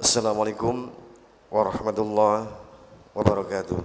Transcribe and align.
Assalamualaikum 0.00 0.88
warahmatullahi 1.52 2.48
wabarakatuh. 3.12 3.76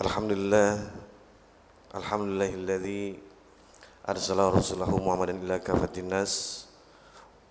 Alhamdulillah 0.00 0.80
Alhamdulillahilladzi 1.92 3.20
arsala 4.08 4.48
rasulahu 4.48 4.96
Muhammadan 4.96 5.36
ila 5.44 5.60
kafatin 5.60 6.08
nas 6.08 6.64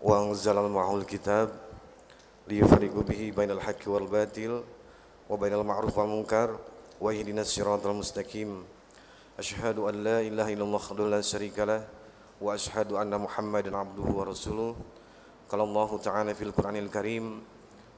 wa 0.01 0.17
anzala 0.17 0.65
ma'ahul 0.65 1.05
kitab 1.05 1.53
liyufariqu 2.49 3.05
bihi 3.05 3.37
bainal 3.37 3.61
haqqi 3.61 3.85
wal 3.85 4.09
batil 4.09 4.65
wa 5.29 5.37
bainal 5.37 5.61
ma'ruf 5.61 5.93
wal 5.93 6.09
munkar 6.09 6.57
wa 6.97 7.13
ihdinas 7.13 7.53
siratal 7.53 7.93
mustaqim 7.93 8.65
Asyhadu 9.37 9.85
an 9.85 10.01
la 10.01 10.25
ilaha 10.25 10.49
illallah 10.49 10.81
la 11.05 11.21
syarika 11.21 11.85
lah 12.41 12.45
wa 12.45 12.53
ashhadu 12.53 12.97
anna 12.97 13.17
Muhammadan 13.19 13.73
abduhu 13.73 14.11
wa 14.11 14.25
rasuluh. 14.25 14.75
Qala 15.49 15.63
Allah 15.63 15.89
Ta'ala 16.01 16.33
fil 16.33 16.51
Qur'anil 16.51 16.89
Karim, 16.89 17.41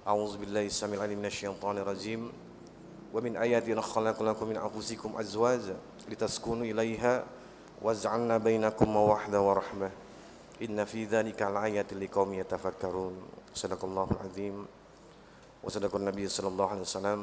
A'udzu 0.06 0.38
billahi 0.38 0.70
samil 0.70 1.02
alim 1.02 1.20
minasyaitonir 1.20 1.86
rajim. 1.86 2.32
Wa 3.14 3.22
min 3.22 3.36
ayatina 3.36 3.82
khalaqalakum 3.82 4.48
min 4.48 4.58
anfusikum 4.58 5.16
azwaja 5.18 5.76
litaskunu 6.08 6.68
ilaiha 6.68 7.24
wa 7.82 7.94
ja'alna 7.94 8.40
bainakum 8.40 8.88
mawaddah 8.88 9.42
wa 9.42 9.54
rahmah. 9.56 9.92
Inna 10.60 10.86
fi 10.86 11.06
dzalika 11.06 11.50
laayatin 11.50 12.00
liqaumin 12.00 12.40
yatafakkarun. 12.40 13.16
Sadaqallahul 13.54 14.22
azim. 14.28 14.68
Wa 15.64 15.70
sadaqan 15.72 16.04
Nabi 16.04 16.28
sallallahu 16.28 16.72
alaihi 16.78 16.86
wasallam. 16.86 17.22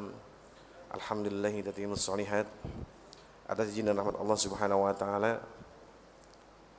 Alhamdulillahi 0.95 1.63
tatimus 1.63 2.05
salihat 2.07 2.47
atas 3.45 3.67
izin 3.69 3.85
dan 3.85 3.99
rahmat 3.99 4.17
Allah 4.17 4.37
Subhanahu 4.39 4.89
wa 4.89 4.93
taala 4.95 5.43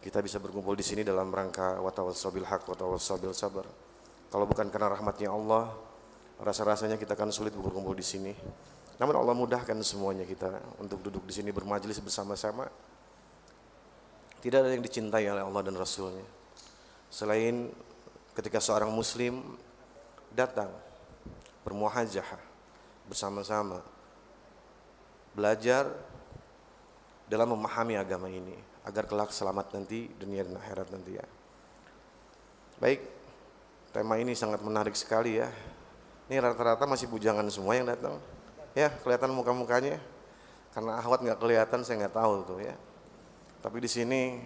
kita 0.06 0.23
bisa 0.23 0.38
berkumpul 0.38 0.78
di 0.78 0.87
sini 0.87 1.02
dalam 1.02 1.34
rangka 1.34 1.83
watawassabil 1.83 2.47
haq 2.47 2.62
watawassabil 2.70 3.34
sabar. 3.34 3.66
Kalau 4.30 4.47
bukan 4.47 4.70
karena 4.70 4.95
rahmatnya 4.95 5.34
Allah, 5.34 5.75
rasa-rasanya 6.39 6.94
kita 6.94 7.19
akan 7.19 7.34
sulit 7.34 7.50
berkumpul 7.50 7.91
di 7.91 8.06
sini. 8.06 8.31
Namun 9.03 9.19
Allah 9.19 9.34
mudahkan 9.34 9.75
semuanya 9.83 10.22
kita 10.22 10.62
untuk 10.78 11.03
duduk 11.03 11.27
di 11.27 11.34
sini 11.34 11.50
bermajelis 11.50 11.98
bersama-sama. 11.98 12.70
Tidak 14.39 14.62
ada 14.62 14.70
yang 14.70 14.86
dicintai 14.86 15.27
oleh 15.27 15.42
Allah 15.42 15.62
dan 15.66 15.75
Rasulnya. 15.75 16.22
Selain 17.11 17.66
ketika 18.38 18.62
seorang 18.62 18.94
muslim 18.94 19.59
datang 20.31 20.70
bermuhajah 21.66 22.31
bersama-sama 23.11 23.83
belajar 25.34 25.91
dalam 27.27 27.59
memahami 27.59 27.98
agama 27.98 28.31
ini 28.31 28.66
agar 28.87 29.05
kelak 29.11 29.34
selamat 29.34 29.75
nanti 29.75 30.06
dunia 30.15 30.47
dan 30.47 30.62
akhirat 30.62 30.89
nanti 30.95 31.19
ya. 31.19 31.27
Baik, 32.79 33.03
tema 33.91 34.15
ini 34.23 34.39
sangat 34.39 34.62
menarik 34.62 34.95
sekali 34.95 35.43
ya. 35.43 35.51
Ini 36.31 36.39
rata-rata 36.39 36.87
masih 36.87 37.11
bujangan 37.11 37.47
semua 37.51 37.75
yang 37.75 37.91
datang. 37.91 38.23
Ya, 38.78 38.95
kelihatan 39.03 39.34
muka-mukanya. 39.34 39.98
Karena 40.70 41.03
ahwat 41.03 41.25
nggak 41.25 41.41
kelihatan, 41.43 41.83
saya 41.83 42.06
nggak 42.06 42.15
tahu 42.15 42.34
tuh 42.47 42.59
ya. 42.62 42.77
Tapi 43.59 43.83
di 43.83 43.91
sini 43.91 44.39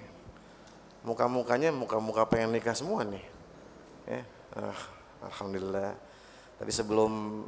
muka-mukanya 1.04 1.68
muka-muka 1.74 2.24
pengen 2.24 2.56
nikah 2.56 2.72
semua 2.72 3.04
nih. 3.04 3.24
Ya, 4.08 4.22
ah, 4.56 4.80
alhamdulillah. 5.28 5.92
Tapi 6.56 6.72
sebelum 6.72 7.44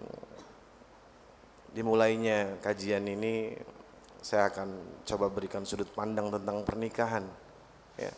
dimulainya 1.72 2.60
kajian 2.60 3.04
ini 3.08 3.56
saya 4.22 4.46
akan 4.48 5.02
coba 5.02 5.26
berikan 5.26 5.66
sudut 5.66 5.90
pandang 5.90 6.30
tentang 6.30 6.62
pernikahan. 6.62 7.26
Ya. 7.98 8.14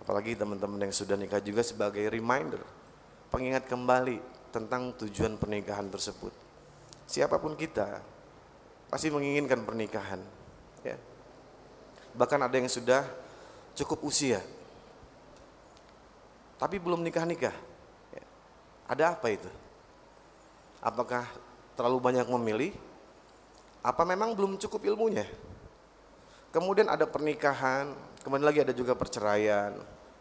Apalagi 0.00 0.38
teman-teman 0.38 0.86
yang 0.86 0.94
sudah 0.94 1.18
nikah 1.18 1.42
juga 1.42 1.66
sebagai 1.66 2.06
reminder, 2.08 2.62
pengingat 3.28 3.66
kembali 3.66 4.22
tentang 4.54 4.94
tujuan 5.02 5.34
pernikahan 5.36 5.90
tersebut. 5.90 6.30
Siapa 7.10 7.42
pun 7.42 7.58
kita 7.58 8.00
pasti 8.86 9.10
menginginkan 9.10 9.66
pernikahan. 9.66 10.22
Ya. 10.86 10.96
Bahkan 12.14 12.40
ada 12.46 12.54
yang 12.54 12.70
sudah 12.70 13.02
cukup 13.74 14.06
usia, 14.06 14.38
tapi 16.56 16.78
belum 16.78 17.02
nikah-nikah. 17.02 17.54
Ya. 18.14 18.24
Ada 18.86 19.04
apa 19.18 19.26
itu? 19.34 19.50
Apakah 20.80 21.26
terlalu 21.74 21.98
banyak 21.98 22.26
memilih 22.30 22.72
apa 23.80 24.02
memang 24.04 24.36
belum 24.36 24.60
cukup 24.60 24.84
ilmunya? 24.84 25.24
Kemudian 26.50 26.90
ada 26.90 27.06
pernikahan, 27.06 27.94
kemudian 28.20 28.44
lagi 28.44 28.60
ada 28.60 28.74
juga 28.74 28.92
perceraian, 28.98 29.72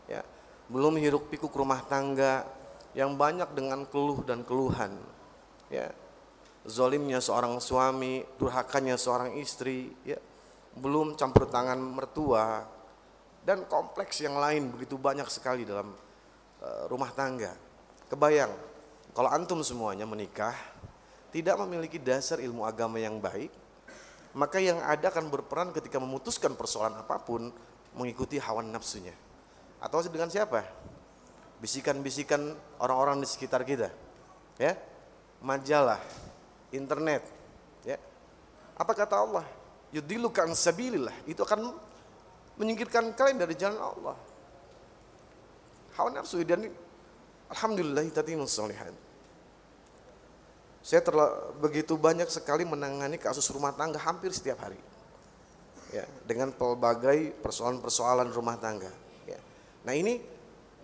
ya. 0.06 0.22
Belum 0.70 0.94
hiruk 0.96 1.28
pikuk 1.34 1.50
rumah 1.52 1.82
tangga 1.90 2.46
yang 2.94 3.18
banyak 3.18 3.50
dengan 3.58 3.84
keluh 3.90 4.22
dan 4.24 4.46
keluhan, 4.46 4.94
ya. 5.74 5.90
Zolimnya 6.70 7.18
seorang 7.18 7.58
suami, 7.58 8.22
durhakanya 8.38 8.96
seorang 8.96 9.36
istri, 9.42 9.90
ya. 10.06 10.22
Belum 10.78 11.18
campur 11.18 11.50
tangan 11.50 11.82
mertua 11.82 12.64
dan 13.44 13.66
kompleks 13.66 14.22
yang 14.22 14.38
lain 14.38 14.70
begitu 14.70 14.94
banyak 14.96 15.26
sekali 15.28 15.66
dalam 15.66 15.90
uh, 16.62 16.84
rumah 16.86 17.10
tangga. 17.10 17.58
Kebayang 18.06 18.54
kalau 19.18 19.30
antum 19.34 19.66
semuanya 19.66 20.06
menikah 20.06 20.54
tidak 21.30 21.56
memiliki 21.62 22.02
dasar 22.02 22.42
ilmu 22.42 22.66
agama 22.66 22.98
yang 22.98 23.22
baik, 23.22 23.54
maka 24.34 24.58
yang 24.62 24.82
ada 24.82 25.10
akan 25.10 25.30
berperan 25.30 25.70
ketika 25.74 25.98
memutuskan 26.02 26.54
persoalan 26.54 27.02
apa 27.02 27.22
pun 27.22 27.54
mengikuti 27.98 28.38
hawa 28.42 28.62
nafsunya. 28.66 29.14
Atau 29.82 30.04
dengan 30.10 30.30
siapa? 30.30 30.66
Bisikan-bisikan 31.62 32.54
orang-orang 32.82 33.22
di 33.22 33.28
sekitar 33.30 33.62
kita. 33.64 33.90
Ya. 34.60 34.76
Majalah, 35.40 36.04
internet, 36.76 37.24
ya. 37.88 37.96
Apa 38.76 38.92
kata 38.92 39.16
Allah? 39.24 39.48
Yudilukan 39.96 40.52
sabilillah. 40.52 41.16
Itu 41.24 41.48
akan 41.48 41.72
menyingkirkan 42.60 43.16
kalian 43.16 43.40
dari 43.40 43.56
jalan 43.56 43.80
Allah. 43.80 44.18
Hawa 45.96 46.12
nafsu 46.12 46.44
dan 46.44 46.68
alhamdulillah 47.48 48.04
tatimus 48.12 48.52
solihat 48.52 49.09
saya 50.80 51.04
terla, 51.04 51.52
begitu 51.60 52.00
banyak 52.00 52.28
sekali 52.32 52.64
menangani 52.64 53.20
kasus 53.20 53.46
rumah 53.52 53.76
tangga 53.76 54.00
hampir 54.00 54.32
setiap 54.32 54.64
hari. 54.64 54.80
Ya, 55.90 56.06
dengan 56.24 56.54
pelbagai 56.54 57.34
persoalan-persoalan 57.42 58.30
rumah 58.30 58.62
tangga. 58.62 58.94
Ya. 59.26 59.42
Nah 59.82 59.98
ini 59.98 60.22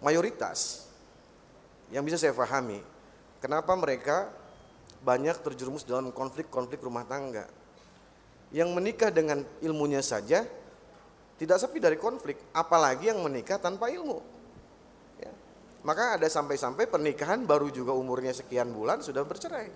mayoritas 0.02 0.90
yang 1.94 2.02
bisa 2.02 2.18
saya 2.18 2.34
pahami. 2.34 2.82
Kenapa 3.38 3.78
mereka 3.78 4.34
banyak 5.06 5.38
terjerumus 5.46 5.86
dalam 5.86 6.10
konflik-konflik 6.10 6.82
rumah 6.82 7.06
tangga. 7.06 7.46
Yang 8.50 8.70
menikah 8.74 9.14
dengan 9.14 9.46
ilmunya 9.62 10.02
saja 10.02 10.42
tidak 11.38 11.58
sepi 11.62 11.78
dari 11.78 12.02
konflik, 12.02 12.42
apalagi 12.56 13.14
yang 13.14 13.22
menikah 13.22 13.62
tanpa 13.62 13.94
ilmu. 13.94 14.35
Maka 15.86 16.18
ada 16.18 16.26
sampai-sampai 16.26 16.90
pernikahan 16.90 17.46
baru 17.46 17.70
juga 17.70 17.94
umurnya 17.94 18.34
sekian 18.34 18.74
bulan 18.74 19.06
sudah 19.06 19.22
bercerai. 19.22 19.70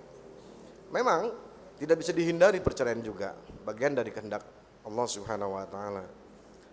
Memang 0.90 1.30
tidak 1.78 2.02
bisa 2.02 2.12
dihindari 2.12 2.60
perceraian 2.66 2.98
juga, 3.00 3.38
bagian 3.62 3.94
dari 3.94 4.10
kehendak 4.10 4.42
Allah 4.90 5.06
Subhanahu 5.06 5.54
wa 5.54 5.70
taala. 5.70 6.02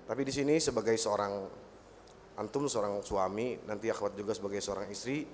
Tapi 0.08 0.22
di 0.24 0.32
sini 0.32 0.56
sebagai 0.56 0.96
seorang 0.96 1.44
antum 2.40 2.64
seorang 2.64 3.04
suami, 3.04 3.60
nanti 3.68 3.92
akhwat 3.92 4.16
juga 4.16 4.32
sebagai 4.32 4.64
seorang 4.64 4.88
istri, 4.88 5.28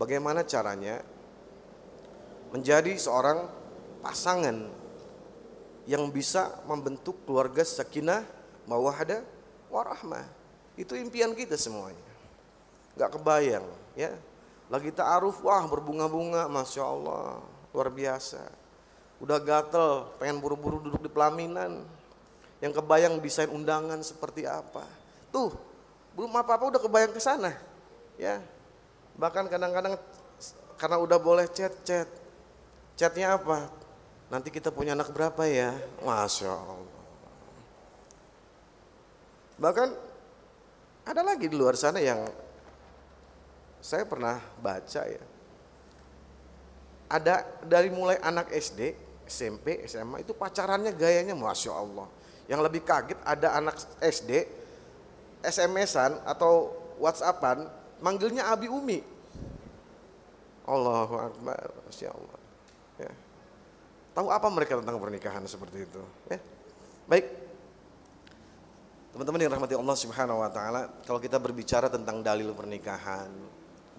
bagaimana 0.00 0.48
caranya 0.48 1.04
menjadi 2.56 2.96
seorang 2.96 3.48
pasangan 4.00 4.56
yang 5.88 6.08
bisa 6.08 6.62
membentuk 6.64 7.24
keluarga 7.28 7.64
sakinah, 7.64 8.24
mawadah, 8.64 9.20
warahmah. 9.68 10.24
Itu 10.78 10.96
impian 10.96 11.36
kita 11.36 11.58
semuanya. 11.60 12.11
Gak 12.96 13.16
kebayang, 13.16 13.64
ya. 13.96 14.12
Lagi 14.72 14.92
ta'aruf, 14.92 15.40
wah 15.44 15.64
berbunga-bunga, 15.68 16.48
masya 16.48 16.84
Allah 16.84 17.40
luar 17.72 17.88
biasa. 17.88 18.40
Udah 19.20 19.40
gatel, 19.40 20.12
pengen 20.20 20.40
buru-buru 20.40 20.80
duduk 20.80 21.08
di 21.08 21.10
pelaminan. 21.12 21.84
Yang 22.62 22.78
kebayang 22.78 23.18
desain 23.18 23.50
undangan 23.50 23.98
seperti 24.04 24.46
apa. 24.46 24.86
Tuh, 25.34 25.50
belum 26.14 26.30
apa-apa 26.30 26.76
udah 26.76 26.80
kebayang 26.80 27.10
ke 27.10 27.20
sana. 27.20 27.56
Ya. 28.20 28.38
Bahkan 29.18 29.50
kadang-kadang 29.50 29.98
karena 30.78 30.96
udah 31.00 31.18
boleh 31.18 31.46
chat-chat. 31.50 32.06
Chatnya 32.94 33.34
apa? 33.34 33.66
Nanti 34.30 34.48
kita 34.52 34.70
punya 34.70 34.94
anak 34.94 35.10
berapa 35.10 35.42
ya? 35.48 35.74
Masya 36.04 36.52
Allah. 36.52 37.00
Bahkan 39.58 39.88
ada 41.06 41.22
lagi 41.22 41.46
di 41.50 41.56
luar 41.58 41.74
sana 41.74 41.98
yang 41.98 42.26
saya 43.82 44.06
pernah 44.06 44.38
baca 44.62 45.02
ya 45.04 45.22
ada 47.12 47.44
dari 47.68 47.92
mulai 47.92 48.16
anak 48.24 48.48
SD, 48.48 48.96
SMP, 49.28 49.84
SMA 49.84 50.24
itu 50.24 50.32
pacarannya 50.32 50.96
gayanya 50.96 51.36
masya 51.36 51.76
Allah. 51.76 52.08
Yang 52.48 52.60
lebih 52.64 52.82
kaget 52.88 53.20
ada 53.20 53.52
anak 53.60 53.76
SD 54.00 54.48
SMS-an 55.44 56.24
atau 56.24 56.72
WhatsAppan, 56.96 57.68
manggilnya 58.00 58.48
Abi 58.48 58.72
Umi. 58.72 59.04
Allahu 60.64 61.14
Akbar, 61.18 61.74
Masya 61.90 62.14
Allah. 62.14 62.38
Ya. 62.96 63.12
Tahu 64.14 64.30
apa 64.30 64.46
mereka 64.48 64.78
tentang 64.78 64.96
pernikahan 65.02 65.42
seperti 65.44 65.84
itu? 65.84 66.02
Ya. 66.30 66.38
Baik, 67.10 67.26
teman-teman 69.10 69.42
yang 69.42 69.52
rahmati 69.58 69.74
Allah 69.74 69.96
Subhanahu 69.98 70.38
Wa 70.38 70.50
Taala, 70.54 70.82
kalau 71.02 71.18
kita 71.18 71.42
berbicara 71.42 71.90
tentang 71.90 72.22
dalil 72.22 72.54
pernikahan, 72.54 73.26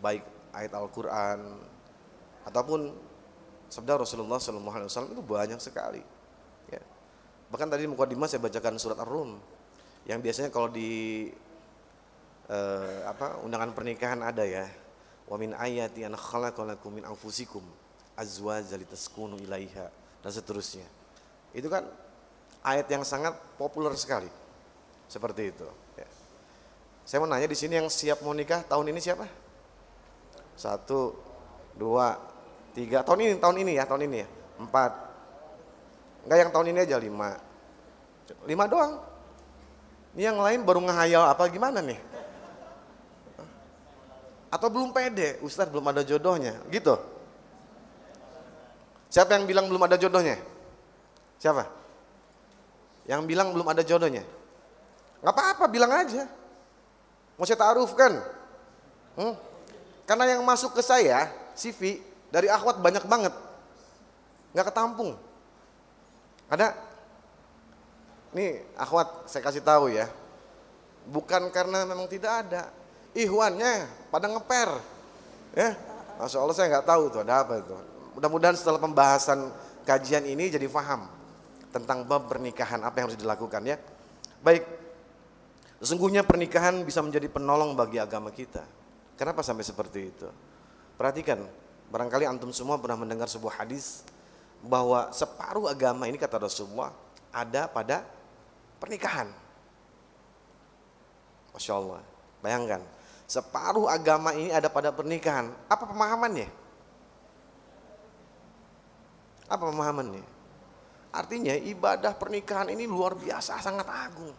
baik 0.03 0.23
ayat 0.51 0.75
Al-Quran 0.75 1.39
ataupun 2.43 2.91
sabda 3.71 4.03
Rasulullah 4.03 4.37
SAW 4.37 5.15
itu 5.15 5.23
banyak 5.23 5.57
sekali. 5.57 6.03
Ya. 6.67 6.83
Bahkan 7.49 7.71
tadi 7.71 7.87
mukadimah 7.87 8.27
saya 8.27 8.43
bacakan 8.43 8.75
surat 8.77 8.99
Ar-Rum 8.99 9.39
yang 10.03 10.19
biasanya 10.19 10.51
kalau 10.51 10.67
di 10.67 11.31
eh, 12.51 12.99
apa 13.07 13.39
undangan 13.41 13.71
pernikahan 13.71 14.19
ada 14.19 14.43
ya 14.43 14.67
wa 15.31 15.39
min 15.39 15.55
ayati 15.55 16.03
an 16.03 16.19
khalaqalakum 16.19 16.99
min 16.99 17.03
anfusikum 17.07 17.63
azwaja 18.19 18.75
litaskunu 18.75 19.39
ilaiha 19.39 19.87
dan 20.19 20.31
seterusnya 20.31 20.85
itu 21.55 21.65
kan 21.71 21.87
ayat 22.67 22.87
yang 22.91 23.07
sangat 23.07 23.33
populer 23.55 23.95
sekali 23.95 24.29
seperti 25.07 25.55
itu 25.55 25.67
ya. 25.95 26.07
saya 27.07 27.23
mau 27.23 27.29
nanya 27.31 27.47
di 27.47 27.57
sini 27.57 27.79
yang 27.79 27.87
siap 27.87 28.19
mau 28.21 28.35
nikah 28.35 28.61
tahun 28.67 28.91
ini 28.91 28.99
siapa 28.99 29.25
satu 30.53 31.17
dua 31.77 32.17
tiga 32.77 33.01
tahun 33.01 33.19
ini 33.25 33.33
tahun 33.41 33.57
ini 33.65 33.71
ya 33.77 33.83
tahun 33.85 34.01
ini 34.05 34.17
ya 34.21 34.27
empat 34.61 34.91
enggak 36.25 36.37
yang 36.37 36.51
tahun 36.53 36.67
ini 36.73 36.79
aja 36.85 36.97
lima 37.01 37.29
lima 38.45 38.63
doang 38.69 38.93
ini 40.13 40.23
yang 40.23 40.37
lain 40.37 40.61
baru 40.61 40.79
ngehayal 40.85 41.29
apa 41.33 41.49
gimana 41.49 41.81
nih 41.81 42.13
atau 44.53 44.69
belum 44.69 44.93
pede, 44.93 45.41
Ustaz 45.41 45.65
belum 45.65 45.81
ada 45.89 46.05
jodohnya, 46.05 46.61
gitu. 46.69 46.93
Siapa 49.09 49.33
yang 49.33 49.49
bilang 49.49 49.65
belum 49.65 49.81
ada 49.81 49.97
jodohnya? 49.97 50.37
Siapa? 51.41 51.65
Yang 53.09 53.21
bilang 53.25 53.49
belum 53.49 53.65
ada 53.65 53.81
jodohnya? 53.81 54.21
Gak 55.25 55.33
apa-apa, 55.33 55.65
bilang 55.73 55.89
aja. 55.89 56.29
Mau 57.33 57.49
saya 57.49 57.57
taruh 57.57 57.89
kan? 57.97 58.13
Hmm? 59.17 59.33
Karena 60.03 60.35
yang 60.35 60.43
masuk 60.43 60.75
ke 60.75 60.83
saya, 60.83 61.31
CV, 61.55 62.03
dari 62.33 62.51
akhwat 62.51 62.81
banyak 62.83 63.05
banget. 63.07 63.33
Gak 64.53 64.67
ketampung. 64.73 65.15
Ada? 66.51 66.75
Nih 68.33 68.65
akhwat, 68.75 69.29
saya 69.29 69.41
kasih 69.45 69.61
tahu 69.61 69.93
ya. 69.93 70.09
Bukan 71.07 71.53
karena 71.53 71.85
memang 71.85 72.09
tidak 72.09 72.47
ada, 72.47 72.71
ihwannya 73.13 73.85
pada 74.09 74.27
ngeper. 74.31 74.69
Ya, 75.53 75.77
Masya 76.17 76.41
Allah 76.41 76.55
saya 76.57 76.67
nggak 76.73 76.87
tahu 76.87 77.03
tuh 77.13 77.21
ada 77.21 77.45
apa 77.45 77.61
itu. 77.61 77.75
Mudah-mudahan 78.17 78.57
setelah 78.57 78.81
pembahasan 78.81 79.53
kajian 79.85 80.25
ini 80.25 80.49
jadi 80.49 80.65
faham 80.65 81.05
tentang 81.69 82.05
bab 82.05 82.29
pernikahan 82.29 82.81
apa 82.81 83.01
yang 83.01 83.05
harus 83.09 83.19
dilakukan 83.19 83.61
ya. 83.65 83.77
Baik, 84.41 84.65
sesungguhnya 85.81 86.25
pernikahan 86.25 86.81
bisa 86.81 87.01
menjadi 87.05 87.29
penolong 87.29 87.77
bagi 87.77 88.01
agama 88.01 88.33
kita. 88.33 88.65
Kenapa 89.15 89.45
sampai 89.45 89.65
seperti 89.65 90.09
itu? 90.09 90.27
Perhatikan, 90.97 91.45
barangkali 91.89 92.25
antum 92.25 92.49
semua 92.49 92.77
pernah 92.81 92.97
mendengar 92.97 93.29
sebuah 93.29 93.63
hadis 93.65 94.01
bahwa 94.63 95.11
separuh 95.13 95.69
agama 95.69 96.09
ini 96.09 96.17
kata 96.17 96.41
Rasulullah 96.41 96.93
ada 97.29 97.69
pada 97.69 98.05
pernikahan. 98.81 99.29
Masya 101.53 101.73
Allah, 101.77 102.01
bayangkan 102.41 102.81
Separuh 103.23 103.87
agama 103.87 104.35
ini 104.35 104.51
ada 104.51 104.67
pada 104.67 104.91
pernikahan. 104.91 105.49
Apa 105.71 105.87
pemahamannya? 105.87 106.49
Apa 109.47 109.63
pemahamannya? 109.73 110.21
Artinya 111.13 111.57
ibadah 111.57 112.13
pernikahan 112.17 112.73
ini 112.73 112.89
luar 112.89 113.17
biasa, 113.17 113.57
sangat 113.57 113.89
agung. 113.89 114.33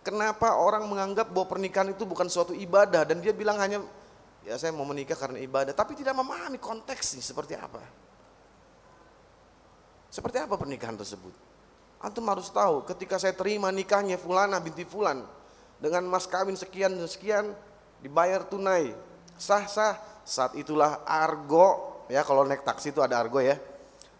Kenapa 0.00 0.56
orang 0.56 0.88
menganggap 0.88 1.28
bahwa 1.28 1.56
pernikahan 1.56 1.92
itu 1.92 2.08
bukan 2.08 2.24
suatu 2.32 2.56
ibadah 2.56 3.04
dan 3.04 3.20
dia 3.20 3.36
bilang 3.36 3.60
hanya 3.60 3.84
ya 4.48 4.56
saya 4.56 4.72
mau 4.72 4.88
menikah 4.88 5.16
karena 5.16 5.36
ibadah, 5.44 5.76
tapi 5.76 5.92
tidak 5.92 6.16
memahami 6.16 6.56
konteksnya 6.56 7.20
seperti 7.20 7.56
apa. 7.56 7.84
Seperti 10.08 10.40
apa 10.40 10.56
pernikahan 10.56 10.96
tersebut? 10.96 11.30
Antum 12.00 12.24
harus 12.32 12.48
tahu 12.48 12.82
ketika 12.88 13.20
saya 13.20 13.36
terima 13.36 13.68
nikahnya 13.68 14.16
fulana 14.16 14.56
binti 14.56 14.88
fulan 14.88 15.20
dengan 15.76 16.04
mas 16.08 16.24
kawin 16.24 16.56
sekian 16.56 16.96
dan 16.96 17.08
sekian, 17.08 17.52
dibayar 18.00 18.44
tunai, 18.44 18.96
sah-sah. 19.36 20.08
Saat 20.20 20.54
itulah 20.54 21.02
argo, 21.08 22.04
ya 22.06 22.22
kalau 22.22 22.44
naik 22.46 22.62
taksi 22.62 22.94
itu 22.94 23.00
ada 23.02 23.18
argo 23.18 23.40
ya. 23.40 23.56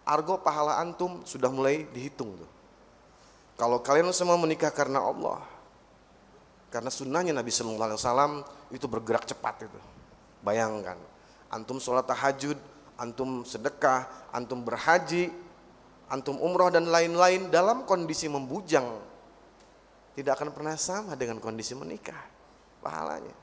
Argo 0.05 0.41
pahala 0.41 0.81
antum 0.81 1.23
sudah 1.23 1.53
mulai 1.53 1.87
dihitung 1.93 2.35
tuh. 2.35 2.51
Kalau 3.55 3.85
kalian 3.85 4.09
semua 4.11 4.41
menikah 4.41 4.73
karena 4.73 5.05
Allah, 5.05 5.45
karena 6.71 6.89
sunnahnya 6.89 7.35
Nabi 7.35 7.51
Sallallahu 7.51 7.89
Alaihi 7.91 8.01
Wasallam 8.01 8.33
itu 8.71 8.87
bergerak 8.87 9.27
cepat 9.27 9.67
itu. 9.67 9.81
Bayangkan, 10.41 10.97
antum 11.51 11.83
sholat 11.83 12.07
tahajud, 12.07 12.57
antum 12.95 13.43
sedekah, 13.43 14.07
antum 14.31 14.63
berhaji, 14.63 15.35
antum 16.07 16.39
umroh 16.39 16.71
dan 16.71 16.87
lain-lain 16.87 17.51
dalam 17.51 17.83
kondisi 17.85 18.31
membujang 18.31 18.87
tidak 20.15 20.39
akan 20.39 20.51
pernah 20.55 20.75
sama 20.79 21.19
dengan 21.19 21.43
kondisi 21.43 21.75
menikah 21.75 22.19
pahalanya. 22.83 23.35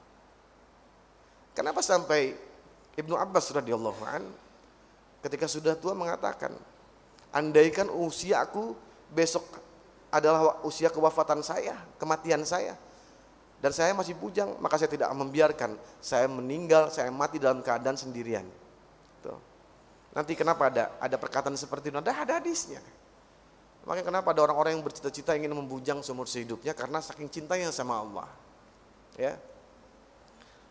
Kenapa 1.51 1.83
sampai 1.83 2.38
Ibnu 2.95 3.13
Abbas 3.13 3.50
radhiyallahu 3.51 4.01
an 4.07 4.24
ketika 5.21 5.45
sudah 5.50 5.75
tua 5.75 5.91
mengatakan, 5.97 6.56
andaikan 7.35 7.91
usia 7.91 8.41
aku 8.45 8.77
besok 9.12 9.44
adalah 10.07 10.63
usia 10.63 10.88
kewafatan 10.88 11.44
saya, 11.44 11.75
kematian 12.00 12.45
saya, 12.47 12.77
dan 13.57 13.71
saya 13.74 13.92
masih 13.98 14.13
bujang, 14.13 14.54
maka 14.62 14.77
saya 14.77 14.89
tidak 14.92 15.09
membiarkan 15.13 15.74
saya 15.98 16.30
meninggal, 16.30 16.94
saya 16.94 17.09
mati 17.09 17.42
dalam 17.42 17.65
keadaan 17.65 17.98
sendirian. 17.98 18.45
Tuh. 19.25 19.39
Nanti 20.13 20.38
kenapa 20.38 20.69
ada 20.69 20.94
ada 21.01 21.18
perkataan 21.18 21.57
seperti 21.57 21.89
itu? 21.89 21.98
Ada, 21.98 22.25
hadisnya. 22.38 22.81
Makanya 23.88 24.06
kenapa 24.06 24.36
ada 24.36 24.45
orang-orang 24.45 24.77
yang 24.77 24.83
bercita-cita 24.83 25.33
ingin 25.33 25.56
membujang 25.56 26.04
seumur 26.06 26.27
hidupnya 26.30 26.75
karena 26.77 27.01
saking 27.01 27.31
cintanya 27.31 27.71
sama 27.74 27.98
Allah. 27.98 28.30
Ya, 29.18 29.42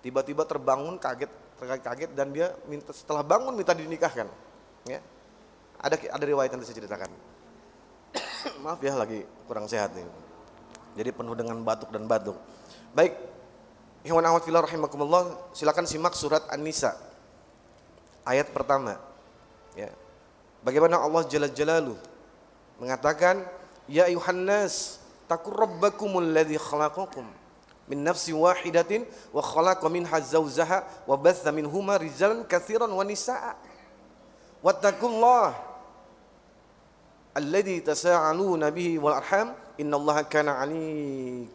tiba-tiba 0.07 0.47
terbangun 0.47 1.03
kaget 1.03 1.33
kaget 1.83 2.11
dan 2.15 2.31
dia 2.31 2.55
minta 2.71 2.95
setelah 2.95 3.27
bangun 3.27 3.59
minta 3.59 3.75
dinikahkan 3.75 4.31
ya 4.87 5.03
ada 5.83 5.99
ada 5.99 6.25
riwayat 6.25 6.55
yang 6.55 6.63
saya 6.63 6.79
ceritakan 6.79 7.11
maaf 8.63 8.79
ya 8.79 8.95
lagi 8.95 9.27
kurang 9.51 9.67
sehat 9.67 9.91
nih 9.99 10.07
jadi 10.95 11.11
penuh 11.11 11.35
dengan 11.35 11.59
batuk 11.67 11.91
dan 11.91 12.07
batuk 12.07 12.39
baik. 12.97 13.13
Ikhwan 14.01 14.25
ahmad 14.25 14.41
filah 14.41 14.65
rahimakumullah 14.65 15.53
silakan 15.53 15.85
simak 15.85 16.17
surat 16.17 16.41
An-Nisa. 16.49 16.97
Ayat 18.25 18.49
pertama. 18.57 18.97
Ya. 19.77 19.93
Bagaimana 20.65 20.97
Allah 20.99 21.23
jalla 21.29 21.53
jalalu 21.53 21.95
mengatakan 22.81 23.45
ya 23.85 24.09
ayuhan 24.09 24.49
takur 25.29 25.55
rabbakumul 25.55 26.25
ladzi 26.25 26.57
khalaqakum 26.57 27.27
min 27.87 27.99
nafsi 28.03 28.35
wahidatin 28.35 29.07
wa 29.31 29.43
khalaqa 29.43 29.87
minha 29.87 30.19
zawzaha 30.19 31.07
wa 31.07 31.15
batha 31.15 31.55
minhuma 31.55 31.99
rijalan 32.01 32.43
katsiran 32.49 32.91
wa 32.91 33.05
nisaa. 33.07 33.55
Wattaqullah 34.65 35.55
alladhi 37.37 37.85
tasaaluna 37.85 38.73
bihi 38.73 38.99
wal 38.99 39.15
arham 39.15 39.55
innallaha 39.79 40.27
kana 40.27 40.59
ali 40.59 41.47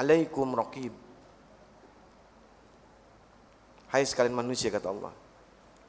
alaikum 0.00 0.48
raqib 0.54 0.92
Hai 3.94 4.02
sekalian 4.02 4.34
manusia 4.34 4.74
kata 4.74 4.90
Allah 4.90 5.14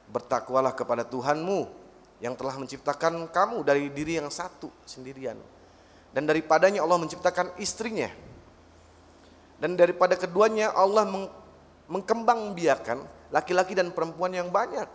bertakwalah 0.06 0.70
kepada 0.78 1.02
Tuhanmu 1.02 1.66
yang 2.22 2.38
telah 2.38 2.54
menciptakan 2.54 3.26
kamu 3.34 3.66
dari 3.66 3.90
diri 3.90 4.22
yang 4.22 4.30
satu 4.30 4.70
sendirian 4.86 5.34
dan 6.14 6.22
daripadanya 6.22 6.86
Allah 6.86 7.02
menciptakan 7.02 7.58
istrinya 7.58 8.06
dan 9.58 9.74
daripada 9.74 10.14
keduanya 10.14 10.70
Allah 10.76 11.08
meng 11.08 11.26
mengkembang 11.86 12.52
biakan 12.52 12.98
laki-laki 13.30 13.72
dan 13.74 13.94
perempuan 13.94 14.34
yang 14.34 14.50
banyak. 14.50 14.86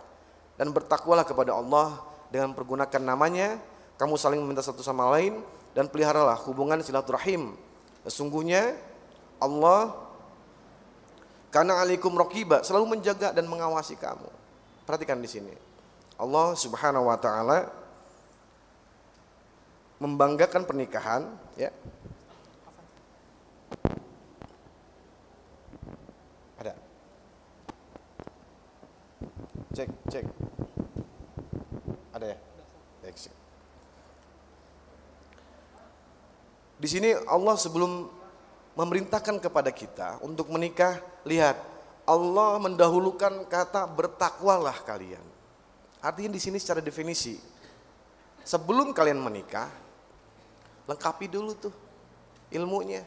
Dan 0.60 0.70
bertakwalah 0.70 1.24
kepada 1.24 1.56
Allah 1.56 1.98
dengan 2.28 2.52
pergunakan 2.52 3.02
namanya, 3.02 3.56
kamu 3.96 4.14
saling 4.20 4.40
meminta 4.44 4.60
satu 4.60 4.84
sama 4.84 5.08
lain 5.16 5.40
dan 5.72 5.88
peliharalah 5.88 6.36
hubungan 6.44 6.78
silaturahim. 6.84 7.56
Sesungguhnya 8.04 8.76
Allah 9.42 9.98
karena 11.52 11.82
alaikum 11.82 12.14
rokiba 12.16 12.64
selalu 12.64 12.96
menjaga 12.96 13.34
dan 13.34 13.44
mengawasi 13.44 13.98
kamu. 14.00 14.30
Perhatikan 14.88 15.20
di 15.20 15.28
sini. 15.28 15.52
Allah 16.16 16.54
Subhanahu 16.56 17.10
wa 17.10 17.18
taala 17.20 17.68
membanggakan 20.00 20.64
pernikahan 20.64 21.28
ya. 21.58 21.68
Ada. 26.56 26.74
Cek, 29.76 29.88
cek. 30.08 30.24
Ada 32.16 32.26
ya? 32.32 32.38
Cek. 33.12 33.34
Di 36.82 36.88
sini 36.90 37.14
Allah 37.28 37.54
sebelum 37.54 38.21
memerintahkan 38.72 39.36
kepada 39.40 39.68
kita 39.68 40.20
untuk 40.24 40.48
menikah, 40.48 41.00
lihat 41.28 41.60
Allah 42.08 42.58
mendahulukan 42.58 43.46
kata 43.46 43.86
bertakwalah 43.86 44.74
kalian. 44.82 45.22
Artinya 46.02 46.34
di 46.34 46.40
sini 46.42 46.58
secara 46.58 46.82
definisi, 46.82 47.38
sebelum 48.42 48.90
kalian 48.90 49.22
menikah, 49.22 49.70
lengkapi 50.90 51.30
dulu 51.30 51.52
tuh 51.54 51.74
ilmunya. 52.50 53.06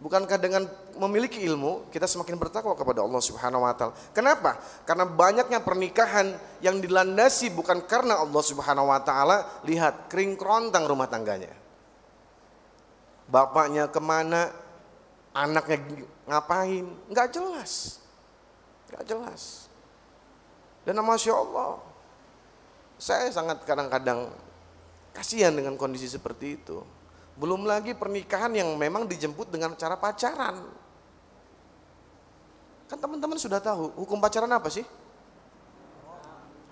Bukankah 0.00 0.40
dengan 0.40 0.64
memiliki 0.96 1.44
ilmu 1.44 1.92
kita 1.92 2.08
semakin 2.08 2.40
bertakwa 2.40 2.72
kepada 2.72 3.04
Allah 3.04 3.20
Subhanahu 3.20 3.68
wa 3.68 3.76
taala? 3.76 3.92
Kenapa? 4.16 4.56
Karena 4.88 5.04
banyaknya 5.04 5.60
pernikahan 5.60 6.32
yang 6.64 6.80
dilandasi 6.80 7.52
bukan 7.52 7.84
karena 7.84 8.16
Allah 8.16 8.40
Subhanahu 8.40 8.88
wa 8.88 9.00
taala, 9.04 9.60
lihat 9.68 10.08
kering 10.08 10.40
kerontang 10.40 10.88
rumah 10.88 11.04
tangganya. 11.04 11.52
Bapaknya 13.30 13.86
ke 13.86 14.02
mana, 14.02 14.50
anaknya 15.30 15.78
ngapain, 16.26 16.86
nggak 17.06 17.28
jelas. 17.30 18.02
Nggak 18.90 19.04
jelas. 19.06 19.70
Dan 20.82 20.98
Masya 20.98 21.34
Allah, 21.38 21.78
saya 22.98 23.30
sangat 23.30 23.62
kadang-kadang 23.62 24.28
kasihan 25.14 25.54
dengan 25.54 25.78
kondisi 25.78 26.10
seperti 26.10 26.58
itu. 26.58 26.82
Belum 27.38 27.64
lagi 27.64 27.94
pernikahan 27.94 28.50
yang 28.52 28.74
memang 28.74 29.06
dijemput 29.06 29.48
dengan 29.48 29.72
cara 29.78 29.94
pacaran. 29.94 30.66
Kan 32.90 32.98
teman-teman 32.98 33.38
sudah 33.38 33.62
tahu 33.62 33.94
hukum 33.94 34.18
pacaran 34.18 34.50
apa 34.50 34.66
sih? 34.66 34.82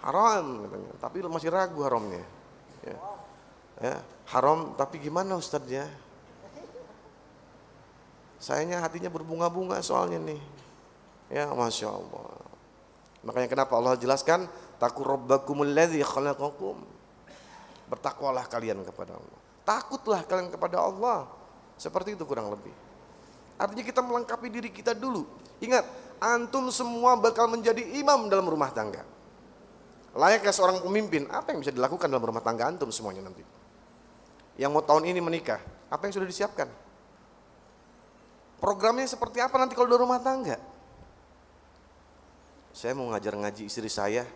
Haram 0.03 0.67
katanya, 0.67 0.93
tapi 0.99 1.17
masih 1.23 1.51
ragu 1.55 1.81
haramnya. 1.87 2.23
Ya. 2.83 2.97
ya. 3.83 3.97
haram 4.31 4.75
tapi 4.79 5.03
gimana 5.03 5.35
Ustadz 5.39 5.71
ya? 8.39 8.43
Sayanya 8.43 8.79
hatinya 8.87 9.11
berbunga-bunga 9.11 9.83
soalnya 9.83 10.23
nih. 10.23 10.41
Ya 11.29 11.51
Masya 11.51 11.91
Allah. 11.91 12.39
Makanya 13.27 13.49
kenapa 13.51 13.75
Allah 13.75 13.99
jelaskan 13.99 14.47
takur 14.79 15.11
rabbakumul 15.11 15.69
ladzi 15.69 16.01
khalaqakum. 16.01 16.79
Bertakwalah 17.91 18.47
kalian 18.47 18.87
kepada 18.87 19.19
Allah. 19.19 19.41
Takutlah 19.67 20.23
kalian 20.25 20.49
kepada 20.55 20.79
Allah. 20.81 21.27
Seperti 21.77 22.15
itu 22.15 22.25
kurang 22.25 22.55
lebih. 22.55 22.73
Artinya 23.59 23.83
kita 23.83 24.01
melengkapi 24.01 24.47
diri 24.49 24.71
kita 24.71 24.95
dulu. 24.95 25.27
Ingat, 25.59 25.85
antum 26.23 26.71
semua 26.71 27.19
bakal 27.19 27.51
menjadi 27.51 27.83
imam 27.99 28.31
dalam 28.31 28.47
rumah 28.47 28.71
tangga. 28.71 29.03
Layaknya 30.15 30.55
seorang 30.55 30.79
pemimpin, 30.83 31.27
apa 31.31 31.53
yang 31.53 31.61
bisa 31.63 31.75
dilakukan 31.75 32.07
dalam 32.07 32.23
rumah 32.23 32.43
tangga 32.43 32.71
antum 32.71 32.89
semuanya 32.95 33.27
nanti? 33.27 33.43
Yang 34.59 34.71
mau 34.75 34.83
tahun 34.83 35.11
ini 35.11 35.21
menikah, 35.23 35.59
apa 35.91 36.07
yang 36.07 36.15
sudah 36.15 36.27
disiapkan? 36.27 36.67
Programnya 38.59 39.07
seperti 39.07 39.39
apa 39.39 39.55
nanti 39.55 39.79
kalau 39.79 39.87
di 39.87 39.99
rumah 39.99 40.19
tangga? 40.19 40.59
Saya 42.75 42.95
mau 42.95 43.11
ngajar 43.11 43.35
ngaji 43.35 43.71
istri 43.71 43.87
saya, 43.87 44.27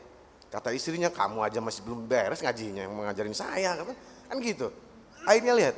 kata 0.51 0.71
istrinya 0.75 1.11
kamu 1.11 1.43
aja 1.43 1.59
masih 1.59 1.83
belum 1.83 2.07
beres 2.07 2.43
ngajinya 2.43 2.87
yang 2.87 2.95
mengajarin 2.95 3.35
saya, 3.35 3.79
kan 4.27 4.37
gitu. 4.39 4.71
Akhirnya 5.27 5.55
lihat, 5.55 5.77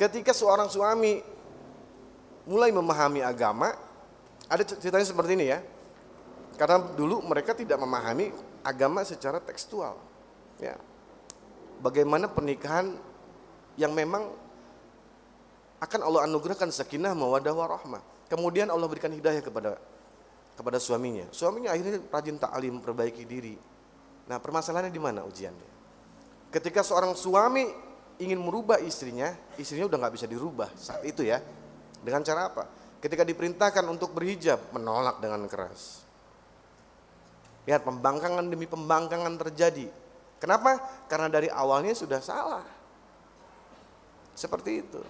ketika 0.00 0.32
seorang 0.32 0.68
suami 0.72 1.20
mulai 2.48 2.72
memahami 2.72 3.20
agama, 3.20 3.76
ada 4.48 4.64
ceritanya 4.64 5.04
seperti 5.04 5.36
ini 5.36 5.46
ya. 5.52 5.60
Karena 6.56 6.80
dulu 6.80 7.20
mereka 7.22 7.52
tidak 7.52 7.76
memahami 7.76 8.32
agama 8.64 9.04
secara 9.04 9.38
tekstual. 9.38 9.94
Ya. 10.58 10.74
Bagaimana 11.78 12.26
pernikahan 12.26 12.96
yang 13.78 13.94
memang 13.94 14.32
akan 15.78 16.00
Allah 16.02 16.26
anugerahkan 16.26 16.70
sakinah 16.74 17.14
mawadah 17.14 17.54
warahmah. 17.54 18.02
Kemudian 18.26 18.68
Allah 18.68 18.86
berikan 18.90 19.14
hidayah 19.14 19.40
kepada 19.40 19.78
kepada 20.58 20.78
suaminya. 20.82 21.30
Suaminya 21.30 21.70
akhirnya 21.70 22.02
rajin 22.10 22.36
taklim, 22.36 22.82
perbaiki 22.82 23.22
diri. 23.22 23.54
Nah, 24.26 24.42
permasalahannya 24.42 24.90
di 24.90 24.98
mana 24.98 25.22
ujiannya? 25.22 25.70
Ketika 26.50 26.82
seorang 26.82 27.14
suami 27.14 27.64
ingin 28.18 28.36
merubah 28.42 28.82
istrinya, 28.82 29.30
istrinya 29.54 29.86
udah 29.86 29.98
nggak 30.02 30.14
bisa 30.18 30.26
dirubah 30.26 30.68
saat 30.74 31.06
itu 31.06 31.22
ya. 31.22 31.38
Dengan 32.02 32.26
cara 32.26 32.50
apa? 32.50 32.66
Ketika 32.98 33.22
diperintahkan 33.22 33.86
untuk 33.86 34.10
berhijab, 34.10 34.58
menolak 34.74 35.22
dengan 35.22 35.46
keras. 35.46 36.02
Lihat 37.70 37.86
pembangkangan 37.86 38.42
demi 38.50 38.66
pembangkangan 38.66 39.38
terjadi. 39.46 39.86
Kenapa? 40.42 40.82
Karena 41.06 41.30
dari 41.30 41.46
awalnya 41.46 41.94
sudah 41.94 42.18
salah. 42.18 42.66
Seperti 44.34 44.82
itu. 44.82 45.02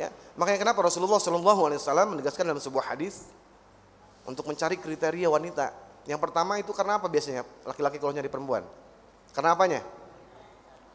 Ya, 0.00 0.08
makanya 0.32 0.64
kenapa 0.64 0.80
Rasulullah 0.80 1.20
Shallallahu 1.20 1.68
Alaihi 1.68 1.80
Wasallam 1.84 2.16
menegaskan 2.16 2.48
dalam 2.48 2.56
sebuah 2.56 2.96
hadis 2.96 3.28
untuk 4.24 4.48
mencari 4.48 4.80
kriteria 4.80 5.28
wanita. 5.28 5.76
Yang 6.08 6.24
pertama 6.24 6.56
itu 6.56 6.72
karena 6.72 6.96
apa 6.96 7.12
biasanya 7.12 7.44
laki-laki 7.68 8.00
kalau 8.00 8.16
nyari 8.16 8.32
perempuan? 8.32 8.64
Karena 9.36 9.52
apanya? 9.52 9.84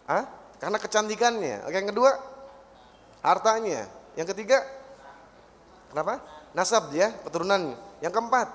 Hah? 0.10 0.26
Karena 0.58 0.82
kecantikannya. 0.82 1.70
Oke, 1.70 1.78
yang 1.78 1.90
kedua, 1.94 2.18
hartanya. 3.22 3.86
Yang 4.18 4.34
ketiga, 4.34 4.66
kenapa? 5.94 6.26
Nasab 6.58 6.90
dia, 6.90 7.14
keturunan. 7.22 7.78
Yang 8.02 8.14
keempat, 8.18 8.50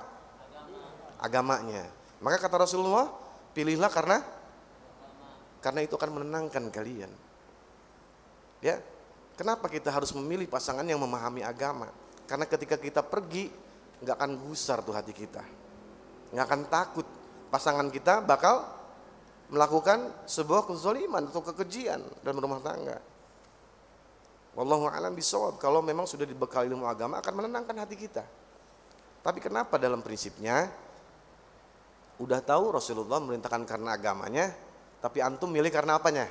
agamanya. 1.22 1.86
Maka 2.18 2.42
kata 2.42 2.66
Rasulullah, 2.66 3.06
pilihlah 3.54 3.86
karena 3.86 4.18
karena 5.62 5.86
itu 5.86 5.94
akan 5.94 6.10
menenangkan 6.18 6.74
kalian. 6.74 7.12
Ya, 8.58 8.82
kenapa 9.40 9.72
kita 9.72 9.88
harus 9.88 10.12
memilih 10.12 10.44
pasangan 10.44 10.84
yang 10.84 11.00
memahami 11.00 11.40
agama? 11.40 11.88
Karena 12.28 12.44
ketika 12.44 12.76
kita 12.76 13.00
pergi, 13.00 13.48
nggak 14.04 14.12
akan 14.20 14.32
gusar 14.44 14.84
tuh 14.84 14.92
hati 14.92 15.16
kita, 15.16 15.40
nggak 16.36 16.44
akan 16.44 16.60
takut. 16.68 17.08
Pasangan 17.48 17.88
kita 17.90 18.22
bakal 18.22 18.62
melakukan 19.50 20.12
sebuah 20.28 20.68
kezaliman 20.68 21.26
atau 21.26 21.42
kekejian 21.42 21.98
dalam 22.22 22.38
rumah 22.38 22.62
tangga. 22.62 23.00
Wallahu 24.54 24.86
a'lam 24.86 25.16
bisawab. 25.16 25.58
Kalau 25.58 25.82
memang 25.82 26.06
sudah 26.06 26.28
dibekali 26.28 26.70
ilmu 26.70 26.86
agama 26.86 27.18
akan 27.18 27.32
menenangkan 27.42 27.74
hati 27.74 27.98
kita. 27.98 28.22
Tapi 29.24 29.42
kenapa 29.42 29.82
dalam 29.82 29.98
prinsipnya 29.98 30.70
udah 32.22 32.38
tahu 32.38 32.76
Rasulullah 32.76 33.18
memerintahkan 33.18 33.66
karena 33.66 33.98
agamanya, 33.98 34.54
tapi 35.02 35.18
antum 35.18 35.50
milih 35.50 35.72
karena 35.74 35.98
apanya? 35.98 36.30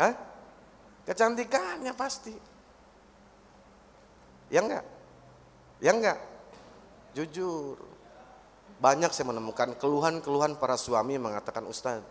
Hah? 0.00 0.27
Kecantikannya 1.08 1.96
pasti. 1.96 2.36
Ya 4.52 4.60
enggak? 4.60 4.84
Ya 5.80 5.96
enggak? 5.96 6.18
Jujur. 7.16 7.80
Banyak 8.78 9.10
saya 9.16 9.32
menemukan 9.32 9.72
keluhan-keluhan 9.80 10.60
para 10.60 10.76
suami 10.76 11.16
mengatakan 11.16 11.64
Ustaz, 11.66 12.04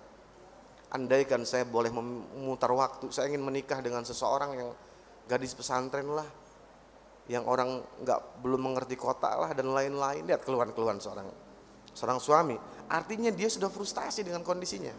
andaikan 0.91 1.45
saya 1.47 1.63
boleh 1.63 1.93
memutar 1.93 2.73
waktu, 2.73 3.07
saya 3.13 3.31
ingin 3.31 3.45
menikah 3.45 3.79
dengan 3.79 4.03
seseorang 4.03 4.51
yang 4.57 4.69
gadis 5.29 5.55
pesantren 5.55 6.11
lah, 6.11 6.27
yang 7.31 7.47
orang 7.47 7.79
nggak 8.03 8.43
belum 8.43 8.71
mengerti 8.73 8.99
kota 8.99 9.31
lah 9.31 9.53
dan 9.53 9.71
lain-lain. 9.71 10.25
Lihat 10.27 10.43
keluhan-keluhan 10.43 10.99
seorang 10.99 11.29
seorang 11.93 12.19
suami. 12.19 12.57
Artinya 12.89 13.29
dia 13.29 13.47
sudah 13.47 13.69
frustasi 13.69 14.25
dengan 14.25 14.41
kondisinya. 14.41 14.91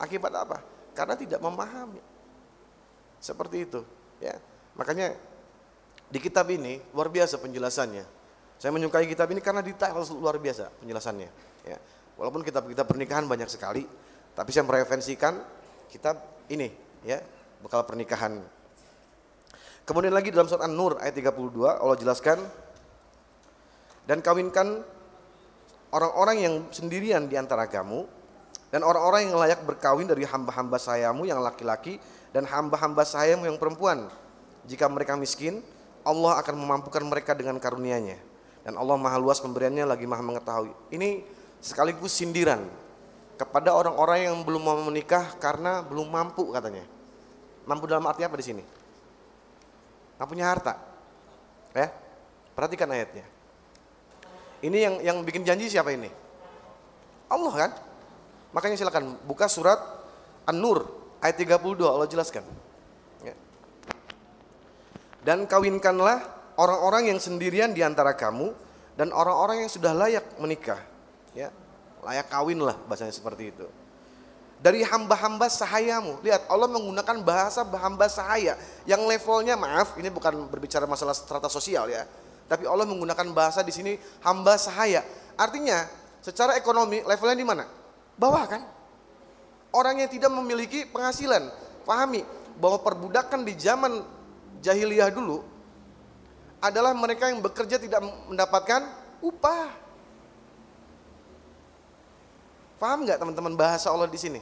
Akibat 0.00 0.32
apa? 0.32 0.58
Karena 0.96 1.18
tidak 1.18 1.42
memahami. 1.44 2.19
Seperti 3.20 3.68
itu, 3.68 3.80
ya. 4.18 4.34
Makanya 4.74 5.12
di 6.08 6.18
kitab 6.18 6.48
ini 6.48 6.80
luar 6.96 7.12
biasa 7.12 7.36
penjelasannya. 7.38 8.04
Saya 8.56 8.70
menyukai 8.72 9.06
kitab 9.08 9.28
ini 9.30 9.44
karena 9.44 9.60
detail 9.60 9.96
luar 10.16 10.40
biasa 10.40 10.72
penjelasannya. 10.80 11.30
Ya. 11.64 11.76
Walaupun 12.16 12.44
kitab-kitab 12.44 12.84
pernikahan 12.84 13.24
banyak 13.24 13.48
sekali, 13.48 13.84
tapi 14.36 14.50
saya 14.52 14.64
mereferensikan 14.68 15.40
kitab 15.88 16.20
ini, 16.52 16.68
ya, 17.04 17.20
bekal 17.60 17.84
pernikahan. 17.84 18.40
Kemudian 19.88 20.12
lagi 20.12 20.28
dalam 20.28 20.48
surat 20.48 20.68
An-Nur 20.68 21.00
ayat 21.00 21.16
32 21.16 21.66
Allah 21.66 21.96
jelaskan 21.96 22.38
dan 24.04 24.20
kawinkan 24.20 24.84
orang-orang 25.90 26.36
yang 26.38 26.54
sendirian 26.70 27.26
di 27.26 27.34
antara 27.34 27.66
kamu 27.66 28.06
dan 28.70 28.86
orang-orang 28.86 29.30
yang 29.30 29.38
layak 29.40 29.66
berkawin 29.66 30.06
dari 30.06 30.22
hamba-hamba 30.22 30.78
sayamu 30.78 31.26
yang 31.26 31.42
laki-laki 31.42 31.98
dan 32.30 32.46
hamba-hamba 32.46 33.02
sayamu 33.02 33.46
yang 33.46 33.58
perempuan. 33.58 34.06
Jika 34.66 34.86
mereka 34.86 35.16
miskin, 35.18 35.64
Allah 36.06 36.38
akan 36.40 36.54
memampukan 36.56 37.02
mereka 37.04 37.34
dengan 37.34 37.58
karunia-Nya 37.58 38.30
dan 38.64 38.76
Allah 38.76 38.96
maha 39.00 39.16
luas 39.16 39.40
pemberiannya 39.40 39.88
lagi 39.88 40.04
maha 40.04 40.20
mengetahui. 40.20 40.72
Ini 40.92 41.24
sekaligus 41.60 42.12
sindiran 42.12 42.60
kepada 43.40 43.72
orang-orang 43.72 44.28
yang 44.28 44.36
belum 44.44 44.60
mau 44.60 44.76
menikah 44.84 45.36
karena 45.40 45.80
belum 45.80 46.12
mampu 46.12 46.52
katanya. 46.52 46.84
Mampu 47.64 47.88
dalam 47.88 48.04
arti 48.04 48.24
apa 48.24 48.36
di 48.36 48.44
sini? 48.44 48.62
Nggak 50.20 50.28
punya 50.28 50.44
harta. 50.48 50.76
Ya, 51.72 51.88
perhatikan 52.52 52.90
ayatnya. 52.92 53.24
Ini 54.60 54.78
yang 54.78 54.94
yang 55.00 55.16
bikin 55.24 55.46
janji 55.46 55.72
siapa 55.72 55.96
ini? 55.96 56.12
Allah 57.32 57.54
kan? 57.56 57.70
Makanya 58.52 58.76
silakan 58.76 59.16
buka 59.24 59.48
surat 59.48 59.78
An-Nur 60.44 60.99
ayat 61.20 61.36
32 61.36 61.84
Allah 61.84 62.08
jelaskan. 62.08 62.44
Ya. 63.24 63.36
Dan 65.24 65.44
kawinkanlah 65.44 66.24
orang-orang 66.56 67.12
yang 67.12 67.18
sendirian 67.20 67.72
di 67.76 67.84
antara 67.84 68.16
kamu 68.16 68.52
dan 68.96 69.12
orang-orang 69.12 69.64
yang 69.64 69.70
sudah 69.70 69.92
layak 69.96 70.24
menikah. 70.40 70.80
Ya. 71.36 71.52
Layak 72.00 72.32
kawin 72.32 72.60
lah 72.64 72.76
bahasanya 72.88 73.12
seperti 73.12 73.52
itu. 73.52 73.68
Dari 74.60 74.84
hamba-hamba 74.84 75.48
sahayamu. 75.48 76.20
Lihat 76.20 76.48
Allah 76.48 76.68
menggunakan 76.68 77.16
bahasa 77.24 77.64
hamba 77.64 78.08
sahaya. 78.12 78.56
Yang 78.84 79.08
levelnya 79.08 79.56
maaf 79.56 79.96
ini 79.96 80.12
bukan 80.12 80.48
berbicara 80.52 80.84
masalah 80.84 81.16
strata 81.16 81.48
sosial 81.48 81.88
ya. 81.88 82.04
Tapi 82.44 82.68
Allah 82.68 82.84
menggunakan 82.84 83.30
bahasa 83.32 83.64
di 83.64 83.72
sini 83.72 83.96
hamba 84.20 84.60
sahaya. 84.60 85.00
Artinya 85.36 85.88
secara 86.20 86.60
ekonomi 86.60 87.00
levelnya 87.04 87.36
di 87.36 87.46
mana? 87.46 87.64
Bawah 88.20 88.44
kan? 88.44 88.79
Orang 89.70 90.02
yang 90.02 90.10
tidak 90.10 90.30
memiliki 90.34 90.86
penghasilan. 90.90 91.46
Pahami 91.86 92.26
bahwa 92.58 92.82
perbudakan 92.82 93.46
di 93.46 93.54
zaman 93.54 94.02
jahiliyah 94.60 95.10
dulu 95.14 95.40
adalah 96.60 96.92
mereka 96.92 97.32
yang 97.32 97.40
bekerja 97.40 97.80
tidak 97.80 98.04
mendapatkan 98.28 98.84
upah. 99.24 99.72
Paham 102.80 103.04
nggak 103.04 103.20
teman-teman 103.20 103.54
bahasa 103.56 103.92
Allah 103.92 104.08
di 104.08 104.20
sini? 104.20 104.40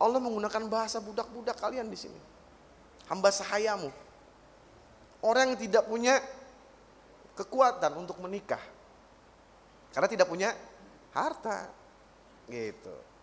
Allah 0.00 0.20
menggunakan 0.20 0.68
bahasa 0.68 1.00
budak-budak 1.00 1.56
kalian 1.56 1.88
di 1.88 1.96
sini. 1.96 2.20
Hamba 3.08 3.32
sahayamu. 3.32 3.88
Orang 5.24 5.52
yang 5.52 5.60
tidak 5.60 5.88
punya 5.88 6.20
kekuatan 7.36 7.92
untuk 7.96 8.20
menikah. 8.20 8.60
Karena 9.96 10.08
tidak 10.08 10.28
punya 10.28 10.52
harta. 11.16 11.72
Gitu. 12.48 13.13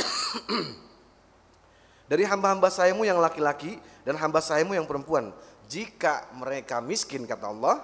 Dari 2.10 2.24
hamba-hamba 2.26 2.72
sayamu 2.72 3.06
yang 3.06 3.22
laki-laki 3.22 3.78
dan 4.02 4.18
hamba 4.18 4.42
sayamu 4.42 4.74
yang 4.74 4.88
perempuan. 4.88 5.30
Jika 5.70 6.26
mereka 6.34 6.82
miskin 6.82 7.28
kata 7.28 7.50
Allah, 7.50 7.76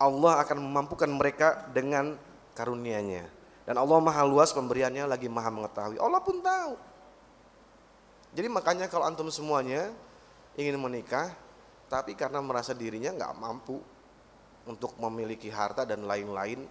Allah 0.00 0.40
akan 0.40 0.64
memampukan 0.64 1.10
mereka 1.10 1.68
dengan 1.74 2.16
karunia-Nya. 2.56 3.28
Dan 3.68 3.76
Allah 3.76 4.00
maha 4.00 4.24
luas 4.24 4.52
pemberiannya 4.56 5.04
lagi 5.04 5.28
maha 5.28 5.52
mengetahui. 5.52 6.00
Allah 6.00 6.20
pun 6.24 6.40
tahu. 6.40 6.74
Jadi 8.34 8.48
makanya 8.48 8.88
kalau 8.88 9.04
antum 9.04 9.28
semuanya 9.28 9.92
ingin 10.56 10.80
menikah, 10.80 11.36
tapi 11.92 12.16
karena 12.16 12.40
merasa 12.40 12.72
dirinya 12.72 13.12
nggak 13.12 13.36
mampu, 13.36 13.84
untuk 14.64 14.96
memiliki 14.96 15.52
harta 15.52 15.84
dan 15.84 16.08
lain-lain 16.08 16.64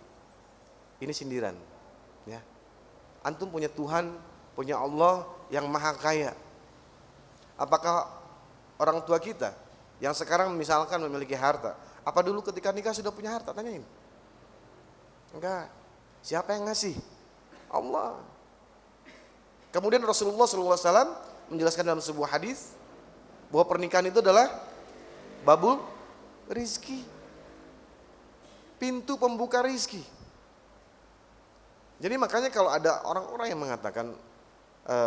ini 0.98 1.14
sindiran 1.14 1.54
ya 2.26 2.42
antum 3.22 3.50
punya 3.50 3.70
Tuhan 3.70 4.14
punya 4.54 4.78
Allah 4.80 5.26
yang 5.54 5.66
maha 5.70 5.94
kaya. 5.98 6.34
Apakah 7.58 8.10
orang 8.82 9.02
tua 9.06 9.22
kita 9.22 9.54
yang 10.02 10.14
sekarang 10.18 10.54
misalkan 10.58 10.98
memiliki 11.02 11.38
harta 11.38 11.78
apa 12.04 12.20
dulu 12.20 12.44
ketika 12.44 12.76
nikah 12.76 12.92
sudah 12.92 13.16
punya 13.16 13.32
harta? 13.32 13.56
Tanyain. 13.56 13.84
Enggak. 15.32 15.72
Siapa 16.20 16.56
yang 16.56 16.68
ngasih? 16.68 16.96
Allah. 17.72 18.20
Kemudian 19.72 20.04
Rasulullah 20.04 20.46
SAW 20.46 21.16
menjelaskan 21.50 21.84
dalam 21.84 22.04
sebuah 22.04 22.38
hadis 22.38 22.76
bahwa 23.50 23.66
pernikahan 23.66 24.06
itu 24.12 24.20
adalah 24.20 24.52
babul 25.48 25.80
rizki. 26.52 27.02
Pintu 28.78 29.16
pembuka 29.16 29.64
rizki. 29.64 30.04
Jadi 32.04 32.20
makanya 32.20 32.52
kalau 32.52 32.68
ada 32.68 33.00
orang-orang 33.08 33.48
yang 33.48 33.62
mengatakan, 33.64 34.12
e, 34.84 34.98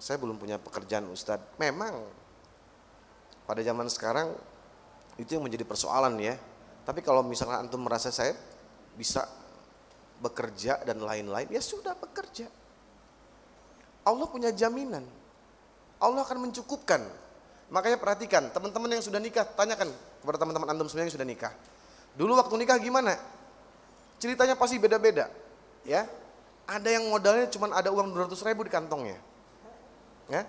saya 0.00 0.16
belum 0.16 0.40
punya 0.40 0.56
pekerjaan 0.56 1.06
Ustadz, 1.12 1.60
memang 1.60 1.92
pada 3.44 3.60
zaman 3.60 3.90
sekarang 3.90 4.32
itu 5.20 5.36
yang 5.36 5.44
menjadi 5.44 5.66
persoalan 5.66 6.16
ya. 6.22 6.38
Tapi 6.86 7.04
kalau 7.04 7.20
misalnya 7.20 7.60
antum 7.60 7.84
merasa 7.84 8.08
saya 8.08 8.32
bisa 8.96 9.28
bekerja 10.20 10.80
dan 10.84 11.00
lain-lain, 11.04 11.48
ya 11.52 11.60
sudah 11.60 11.92
bekerja. 11.96 12.48
Allah 14.04 14.26
punya 14.26 14.50
jaminan. 14.50 15.04
Allah 16.00 16.24
akan 16.24 16.48
mencukupkan. 16.48 17.04
Makanya 17.70 18.00
perhatikan, 18.00 18.50
teman-teman 18.50 18.98
yang 18.98 19.04
sudah 19.04 19.20
nikah, 19.22 19.46
tanyakan 19.46 19.92
kepada 20.24 20.36
teman-teman 20.40 20.68
antum 20.74 20.88
semua 20.88 21.06
yang 21.06 21.14
sudah 21.14 21.28
nikah. 21.28 21.52
Dulu 22.18 22.34
waktu 22.34 22.54
nikah 22.58 22.80
gimana? 22.80 23.14
Ceritanya 24.18 24.58
pasti 24.58 24.80
beda-beda. 24.80 25.30
Ya, 25.86 26.08
ada 26.70 26.86
yang 26.86 27.10
modalnya 27.10 27.50
cuma 27.50 27.66
ada 27.74 27.90
uang 27.90 28.14
200 28.14 28.46
ribu 28.46 28.62
di 28.62 28.70
kantongnya. 28.70 29.18
Ya, 30.30 30.46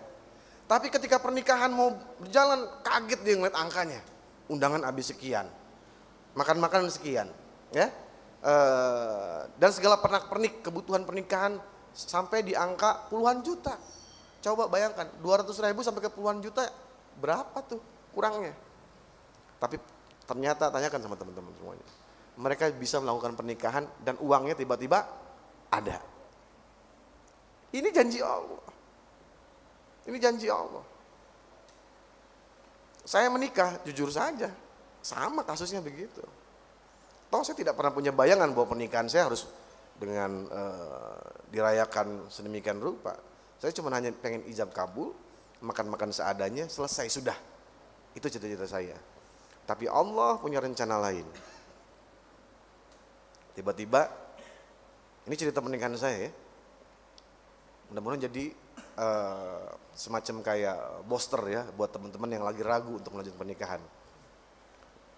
tapi 0.69 0.93
ketika 0.93 1.17
pernikahan 1.17 1.73
mau 1.73 1.97
berjalan 2.21 2.69
kaget 2.85 3.19
dia 3.25 3.33
ngeliat 3.41 3.57
angkanya. 3.57 4.01
Undangan 4.45 4.85
habis 4.85 5.09
sekian, 5.09 5.49
makan-makan 6.37 6.91
sekian, 6.91 7.31
ya. 7.73 7.89
E, 8.43 8.53
dan 9.57 9.71
segala 9.71 9.97
pernak-pernik 9.97 10.59
kebutuhan 10.61 11.07
pernikahan 11.07 11.55
sampai 11.95 12.45
di 12.45 12.53
angka 12.53 13.09
puluhan 13.09 13.41
juta. 13.41 13.79
Coba 14.43 14.67
bayangkan 14.67 15.07
200 15.23 15.49
ribu 15.65 15.81
sampai 15.81 16.03
ke 16.03 16.11
puluhan 16.13 16.43
juta 16.43 16.67
berapa 17.17 17.57
tuh 17.65 17.79
kurangnya? 18.11 18.53
Tapi 19.57 19.79
Ternyata 20.31 20.71
tanyakan 20.71 20.99
sama 21.03 21.15
teman-teman 21.19 21.51
semuanya. 21.59 21.85
Mereka 22.39 22.71
bisa 22.79 23.03
melakukan 23.03 23.35
pernikahan 23.35 23.83
dan 23.99 24.15
uangnya 24.23 24.55
tiba-tiba 24.55 25.03
ada. 25.67 25.99
Ini 27.71 27.89
janji 27.91 28.19
Allah. 28.19 28.63
Ini 30.07 30.17
janji 30.19 30.47
Allah. 30.51 30.83
Saya 33.07 33.31
menikah, 33.31 33.79
jujur 33.87 34.11
saja. 34.11 34.51
Sama 35.01 35.41
kasusnya 35.41 35.81
begitu. 35.81 36.21
Toh 37.31 37.41
saya 37.47 37.55
tidak 37.55 37.79
pernah 37.79 37.95
punya 37.95 38.11
bayangan 38.11 38.51
bahwa 38.51 38.75
pernikahan 38.75 39.07
saya 39.07 39.31
harus 39.31 39.47
dengan 39.95 40.45
uh, 40.51 41.23
dirayakan 41.47 42.27
sedemikian 42.27 42.83
rupa. 42.83 43.15
Saya 43.55 43.71
cuma 43.71 43.93
hanya 43.95 44.11
pengen 44.11 44.43
ijab 44.51 44.75
kabul, 44.75 45.15
makan-makan 45.63 46.11
seadanya, 46.11 46.67
selesai 46.67 47.07
sudah. 47.07 47.37
Itu 48.11 48.27
cita-cita 48.27 48.67
saya. 48.67 48.99
Tapi 49.63 49.87
Allah 49.87 50.35
punya 50.43 50.59
rencana 50.59 50.99
lain. 50.99 51.23
Tiba-tiba, 53.55 54.11
ini 55.29 55.35
cerita 55.39 55.63
pernikahan 55.63 55.95
saya 55.95 56.27
ya. 56.27 56.31
Mudah-mudahan 57.91 58.31
jadi 58.31 58.55
uh, 58.95 59.67
semacam 59.91 60.39
kayak 60.39 61.03
booster 61.03 61.43
ya 61.51 61.67
buat 61.75 61.91
teman-teman 61.91 62.31
yang 62.31 62.43
lagi 62.47 62.63
ragu 62.63 62.95
untuk 62.95 63.11
melanjutkan 63.11 63.43
pernikahan. 63.43 63.81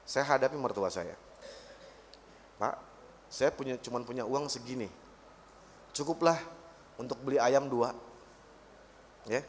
Saya 0.03 0.25
hadapi 0.25 0.57
mertua 0.57 0.89
saya. 0.89 1.13
Pak, 2.57 2.75
saya 3.29 3.53
punya 3.53 3.77
cuman 3.77 4.01
punya 4.01 4.25
uang 4.25 4.49
segini. 4.49 4.89
Cukuplah 5.93 6.41
untuk 6.97 7.21
beli 7.21 7.37
ayam 7.37 7.69
dua. 7.69 7.93
Ya. 9.29 9.45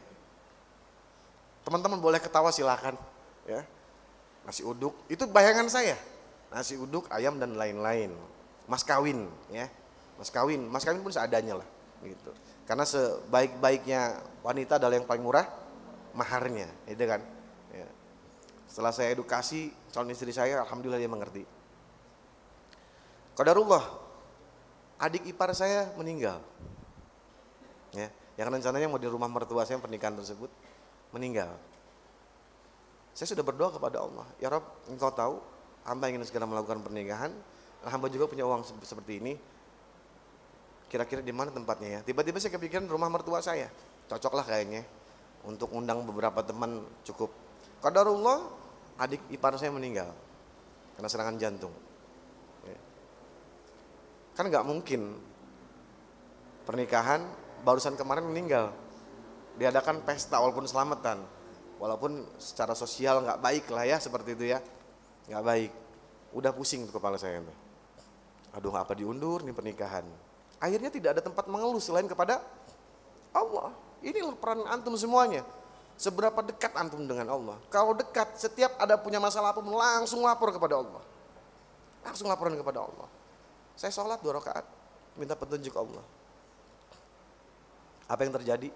Teman-teman 1.65 1.97
boleh 1.97 2.21
ketawa 2.21 2.53
silakan, 2.53 2.93
ya 3.49 3.65
nasi 4.45 4.61
uduk, 4.61 4.93
itu 5.09 5.25
bayangan 5.25 5.65
saya. 5.65 5.97
Nasi 6.53 6.77
uduk, 6.77 7.09
ayam 7.09 7.41
dan 7.41 7.57
lain-lain. 7.57 8.13
Mas 8.69 8.85
kawin 8.85 9.25
ya. 9.49 9.65
Mas 10.15 10.29
kawin, 10.29 10.61
mas 10.69 10.85
kawin 10.85 11.01
pun 11.01 11.11
seadanya 11.11 11.59
lah 11.59 11.67
gitu. 12.05 12.31
Karena 12.65 12.81
sebaik-baiknya 12.81 14.25
wanita 14.41 14.81
adalah 14.81 14.97
yang 14.97 15.05
paling 15.05 15.21
murah 15.21 15.45
maharnya, 16.17 16.65
itu 16.89 17.03
kan. 17.05 17.21
Ya. 17.69 17.87
Setelah 18.65 18.89
saya 18.89 19.13
edukasi 19.13 19.69
calon 19.93 20.09
istri 20.09 20.33
saya, 20.33 20.65
alhamdulillah 20.65 20.97
dia 20.97 21.11
mengerti. 21.11 21.45
Qadarullah, 23.37 23.85
adik 24.97 25.29
ipar 25.29 25.53
saya 25.53 25.93
meninggal. 25.93 26.41
Ya, 27.93 28.09
yang 28.35 28.49
rencananya 28.51 28.89
mau 28.89 28.99
di 28.99 29.07
rumah 29.07 29.29
mertua 29.29 29.63
saya 29.63 29.77
pernikahan 29.77 30.17
tersebut 30.17 30.49
meninggal. 31.13 31.53
Saya 33.15 33.31
sudah 33.31 33.45
berdoa 33.47 33.71
kepada 33.71 34.03
Allah, 34.03 34.27
ya 34.43 34.51
Rob, 34.51 34.65
engkau 34.91 35.07
tahu 35.13 35.39
hamba 35.87 36.11
ingin 36.11 36.25
segera 36.27 36.43
melakukan 36.43 36.83
pernikahan, 36.83 37.31
hamba 37.87 38.11
juga 38.11 38.27
punya 38.27 38.43
uang 38.43 38.67
seperti 38.83 39.23
ini, 39.23 39.39
kira-kira 40.87 41.21
di 41.21 41.33
mana 41.33 41.49
tempatnya 41.51 41.99
ya? 41.99 41.99
Tiba-tiba 42.05 42.37
saya 42.37 42.55
kepikiran 42.55 42.85
rumah 42.89 43.09
mertua 43.09 43.41
saya, 43.41 43.69
cocoklah 44.09 44.45
kayaknya 44.45 44.85
untuk 45.45 45.69
undang 45.73 46.01
beberapa 46.05 46.41
teman 46.41 46.85
cukup. 47.05 47.33
Qadarullah, 47.81 48.49
adik 49.01 49.21
ipar 49.33 49.57
saya 49.59 49.73
meninggal 49.73 50.09
karena 50.95 51.09
serangan 51.11 51.35
jantung. 51.37 51.73
Ya. 52.65 52.79
Kan 54.37 54.47
nggak 54.49 54.65
mungkin 54.65 55.15
pernikahan 56.65 57.21
barusan 57.61 57.97
kemarin 57.97 58.25
meninggal, 58.25 58.73
diadakan 59.57 60.01
pesta 60.03 60.41
walaupun 60.41 60.65
selamatan 60.65 61.21
walaupun 61.75 62.23
secara 62.39 62.71
sosial 62.71 63.19
nggak 63.23 63.39
baik 63.43 63.65
lah 63.67 63.83
ya 63.83 63.97
seperti 63.99 64.31
itu 64.31 64.55
ya 64.55 64.63
nggak 65.27 65.43
baik 65.43 65.71
udah 66.35 66.51
pusing 66.55 66.87
tuh 66.87 66.99
kepala 66.99 67.19
saya 67.19 67.43
Aduh 68.55 68.71
apa 68.71 68.95
diundur 68.95 69.43
nih 69.43 69.51
pernikahan. 69.51 70.07
Akhirnya 70.59 70.89
tidak 70.89 71.19
ada 71.19 71.21
tempat 71.21 71.45
mengeluh 71.51 71.81
selain 71.83 72.07
kepada 72.07 72.39
Allah. 73.35 73.75
Ini 73.99 74.21
peran 74.39 74.63
antum 74.69 74.95
semuanya. 74.95 75.43
Seberapa 75.95 76.43
dekat 76.43 76.75
antum 76.75 77.07
dengan 77.07 77.31
Allah. 77.31 77.55
Kalau 77.71 77.95
dekat, 77.95 78.35
setiap 78.35 78.75
ada 78.75 78.99
punya 78.99 79.19
masalah 79.19 79.55
pun 79.55 79.63
langsung 79.63 80.19
lapor 80.23 80.51
kepada 80.51 80.79
Allah. 80.83 81.03
Langsung 82.03 82.27
laporan 82.27 82.53
kepada 82.53 82.83
Allah. 82.83 83.07
Saya 83.79 83.91
sholat 83.91 84.19
dua 84.19 84.39
rakaat, 84.39 84.63
minta 85.15 85.35
petunjuk 85.35 85.71
Allah. 85.75 86.03
Apa 88.11 88.27
yang 88.27 88.35
terjadi? 88.35 88.69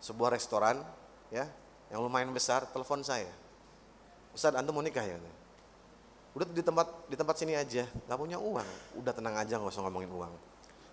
Sebuah 0.00 0.32
restoran, 0.32 0.80
ya, 1.30 1.48
yang 1.92 2.00
lumayan 2.00 2.32
besar, 2.32 2.64
telepon 2.72 3.04
saya. 3.04 3.30
Ustaz, 4.32 4.52
antum 4.52 4.76
mau 4.76 4.84
nikah 4.84 5.04
ya? 5.04 5.16
Udah 6.36 6.44
di 6.52 6.60
tempat 6.60 6.88
di 7.08 7.16
tempat 7.16 7.36
sini 7.40 7.56
aja, 7.56 7.88
nggak 7.88 8.18
punya 8.20 8.36
uang. 8.36 8.68
Udah 9.00 9.12
tenang 9.16 9.36
aja 9.40 9.56
nggak 9.56 9.72
usah 9.72 9.84
ngomongin 9.88 10.12
uang. 10.12 10.32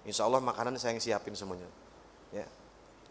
Insya 0.03 0.27
Allah 0.27 0.43
makanan 0.43 0.75
saya 0.75 0.95
yang 0.95 1.03
siapin 1.03 1.35
semuanya. 1.35 1.67
Ya, 2.33 2.43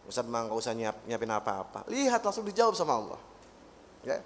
Ustaz 0.05 0.27
mah 0.27 0.45
nggak 0.45 0.59
usah 0.59 0.75
nyiap, 0.75 0.97
nyiapin 1.07 1.31
apa-apa. 1.31 1.87
Lihat 1.89 2.21
langsung 2.21 2.45
dijawab 2.45 2.75
sama 2.75 2.99
Allah. 2.99 3.21
Ya. 4.03 4.19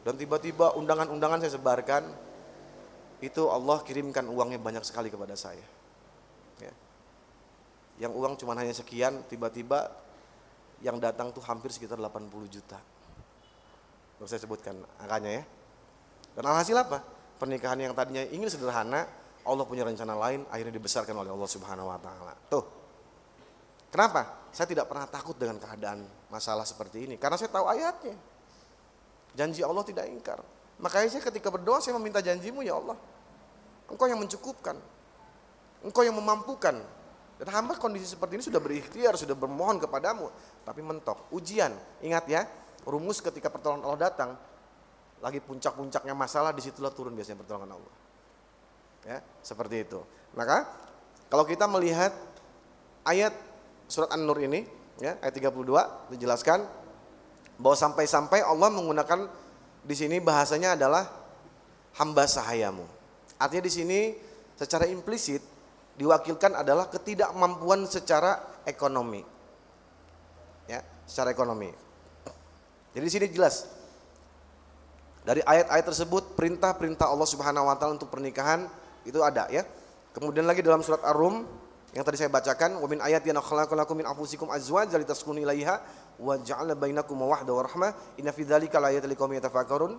Dan 0.00 0.16
tiba-tiba 0.16 0.72
undangan-undangan 0.80 1.44
saya 1.44 1.60
sebarkan, 1.60 2.08
itu 3.20 3.42
Allah 3.52 3.84
kirimkan 3.84 4.24
uangnya 4.30 4.56
banyak 4.56 4.80
sekali 4.86 5.12
kepada 5.12 5.36
saya. 5.36 5.66
Ya. 6.62 6.72
Yang 8.06 8.12
uang 8.16 8.34
cuma 8.40 8.56
hanya 8.56 8.72
sekian, 8.72 9.26
tiba-tiba 9.28 9.92
yang 10.80 10.96
datang 10.96 11.36
tuh 11.36 11.44
hampir 11.44 11.68
sekitar 11.68 12.00
80 12.00 12.32
juta. 12.48 12.80
Baru 14.16 14.24
saya 14.24 14.40
sebutkan 14.40 14.80
angkanya 15.04 15.42
ya. 15.42 15.44
Dan 16.32 16.44
alhasil 16.48 16.76
apa? 16.80 17.20
pernikahan 17.40 17.80
yang 17.80 17.96
tadinya 17.96 18.20
ingin 18.28 18.52
sederhana, 18.52 19.08
Allah 19.46 19.64
punya 19.64 19.86
rencana 19.86 20.12
lain, 20.16 20.44
akhirnya 20.52 20.74
dibesarkan 20.76 21.16
oleh 21.16 21.30
Allah 21.32 21.50
Subhanahu 21.50 21.88
wa 21.88 21.98
taala. 22.00 22.34
Tuh. 22.48 22.64
Kenapa? 23.90 24.50
Saya 24.54 24.66
tidak 24.70 24.86
pernah 24.86 25.06
takut 25.06 25.34
dengan 25.34 25.58
keadaan 25.58 26.06
masalah 26.30 26.62
seperti 26.62 27.06
ini 27.06 27.14
karena 27.18 27.38
saya 27.38 27.50
tahu 27.50 27.66
ayatnya. 27.66 28.14
Janji 29.34 29.62
Allah 29.62 29.82
tidak 29.86 30.10
ingkar. 30.10 30.42
Makanya 30.82 31.08
saya 31.12 31.22
ketika 31.22 31.52
berdoa 31.52 31.78
saya 31.78 31.94
meminta 31.98 32.18
janjimu 32.18 32.66
ya 32.66 32.78
Allah. 32.78 32.98
Engkau 33.90 34.06
yang 34.06 34.18
mencukupkan. 34.18 34.74
Engkau 35.86 36.02
yang 36.02 36.16
memampukan. 36.18 36.78
Dan 37.40 37.48
hamba 37.56 37.78
kondisi 37.78 38.04
seperti 38.04 38.36
ini 38.36 38.44
sudah 38.44 38.60
berikhtiar, 38.60 39.16
sudah 39.16 39.38
bermohon 39.38 39.80
kepadamu. 39.80 40.28
Tapi 40.66 40.80
mentok. 40.82 41.30
Ujian. 41.32 41.72
Ingat 42.04 42.24
ya, 42.26 42.42
rumus 42.84 43.22
ketika 43.22 43.48
pertolongan 43.48 43.86
Allah 43.86 44.00
datang, 44.10 44.30
lagi 45.20 45.40
puncak-puncaknya 45.44 46.14
masalah 46.16 46.50
di 46.56 46.64
situlah 46.64 46.92
turun 46.92 47.12
biasanya 47.12 47.44
pertolongan 47.44 47.76
Allah. 47.76 47.94
Ya, 49.04 49.24
seperti 49.40 49.88
itu. 49.88 50.00
Maka 50.36 50.68
kalau 51.32 51.46
kita 51.48 51.64
melihat 51.70 52.12
ayat 53.06 53.32
surat 53.88 54.12
An-Nur 54.12 54.38
ini, 54.44 54.68
ya, 55.00 55.16
ayat 55.24 55.34
32 55.34 56.12
dijelaskan 56.16 56.62
bahwa 57.60 57.76
sampai-sampai 57.76 58.44
Allah 58.44 58.68
menggunakan 58.72 59.28
di 59.84 59.94
sini 59.96 60.20
bahasanya 60.20 60.76
adalah 60.76 61.08
hamba 61.96 62.28
sahayamu. 62.28 62.84
Artinya 63.40 63.64
di 63.64 63.72
sini 63.72 64.00
secara 64.56 64.84
implisit 64.88 65.40
diwakilkan 65.96 66.56
adalah 66.56 66.88
ketidakmampuan 66.92 67.88
secara 67.88 68.60
ekonomi. 68.68 69.24
Ya, 70.68 70.84
secara 71.08 71.32
ekonomi. 71.32 71.72
Jadi 72.90 73.04
di 73.04 73.12
sini 73.12 73.26
jelas 73.32 73.66
dari 75.22 75.44
ayat-ayat 75.44 75.84
tersebut 75.84 76.34
perintah-perintah 76.34 77.06
Allah 77.06 77.28
Subhanahu 77.28 77.68
wa 77.68 77.76
taala 77.76 78.00
untuk 78.00 78.08
pernikahan 78.08 78.66
itu 79.04 79.20
ada 79.24 79.46
ya. 79.48 79.64
Kemudian 80.10 80.44
lagi 80.44 80.60
dalam 80.60 80.82
surat 80.82 81.00
Ar-Rum 81.06 81.46
yang 81.90 82.06
tadi 82.06 82.22
saya 82.22 82.30
bacakan, 82.30 82.78
wa 82.78 82.86
min 82.86 83.02
ayatina 83.02 83.42
khalaqalakum 83.42 83.98
min 83.98 84.06
anfusikum 84.06 84.46
azwajan 84.50 85.02
litaskunu 85.02 85.42
ilaiha 85.42 85.82
wa 86.22 86.38
ja'ala 86.38 86.78
bainakum 86.78 87.18
mawaddah 87.18 87.50
wa 87.50 87.62
rahmah 87.66 87.90
inna 88.18 88.30
fi 88.30 88.46
dzalika 88.46 88.78
laayatal 88.78 89.10
liqaumin 89.10 89.42
yatafakkarun. 89.42 89.98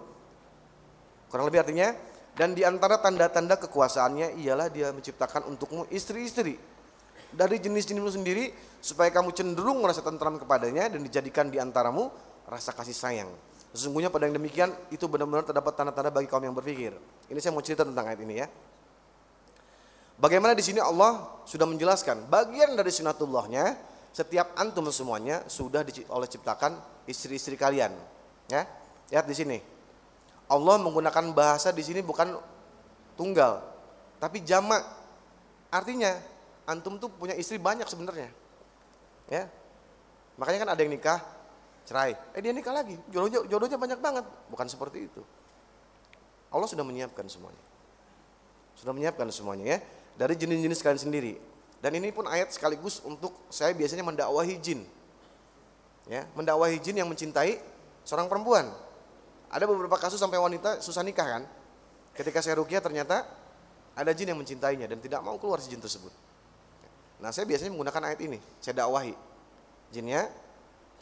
Kurang 1.27 1.45
lebih 1.47 1.63
artinya 1.63 1.91
dan 2.35 2.55
di 2.55 2.63
antara 2.63 2.99
tanda-tanda 3.03 3.59
kekuasaannya 3.59 4.39
ialah 4.39 4.71
dia 4.71 4.95
menciptakan 4.95 5.51
untukmu 5.51 5.87
istri-istri 5.91 6.55
dari 7.31 7.59
jenis-jenismu 7.59 8.11
sendiri 8.11 8.55
supaya 8.79 9.11
kamu 9.11 9.35
cenderung 9.35 9.83
merasa 9.83 9.99
tentram 10.03 10.39
kepadanya 10.39 10.91
dan 10.91 11.03
dijadikan 11.03 11.51
di 11.51 11.59
antaramu 11.59 12.11
rasa 12.47 12.71
kasih 12.71 12.95
sayang. 12.95 13.31
Sesungguhnya 13.71 14.11
pada 14.11 14.27
yang 14.27 14.35
demikian 14.35 14.71
itu 14.91 15.07
benar-benar 15.07 15.47
terdapat 15.47 15.75
tanda-tanda 15.75 16.11
bagi 16.11 16.27
kaum 16.27 16.43
yang 16.43 16.55
berpikir. 16.55 16.91
Ini 17.31 17.39
saya 17.39 17.55
mau 17.55 17.63
cerita 17.63 17.87
tentang 17.87 18.03
ayat 18.07 18.19
ini 18.19 18.35
ya. 18.43 18.47
Bagaimana 20.21 20.53
di 20.53 20.61
sini 20.61 20.77
Allah 20.77 21.41
sudah 21.49 21.65
menjelaskan 21.65 22.29
bagian 22.29 22.77
dari 22.77 22.93
sunatullahnya 22.93 23.73
setiap 24.13 24.53
antum 24.53 24.85
semuanya 24.93 25.41
sudah 25.49 25.81
oleh 26.13 26.29
ciptakan 26.29 26.77
istri-istri 27.09 27.57
kalian. 27.57 27.89
Ya, 28.45 28.69
lihat 29.09 29.25
di 29.25 29.33
sini. 29.33 29.57
Allah 30.45 30.77
menggunakan 30.77 31.33
bahasa 31.33 31.73
di 31.73 31.81
sini 31.81 32.05
bukan 32.05 32.37
tunggal, 33.17 33.65
tapi 34.21 34.45
jamak. 34.45 34.85
Artinya 35.73 36.13
antum 36.69 37.01
tuh 37.01 37.09
punya 37.09 37.33
istri 37.33 37.57
banyak 37.57 37.89
sebenarnya. 37.89 38.29
Ya. 39.25 39.49
Makanya 40.37 40.67
kan 40.67 40.69
ada 40.77 40.81
yang 40.85 40.93
nikah 40.93 41.17
cerai. 41.87 42.13
Eh 42.37 42.45
dia 42.45 42.53
nikah 42.53 42.75
lagi, 42.77 42.93
jodohnya, 43.09 43.41
jodohnya 43.49 43.79
banyak 43.79 43.97
banget. 43.97 44.25
Bukan 44.53 44.69
seperti 44.69 45.09
itu. 45.09 45.25
Allah 46.53 46.67
sudah 46.69 46.85
menyiapkan 46.85 47.25
semuanya. 47.25 47.63
Sudah 48.77 48.93
menyiapkan 48.93 49.25
semuanya 49.33 49.79
ya. 49.79 50.00
Dari 50.15 50.35
jenis-jenis 50.35 50.79
kalian 50.83 51.01
sendiri. 51.01 51.33
Dan 51.81 51.97
ini 51.97 52.13
pun 52.13 52.29
ayat 52.29 52.53
sekaligus 52.53 53.01
untuk 53.01 53.33
saya 53.49 53.73
biasanya 53.73 54.05
mendakwahi 54.05 54.55
jin. 54.61 54.85
Ya, 56.05 56.29
mendakwahi 56.37 56.77
jin 56.77 57.01
yang 57.01 57.09
mencintai 57.09 57.57
seorang 58.05 58.29
perempuan. 58.29 58.69
Ada 59.51 59.65
beberapa 59.65 59.97
kasus 59.97 60.21
sampai 60.21 60.37
wanita 60.37 60.79
susah 60.79 61.01
nikah 61.01 61.25
kan. 61.25 61.43
Ketika 62.13 62.39
saya 62.39 62.59
rukia 62.61 62.79
ternyata 62.79 63.25
ada 63.97 64.11
jin 64.15 64.31
yang 64.31 64.39
mencintainya 64.39 64.87
dan 64.87 65.01
tidak 65.01 65.19
mau 65.25 65.35
keluar 65.41 65.59
si 65.59 65.73
jin 65.73 65.81
tersebut. 65.81 66.13
Nah 67.19 67.29
saya 67.33 67.45
biasanya 67.45 67.73
menggunakan 67.73 68.01
ayat 68.13 68.19
ini, 68.23 68.37
saya 68.63 68.85
dakwahi. 68.85 69.13
Jinnya 69.91 70.29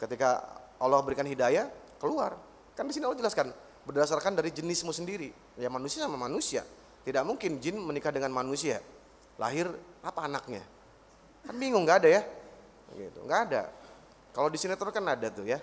ketika 0.00 0.42
Allah 0.80 1.00
berikan 1.04 1.28
hidayah, 1.28 1.68
keluar. 2.00 2.34
Kan 2.72 2.88
di 2.88 2.96
sini 2.96 3.04
Allah 3.04 3.20
jelaskan, 3.20 3.52
berdasarkan 3.84 4.32
dari 4.32 4.48
jenismu 4.50 4.90
sendiri. 4.90 5.30
Ya 5.60 5.68
manusia 5.68 6.04
sama 6.04 6.16
manusia. 6.16 6.64
Tidak 7.04 7.24
mungkin 7.24 7.60
jin 7.60 7.80
menikah 7.80 8.12
dengan 8.12 8.32
manusia. 8.32 8.80
Lahir 9.40 9.72
apa 10.04 10.28
anaknya? 10.28 10.60
Kan 11.48 11.56
bingung, 11.56 11.88
nggak 11.88 12.04
ada 12.04 12.08
ya? 12.20 12.22
Gitu, 12.92 13.24
nggak 13.24 13.40
ada. 13.48 13.72
Kalau 14.36 14.52
di 14.52 14.60
sinetron 14.60 14.92
kan 14.92 15.02
ada 15.08 15.32
tuh 15.32 15.48
ya. 15.48 15.56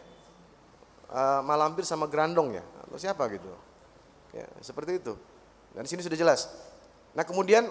E, 1.08 1.22
malampir 1.46 1.86
sama 1.86 2.10
gerandong 2.10 2.58
ya, 2.58 2.64
atau 2.82 2.98
siapa 2.98 3.30
gitu. 3.30 3.48
Ya, 4.34 4.50
seperti 4.66 4.98
itu. 4.98 5.14
Dan 5.78 5.86
di 5.86 5.90
sini 5.94 6.02
sudah 6.02 6.18
jelas. 6.18 6.50
Nah 7.14 7.22
kemudian 7.22 7.70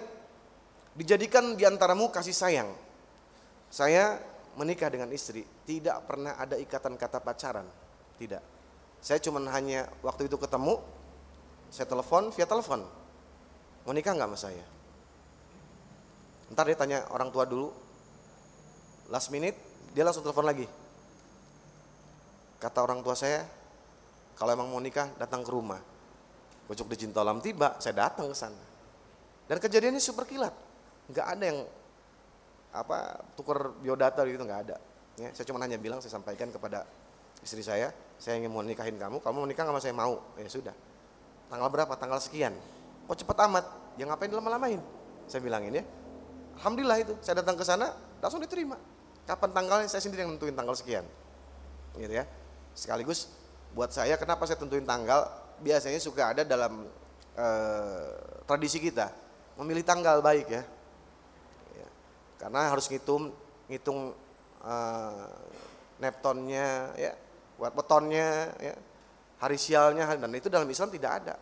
dijadikan 0.94 1.58
diantaramu 1.58 2.14
kasih 2.14 2.32
sayang. 2.32 2.70
Saya 3.66 4.22
menikah 4.56 4.88
dengan 4.88 5.10
istri 5.10 5.42
tidak 5.66 6.06
pernah 6.06 6.38
ada 6.38 6.54
ikatan 6.56 6.94
kata 6.94 7.18
pacaran. 7.18 7.66
Tidak. 8.16 8.42
Saya 9.02 9.18
cuma 9.20 9.42
hanya 9.52 9.90
waktu 10.00 10.30
itu 10.30 10.38
ketemu, 10.40 10.80
saya 11.68 11.84
telepon 11.84 12.32
via 12.32 12.46
telepon. 12.48 12.80
Mau 13.84 13.92
nikah 13.92 14.16
nggak 14.16 14.30
sama 14.32 14.38
saya? 14.38 14.75
Ntar 16.52 16.70
dia 16.70 16.78
tanya 16.78 16.98
orang 17.10 17.30
tua 17.34 17.48
dulu. 17.48 17.72
Last 19.10 19.30
minute 19.30 19.56
dia 19.94 20.02
langsung 20.06 20.22
telepon 20.22 20.46
lagi. 20.46 20.66
Kata 22.56 22.78
orang 22.82 23.00
tua 23.00 23.14
saya, 23.16 23.44
kalau 24.36 24.50
emang 24.52 24.68
mau 24.68 24.80
nikah 24.80 25.12
datang 25.16 25.42
ke 25.42 25.50
rumah. 25.50 25.80
Bujuk 26.66 26.90
di 26.90 26.96
Cintalam 26.98 27.38
tiba, 27.38 27.78
saya 27.78 28.08
datang 28.08 28.26
ke 28.28 28.36
sana. 28.36 28.64
Dan 29.46 29.62
kejadiannya 29.62 30.02
super 30.02 30.26
kilat. 30.26 30.52
Nggak 31.06 31.26
ada 31.26 31.44
yang 31.46 31.58
apa 32.74 33.22
tukar 33.38 33.72
biodata 33.78 34.26
gitu 34.26 34.42
nggak 34.42 34.60
ada. 34.68 34.76
Ya, 35.16 35.32
saya 35.32 35.46
cuma 35.48 35.62
hanya 35.64 35.80
bilang 35.80 36.02
saya 36.02 36.12
sampaikan 36.12 36.52
kepada 36.52 36.84
istri 37.40 37.64
saya, 37.64 37.94
saya 38.20 38.36
ingin 38.36 38.52
mau 38.52 38.60
nikahin 38.60 39.00
kamu, 39.00 39.22
kamu 39.24 39.36
mau 39.40 39.48
nikah 39.48 39.64
sama 39.64 39.80
saya 39.80 39.94
mau. 39.96 40.20
Ya 40.36 40.50
sudah. 40.50 40.74
Tanggal 41.48 41.68
berapa? 41.70 41.94
Tanggal 41.96 42.18
sekian. 42.20 42.52
Kok 43.06 43.16
cepat 43.22 43.46
amat? 43.46 43.64
Ya 43.96 44.04
ngapain 44.04 44.28
lama-lamain? 44.34 44.82
Saya 45.30 45.40
bilangin 45.40 45.80
ya. 45.80 45.84
Alhamdulillah 46.60 46.98
itu, 47.02 47.14
saya 47.20 47.44
datang 47.44 47.56
ke 47.56 47.64
sana 47.64 47.92
langsung 48.20 48.40
diterima. 48.40 48.76
Kapan 49.26 49.50
tanggalnya 49.52 49.88
saya 49.90 50.00
sendiri 50.00 50.24
yang 50.24 50.34
nentuin 50.34 50.56
tanggal 50.56 50.74
sekian. 50.76 51.04
Gitu 51.98 52.12
ya. 52.12 52.24
Sekaligus 52.72 53.28
buat 53.76 53.92
saya 53.92 54.16
kenapa 54.16 54.44
saya 54.48 54.56
tentuin 54.56 54.84
tanggal? 54.84 55.26
Biasanya 55.60 56.00
suka 56.00 56.36
ada 56.36 56.42
dalam 56.44 56.84
eh, 57.36 58.12
tradisi 58.44 58.80
kita 58.80 59.08
memilih 59.56 59.80
tanggal 59.84 60.20
baik 60.20 60.48
ya 60.52 60.62
karena 62.36 62.70
harus 62.70 62.86
ngitung 62.92 63.32
ngitung 63.66 64.12
uh, 64.62 65.28
neptonnya 65.96 66.92
ya 66.94 67.12
buat 67.56 67.72
betonnya 67.72 68.52
ya 68.60 68.74
hari 69.40 69.56
sialnya 69.56 70.04
dan 70.14 70.30
itu 70.36 70.52
dalam 70.52 70.68
Islam 70.68 70.92
tidak 70.92 71.12
ada 71.24 71.36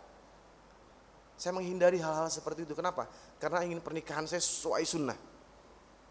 Saya 1.35 1.50
menghindari 1.50 1.98
hal-hal 1.98 2.31
seperti 2.31 2.62
itu. 2.62 2.79
Kenapa? 2.79 3.11
Karena 3.44 3.61
ingin 3.61 3.85
pernikahan 3.85 4.24
saya 4.24 4.40
sesuai 4.40 4.88
sunnah. 4.88 5.18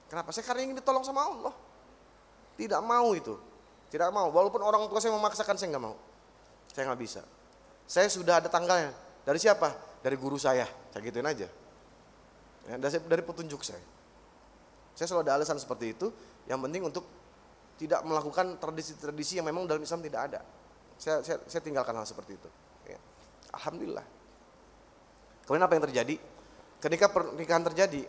Kenapa? 0.05 0.29
Saya 0.29 0.45
karena 0.45 0.69
ingin 0.69 0.77
ditolong 0.77 1.01
sama 1.01 1.25
Allah. 1.25 1.49
Tidak 2.53 2.77
mau 2.85 3.09
itu. 3.17 3.33
Tidak 3.89 4.05
mau. 4.13 4.29
Walaupun 4.29 4.61
orang 4.61 4.85
tua 4.85 5.01
saya 5.01 5.17
memaksakan, 5.17 5.57
saya 5.57 5.73
nggak 5.73 5.81
mau. 5.81 5.97
Saya 6.69 6.93
nggak 6.93 7.01
bisa. 7.01 7.25
Saya 7.89 8.05
sudah 8.13 8.37
ada 8.37 8.53
tanggalnya. 8.53 8.93
Dari 9.25 9.41
siapa? 9.41 9.73
Dari 10.05 10.13
guru 10.13 10.37
saya. 10.37 10.69
Saya 10.93 11.01
gituin 11.01 11.25
aja. 11.25 11.49
Ya, 12.69 12.77
dari, 12.77 13.25
petunjuk 13.25 13.65
saya. 13.65 13.81
Saya 14.93 15.09
selalu 15.09 15.25
ada 15.25 15.41
alasan 15.41 15.57
seperti 15.57 15.97
itu. 15.97 16.13
Yang 16.45 16.59
penting 16.69 16.81
untuk 16.85 17.05
tidak 17.81 18.05
melakukan 18.05 18.61
tradisi-tradisi 18.61 19.41
yang 19.41 19.49
memang 19.49 19.65
dalam 19.65 19.81
Islam 19.81 20.05
tidak 20.05 20.21
ada. 20.29 20.45
Saya, 21.01 21.25
saya, 21.25 21.41
saya 21.49 21.61
tinggalkan 21.65 21.97
hal 21.97 22.05
seperti 22.05 22.37
itu. 22.37 22.49
Ya. 22.85 23.01
Alhamdulillah. 23.57 24.05
Kemudian 25.49 25.65
apa 25.65 25.73
yang 25.73 25.85
terjadi? 25.89 26.15
Ketika 26.83 27.07
pernikahan 27.07 27.63
terjadi, 27.71 28.03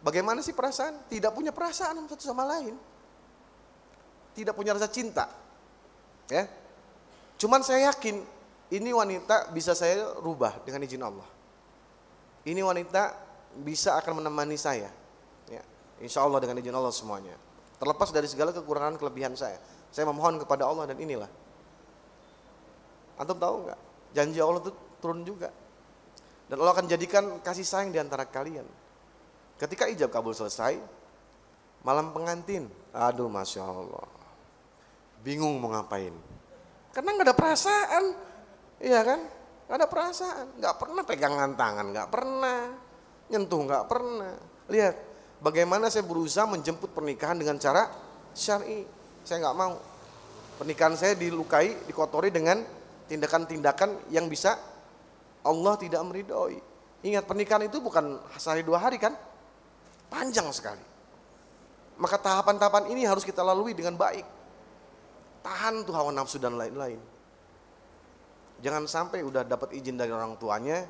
bagaimana 0.00 0.40
sih 0.40 0.56
perasaan? 0.56 1.04
Tidak 1.12 1.36
punya 1.36 1.52
perasaan 1.52 2.00
satu 2.08 2.24
sama 2.24 2.48
lain. 2.48 2.72
Tidak 4.32 4.56
punya 4.56 4.72
rasa 4.72 4.88
cinta. 4.88 5.28
Ya. 6.32 6.48
Cuman 7.36 7.60
saya 7.60 7.92
yakin 7.92 8.24
ini 8.72 8.96
wanita 8.96 9.52
bisa 9.52 9.76
saya 9.76 10.16
rubah 10.16 10.64
dengan 10.64 10.80
izin 10.80 11.04
Allah. 11.04 11.28
Ini 12.48 12.64
wanita 12.64 13.12
bisa 13.60 14.00
akan 14.00 14.24
menemani 14.24 14.56
saya. 14.56 14.88
Ya. 15.52 15.60
Insya 16.00 16.24
Allah 16.24 16.40
dengan 16.40 16.56
izin 16.56 16.72
Allah 16.72 16.96
semuanya. 16.96 17.36
Terlepas 17.76 18.08
dari 18.16 18.32
segala 18.32 18.56
kekurangan 18.56 18.96
kelebihan 18.96 19.36
saya. 19.36 19.60
Saya 19.92 20.08
memohon 20.08 20.40
kepada 20.40 20.64
Allah 20.64 20.88
dan 20.88 20.96
inilah. 20.96 21.28
Antum 23.20 23.36
tahu 23.36 23.68
nggak? 23.68 23.80
Janji 24.16 24.40
Allah 24.40 24.64
itu 24.64 24.72
turun 25.04 25.20
juga. 25.20 25.52
Dan 26.50 26.58
Allah 26.58 26.74
akan 26.74 26.90
jadikan 26.90 27.38
kasih 27.46 27.62
sayang 27.62 27.94
di 27.94 28.02
antara 28.02 28.26
kalian. 28.26 28.66
Ketika 29.54 29.86
ijab 29.86 30.10
kabul 30.10 30.34
selesai, 30.34 30.82
malam 31.86 32.10
pengantin, 32.10 32.66
aduh 32.90 33.30
masya 33.30 33.62
Allah, 33.62 34.08
bingung 35.22 35.62
mau 35.62 35.70
ngapain. 35.70 36.10
Karena 36.90 37.14
nggak 37.14 37.26
ada 37.30 37.36
perasaan, 37.38 38.04
iya 38.82 39.00
kan? 39.06 39.20
Nggak 39.70 39.78
ada 39.78 39.86
perasaan, 39.86 40.46
nggak 40.58 40.74
pernah 40.74 41.02
pegangan 41.06 41.50
tangan, 41.54 41.86
nggak 41.94 42.08
pernah 42.10 42.58
nyentuh, 43.30 43.60
nggak 43.62 43.84
pernah. 43.86 44.34
Lihat, 44.66 44.94
bagaimana 45.38 45.86
saya 45.86 46.02
berusaha 46.02 46.50
menjemput 46.50 46.90
pernikahan 46.90 47.38
dengan 47.38 47.62
cara 47.62 47.86
syari. 48.34 48.82
Saya 49.22 49.46
nggak 49.46 49.56
mau. 49.56 49.78
Pernikahan 50.58 50.98
saya 50.98 51.14
dilukai, 51.14 51.86
dikotori 51.86 52.34
dengan 52.34 52.58
tindakan-tindakan 53.06 54.10
yang 54.10 54.26
bisa 54.26 54.58
Allah 55.44 55.74
tidak 55.80 56.00
meridhoi. 56.04 56.60
Ingat 57.00 57.24
pernikahan 57.24 57.64
itu 57.64 57.80
bukan 57.80 58.20
sehari 58.36 58.60
dua 58.60 58.76
hari 58.76 59.00
kan? 59.00 59.16
Panjang 60.12 60.52
sekali. 60.52 60.84
Maka 61.96 62.20
tahapan-tahapan 62.20 62.92
ini 62.92 63.08
harus 63.08 63.24
kita 63.24 63.40
lalui 63.40 63.72
dengan 63.72 63.96
baik. 63.96 64.24
Tahan 65.40 65.88
tuh 65.88 65.96
hawa 65.96 66.12
nafsu 66.12 66.36
dan 66.36 66.60
lain-lain. 66.60 67.00
Jangan 68.60 68.84
sampai 68.84 69.24
udah 69.24 69.40
dapat 69.48 69.72
izin 69.72 69.96
dari 69.96 70.12
orang 70.12 70.36
tuanya, 70.36 70.84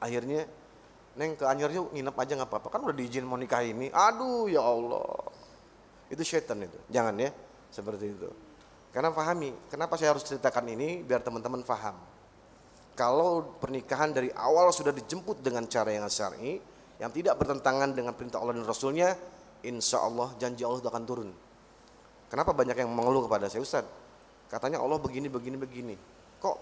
akhirnya 0.00 0.48
Neng 1.12 1.36
ke 1.36 1.44
Anyer 1.44 1.68
yuk 1.68 1.92
nginep 1.92 2.16
aja 2.16 2.32
nggak 2.40 2.48
apa-apa. 2.48 2.68
Kan 2.72 2.80
udah 2.88 2.96
diizin 2.96 3.28
mau 3.28 3.36
nikah 3.36 3.60
ini. 3.60 3.92
Aduh 3.92 4.48
ya 4.48 4.64
Allah. 4.64 5.28
Itu 6.08 6.24
setan 6.24 6.64
itu. 6.64 6.80
Jangan 6.88 7.12
ya 7.20 7.28
seperti 7.68 8.16
itu. 8.16 8.32
Karena 8.92 9.12
pahami, 9.12 9.52
kenapa 9.68 10.00
saya 10.00 10.16
harus 10.16 10.24
ceritakan 10.24 10.72
ini 10.72 11.04
biar 11.04 11.20
teman-teman 11.20 11.60
paham 11.64 11.96
kalau 12.92 13.56
pernikahan 13.56 14.12
dari 14.12 14.28
awal 14.36 14.68
sudah 14.68 14.92
dijemput 14.92 15.40
dengan 15.40 15.64
cara 15.64 15.96
yang 15.96 16.06
syar'i, 16.12 16.60
yang 17.00 17.08
tidak 17.08 17.40
bertentangan 17.40 17.96
dengan 17.96 18.12
perintah 18.12 18.38
Allah 18.38 18.60
dan 18.60 18.68
Rasulnya, 18.68 19.16
insya 19.64 20.04
Allah 20.04 20.30
janji 20.36 20.62
Allah 20.62 20.84
akan 20.84 21.04
turun. 21.08 21.30
Kenapa 22.28 22.52
banyak 22.52 22.76
yang 22.76 22.92
mengeluh 22.92 23.24
kepada 23.28 23.48
saya, 23.48 23.64
Ustaz? 23.64 23.84
Katanya 24.48 24.80
Allah 24.84 25.00
begini, 25.00 25.32
begini, 25.32 25.56
begini. 25.56 25.96
Kok 26.40 26.56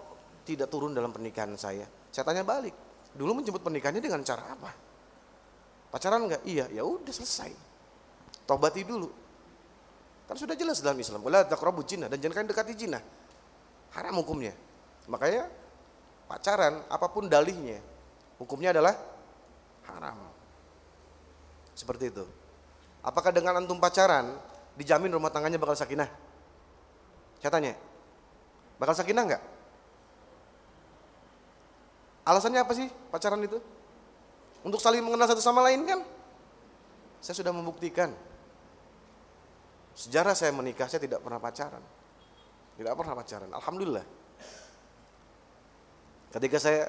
tidak 0.47 0.71
turun 0.71 0.95
dalam 0.95 1.11
pernikahan 1.11 1.51
saya? 1.59 1.83
Saya 2.11 2.23
tanya 2.23 2.47
balik. 2.47 2.75
Dulu 3.11 3.35
menjemput 3.35 3.59
pernikahannya 3.59 3.99
dengan 3.99 4.23
cara 4.23 4.55
apa? 4.55 4.71
Pacaran 5.91 6.23
enggak? 6.23 6.43
Iya, 6.47 6.71
ya 6.71 6.87
udah 6.87 7.11
selesai. 7.11 7.51
Tobati 8.47 8.87
dulu. 8.87 9.11
Kan 10.27 10.39
sudah 10.39 10.55
jelas 10.55 10.79
dalam 10.79 10.95
Islam. 10.95 11.19
Dan 11.27 12.17
jangan 12.19 12.35
kalian 12.39 12.47
dekati 12.47 12.73
jina. 12.75 12.99
Haram 13.91 14.15
hukumnya. 14.23 14.55
Makanya 15.11 15.60
pacaran, 16.31 16.79
apa 16.87 17.11
pun 17.11 17.27
dalihnya, 17.27 17.83
hukumnya 18.39 18.71
adalah 18.71 18.95
haram. 19.91 20.15
Seperti 21.75 22.07
itu. 22.07 22.23
Apakah 23.03 23.35
dengan 23.35 23.59
antum 23.59 23.75
pacaran 23.83 24.31
dijamin 24.79 25.11
rumah 25.11 25.27
tangganya 25.27 25.59
bakal 25.59 25.75
sakinah? 25.75 26.07
Saya 27.43 27.51
tanya, 27.51 27.73
bakal 28.79 28.95
sakinah 28.95 29.23
enggak? 29.27 29.43
Alasannya 32.23 32.63
apa 32.63 32.71
sih 32.79 32.87
pacaran 33.11 33.43
itu? 33.43 33.59
Untuk 34.61 34.79
saling 34.79 35.03
mengenal 35.03 35.27
satu 35.27 35.43
sama 35.43 35.65
lain 35.67 35.83
kan? 35.83 35.99
Saya 37.19 37.35
sudah 37.35 37.51
membuktikan. 37.51 38.13
Sejarah 39.97 40.37
saya 40.37 40.55
menikah, 40.55 40.87
saya 40.87 41.01
tidak 41.03 41.19
pernah 41.19 41.41
pacaran. 41.41 41.81
Tidak 42.77 42.93
pernah 42.93 43.13
pacaran. 43.17 43.49
Alhamdulillah. 43.51 44.20
Ketika 46.31 46.57
saya 46.57 46.87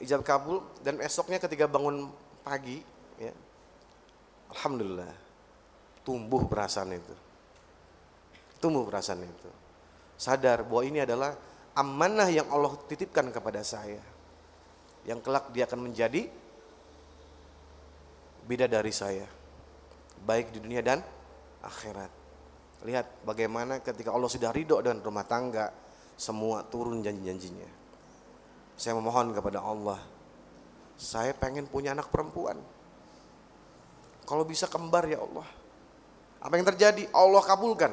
ijab 0.00 0.24
kabul 0.24 0.64
dan 0.80 0.96
esoknya 1.04 1.36
ketika 1.36 1.68
bangun 1.68 2.08
pagi, 2.40 2.80
ya, 3.20 3.32
alhamdulillah 4.56 5.12
tumbuh 6.00 6.48
perasaan 6.48 6.96
itu, 6.96 7.14
tumbuh 8.56 8.88
perasaan 8.88 9.20
itu. 9.20 9.50
Sadar 10.16 10.64
bahwa 10.64 10.82
ini 10.84 11.04
adalah 11.04 11.36
amanah 11.76 12.28
yang 12.32 12.48
Allah 12.48 12.72
titipkan 12.88 13.28
kepada 13.28 13.60
saya, 13.60 14.00
yang 15.04 15.20
kelak 15.20 15.52
dia 15.52 15.68
akan 15.68 15.92
menjadi 15.92 16.24
beda 18.48 18.64
dari 18.64 18.92
saya, 18.96 19.28
baik 20.24 20.56
di 20.56 20.58
dunia 20.64 20.80
dan 20.80 21.04
akhirat. 21.60 22.12
Lihat 22.80 23.28
bagaimana 23.28 23.84
ketika 23.84 24.08
Allah 24.08 24.32
sudah 24.32 24.48
ridho 24.56 24.80
dan 24.80 25.04
rumah 25.04 25.28
tangga, 25.28 25.68
semua 26.16 26.64
turun 26.64 27.04
janji-janjinya. 27.04 27.79
Saya 28.80 28.96
memohon 28.96 29.36
kepada 29.36 29.60
Allah. 29.60 30.00
Saya 30.96 31.36
pengen 31.36 31.68
punya 31.68 31.92
anak 31.92 32.08
perempuan. 32.08 32.56
Kalau 34.24 34.40
bisa 34.48 34.64
kembar 34.72 35.04
ya 35.04 35.20
Allah. 35.20 35.44
Apa 36.40 36.56
yang 36.56 36.64
terjadi? 36.64 37.04
Allah 37.12 37.44
kabulkan. 37.44 37.92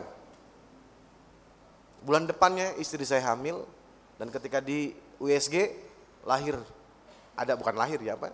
Bulan 2.07 2.23
depannya 2.23 2.71
istri 2.79 3.03
saya 3.03 3.19
hamil 3.35 3.67
dan 4.15 4.31
ketika 4.31 4.63
di 4.63 4.95
USG 5.19 5.75
lahir 6.23 6.55
ada 7.35 7.59
bukan 7.59 7.75
lahir 7.75 7.99
ya 7.99 8.15
apa? 8.15 8.31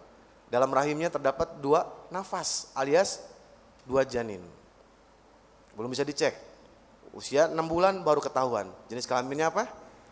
Dalam 0.53 0.69
rahimnya 0.69 1.09
terdapat 1.09 1.57
dua 1.57 1.89
nafas 2.13 2.69
alias 2.77 3.25
dua 3.81 4.05
janin. 4.05 4.45
Belum 5.73 5.89
bisa 5.89 6.05
dicek. 6.05 6.37
Usia 7.17 7.49
enam 7.49 7.65
bulan 7.65 8.05
baru 8.05 8.21
ketahuan. 8.21 8.69
Jenis 8.93 9.09
kelaminnya 9.09 9.49
apa? 9.49 9.65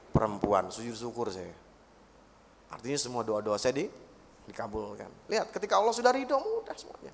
Perempuan. 0.10 0.74
Sujud 0.74 0.98
syukur 0.98 1.30
saya. 1.30 1.61
Artinya 2.72 2.98
semua 2.98 3.22
doa-doa 3.22 3.60
saya 3.60 3.76
di, 3.76 3.86
dikabulkan. 4.48 5.12
Lihat, 5.28 5.52
ketika 5.52 5.78
Allah 5.78 5.92
sudah 5.92 6.12
ridho, 6.16 6.40
mudah 6.40 6.76
semuanya. 6.80 7.14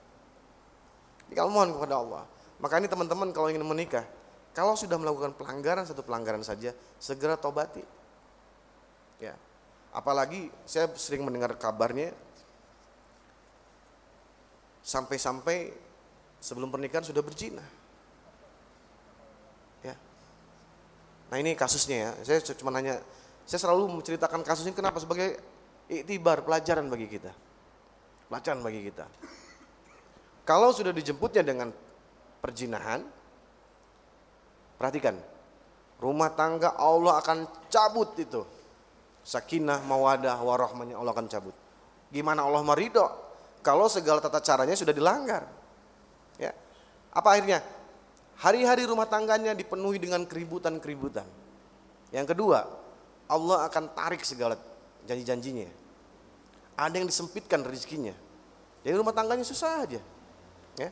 Tinggal 1.27 1.49
mohon 1.49 1.75
kepada 1.75 1.99
Allah. 1.99 2.23
Maka 2.57 2.79
ini 2.79 2.87
teman-teman 2.87 3.29
kalau 3.35 3.49
ingin 3.49 3.65
menikah, 3.65 4.05
kalau 4.57 4.73
sudah 4.73 4.97
melakukan 4.97 5.37
pelanggaran 5.37 5.85
satu 5.85 6.01
pelanggaran 6.01 6.41
saja, 6.41 6.73
segera 6.97 7.37
tobati. 7.37 7.83
Ya. 9.21 9.37
Apalagi 9.93 10.49
saya 10.65 10.89
sering 10.97 11.25
mendengar 11.25 11.53
kabarnya 11.57 12.13
sampai-sampai 14.81 15.73
sebelum 16.41 16.73
pernikahan 16.73 17.05
sudah 17.05 17.21
berzina. 17.21 17.65
Ya. 19.85 19.93
Nah 21.29 21.37
ini 21.37 21.53
kasusnya 21.53 21.97
ya. 21.97 22.11
Saya 22.25 22.41
cuma 22.57 22.73
nanya 22.73 23.01
saya 23.47 23.63
selalu 23.63 23.87
menceritakan 23.95 24.43
kasus 24.43 24.67
ini 24.67 24.75
kenapa 24.75 24.99
sebagai 24.99 25.39
iktibar 25.87 26.43
pelajaran 26.43 26.91
bagi 26.91 27.07
kita. 27.07 27.31
Pelajaran 28.27 28.59
bagi 28.59 28.91
kita. 28.91 29.07
Kalau 30.43 30.75
sudah 30.75 30.91
dijemputnya 30.91 31.47
dengan 31.47 31.71
perjinahan, 32.43 33.07
perhatikan, 34.75 35.15
rumah 36.03 36.35
tangga 36.35 36.75
Allah 36.75 37.23
akan 37.23 37.47
cabut 37.71 38.19
itu. 38.19 38.43
Sakinah, 39.23 39.79
mawadah, 39.87 40.39
warahmanya 40.43 40.99
Allah 40.99 41.15
akan 41.15 41.27
cabut. 41.31 41.55
Gimana 42.11 42.43
Allah 42.43 42.63
meridho 42.67 43.07
kalau 43.63 43.91
segala 43.91 44.23
tata 44.23 44.39
caranya 44.43 44.75
sudah 44.75 44.95
dilanggar? 44.95 45.47
Ya. 46.35 46.51
Apa 47.11 47.35
akhirnya? 47.35 47.63
Hari-hari 48.39 48.87
rumah 48.87 49.07
tangganya 49.07 49.51
dipenuhi 49.55 49.99
dengan 49.99 50.23
keributan-keributan. 50.23 51.27
Yang 52.15 52.27
kedua, 52.31 52.86
Allah 53.27 53.67
akan 53.67 53.91
tarik 53.91 54.23
segala 54.23 54.55
janji-janjinya. 55.07 55.87
ada 56.77 56.93
yang 56.93 57.09
disempitkan 57.09 57.65
rezekinya. 57.65 58.13
Jadi 58.85 58.93
rumah 58.93 59.09
tangganya 59.09 59.41
susah 59.41 59.81
aja. 59.81 59.97
Ya. 60.77 60.89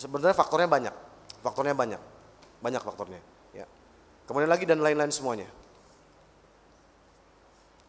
Sebenarnya 0.00 0.32
faktornya 0.32 0.64
banyak. 0.64 0.94
Faktornya 1.44 1.76
banyak. 1.76 2.00
Banyak 2.64 2.80
faktornya, 2.80 3.20
ya. 3.52 3.68
Kemudian 4.24 4.48
lagi 4.48 4.64
dan 4.64 4.80
lain-lain 4.80 5.12
semuanya. 5.12 5.44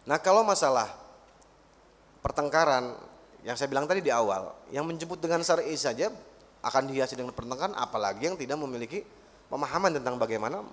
Nah, 0.03 0.19
kalau 0.19 0.43
masalah 0.43 0.91
pertengkaran 2.19 2.99
yang 3.47 3.55
saya 3.55 3.71
bilang 3.71 3.87
tadi 3.87 4.03
di 4.03 4.11
awal, 4.11 4.51
yang 4.75 4.83
menjemput 4.83 5.23
dengan 5.23 5.39
syar'i 5.39 5.73
saja 5.79 6.11
akan 6.65 6.91
dihiasi 6.91 7.15
dengan 7.15 7.31
pertengkaran 7.31 7.77
apalagi 7.77 8.27
yang 8.27 8.35
tidak 8.35 8.59
memiliki 8.59 9.07
pemahaman 9.47 9.95
tentang 9.95 10.19
bagaimana 10.19 10.65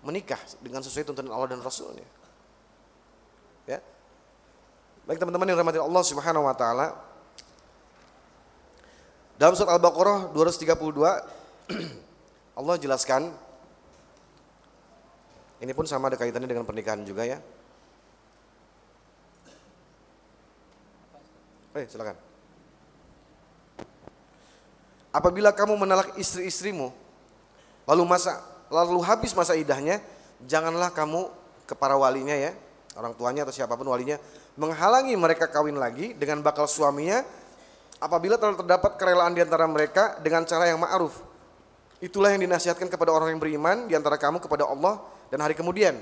menikah 0.00 0.40
dengan 0.64 0.80
sesuai 0.80 1.08
tuntunan 1.08 1.32
Allah 1.32 1.56
dan 1.56 1.60
Rasulnya. 1.60 2.06
Ya. 3.68 3.78
Baik 5.04 5.20
teman-teman 5.20 5.48
yang 5.48 5.58
rahmati 5.60 5.80
Allah 5.80 6.02
Subhanahu 6.04 6.44
wa 6.48 6.56
taala. 6.56 6.96
Dalam 9.40 9.56
surat 9.56 9.72
Al-Baqarah 9.72 10.36
232 10.36 10.76
Allah 12.60 12.74
jelaskan 12.76 13.32
ini 15.60 15.72
pun 15.76 15.84
sama 15.84 16.08
ada 16.08 16.16
kaitannya 16.16 16.48
dengan 16.48 16.64
pernikahan 16.64 17.04
juga 17.04 17.24
ya. 17.24 17.40
Eh, 21.76 21.86
silakan. 21.86 22.16
Apabila 25.10 25.52
kamu 25.52 25.76
menalak 25.76 26.16
istri-istrimu 26.16 26.90
lalu 27.86 28.02
masa 28.06 28.49
lalu 28.70 29.02
habis 29.02 29.34
masa 29.34 29.58
idahnya, 29.58 30.00
janganlah 30.46 30.94
kamu 30.94 31.28
ke 31.66 31.74
para 31.74 31.98
walinya 31.98 32.34
ya, 32.34 32.54
orang 32.96 33.12
tuanya 33.18 33.42
atau 33.46 33.54
siapa 33.54 33.74
pun 33.74 33.86
walinya 33.90 34.18
menghalangi 34.58 35.14
mereka 35.14 35.46
kawin 35.46 35.78
lagi 35.78 36.12
dengan 36.16 36.42
bakal 36.42 36.66
suaminya 36.66 37.22
apabila 38.02 38.40
telah 38.40 38.58
terdapat 38.58 38.96
kerelaan 38.98 39.36
di 39.36 39.44
antara 39.44 39.68
mereka 39.68 40.18
dengan 40.20 40.42
cara 40.48 40.66
yang 40.66 40.80
ma'ruf. 40.80 41.14
Itulah 42.00 42.32
yang 42.32 42.48
dinasihatkan 42.48 42.88
kepada 42.88 43.12
orang 43.12 43.36
yang 43.36 43.40
beriman 43.40 43.84
di 43.84 43.92
antara 43.92 44.16
kamu 44.16 44.40
kepada 44.40 44.64
Allah 44.64 45.04
dan 45.28 45.44
hari 45.44 45.52
kemudian. 45.52 46.00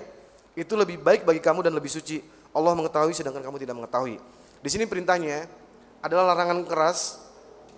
Itu 0.54 0.78
lebih 0.78 1.02
baik 1.02 1.26
bagi 1.26 1.42
kamu 1.42 1.66
dan 1.66 1.74
lebih 1.74 1.90
suci. 1.90 2.22
Allah 2.54 2.74
mengetahui 2.74 3.14
sedangkan 3.14 3.42
kamu 3.42 3.58
tidak 3.62 3.74
mengetahui. 3.78 4.18
Di 4.62 4.68
sini 4.70 4.86
perintahnya 4.86 5.46
adalah 6.02 6.34
larangan 6.34 6.62
keras 6.66 7.18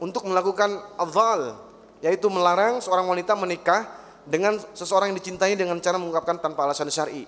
untuk 0.00 0.24
melakukan 0.28 0.80
adzal, 0.96 1.60
yaitu 2.00 2.28
melarang 2.32 2.80
seorang 2.80 3.08
wanita 3.08 3.36
menikah 3.36 3.88
dengan 4.30 4.54
seseorang 4.78 5.10
yang 5.10 5.18
dicintai 5.18 5.58
dengan 5.58 5.82
cara 5.82 5.98
mengungkapkan 5.98 6.38
tanpa 6.38 6.70
alasan 6.70 6.86
syar'i. 6.86 7.26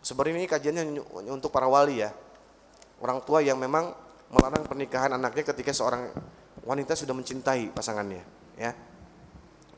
Sebenarnya 0.00 0.40
ini 0.40 0.48
kajiannya 0.48 0.82
untuk 1.28 1.52
para 1.52 1.68
wali 1.68 2.00
ya. 2.00 2.08
Orang 3.04 3.20
tua 3.22 3.44
yang 3.44 3.60
memang 3.60 3.92
melarang 4.32 4.64
pernikahan 4.64 5.12
anaknya 5.12 5.44
ketika 5.52 5.76
seorang 5.76 6.08
wanita 6.64 6.96
sudah 6.96 7.12
mencintai 7.12 7.70
pasangannya, 7.70 8.24
ya. 8.56 8.72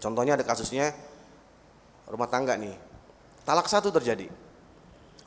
Contohnya 0.00 0.38
ada 0.38 0.46
kasusnya 0.46 0.94
rumah 2.08 2.30
tangga 2.30 2.56
nih. 2.56 2.72
Talak 3.44 3.68
satu 3.68 3.92
terjadi. 3.92 4.30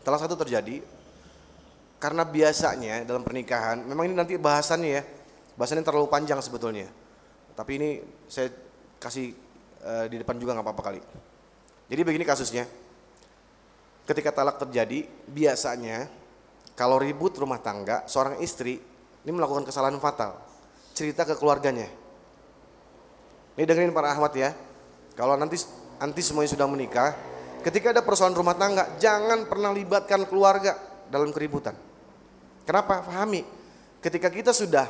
Talak 0.02 0.24
satu 0.26 0.36
terjadi 0.40 0.82
karena 2.02 2.28
biasanya 2.28 3.08
dalam 3.08 3.24
pernikahan, 3.24 3.80
memang 3.80 4.12
ini 4.12 4.16
nanti 4.18 4.36
bahasannya 4.36 4.90
ya, 4.92 5.04
bahasannya 5.56 5.88
terlalu 5.88 6.12
panjang 6.12 6.40
sebetulnya. 6.44 6.92
Tapi 7.56 7.72
ini 7.80 7.90
saya 8.28 8.52
kasih 9.00 9.32
uh, 9.86 10.06
di 10.12 10.20
depan 10.20 10.36
juga 10.36 10.52
nggak 10.58 10.68
apa-apa 10.68 10.84
kali. 10.84 11.02
Jadi 11.88 12.02
begini 12.04 12.24
kasusnya. 12.24 12.66
Ketika 14.04 14.36
talak 14.36 14.60
terjadi, 14.60 15.08
biasanya 15.32 16.12
kalau 16.76 16.98
ribut 17.00 17.32
rumah 17.38 17.62
tangga, 17.62 18.04
seorang 18.10 18.42
istri 18.44 18.82
ini 19.24 19.32
melakukan 19.32 19.64
kesalahan 19.64 19.96
fatal. 20.02 20.36
Cerita 20.92 21.24
ke 21.24 21.38
keluarganya. 21.40 21.88
Ini 23.54 23.64
dengerin 23.64 23.94
para 23.94 24.12
Ahmad 24.12 24.34
ya. 24.34 24.52
Kalau 25.14 25.38
nanti 25.38 25.62
nanti 26.02 26.22
semuanya 26.26 26.52
sudah 26.52 26.66
menikah, 26.66 27.14
ketika 27.62 27.94
ada 27.94 28.02
persoalan 28.02 28.34
rumah 28.34 28.58
tangga, 28.58 28.98
jangan 28.98 29.46
pernah 29.46 29.70
libatkan 29.70 30.26
keluarga 30.26 30.76
dalam 31.08 31.30
keributan. 31.30 31.78
Kenapa? 32.66 33.06
Fahami. 33.06 33.46
Ketika 34.02 34.28
kita 34.28 34.52
sudah 34.52 34.90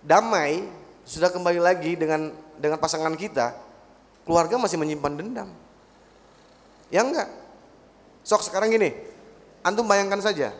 damai, 0.00 0.64
sudah 1.02 1.28
kembali 1.28 1.60
lagi 1.60 1.98
dengan 1.98 2.30
dengan 2.56 2.78
pasangan 2.78 3.12
kita, 3.18 3.65
keluarga 4.26 4.58
masih 4.58 4.76
menyimpan 4.76 5.14
dendam. 5.14 5.48
Ya 6.90 7.06
enggak? 7.06 7.30
Sok 8.26 8.42
sekarang 8.42 8.74
gini, 8.74 8.90
antum 9.62 9.86
bayangkan 9.86 10.18
saja, 10.18 10.50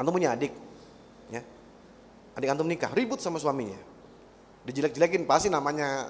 antum 0.00 0.16
punya 0.16 0.32
adik, 0.32 0.56
ya, 1.28 1.44
adik 2.32 2.48
antum 2.48 2.64
nikah, 2.64 2.88
ribut 2.96 3.20
sama 3.20 3.36
suaminya, 3.36 3.76
dijelek-jelekin 4.64 5.28
pasti 5.28 5.52
namanya 5.52 6.08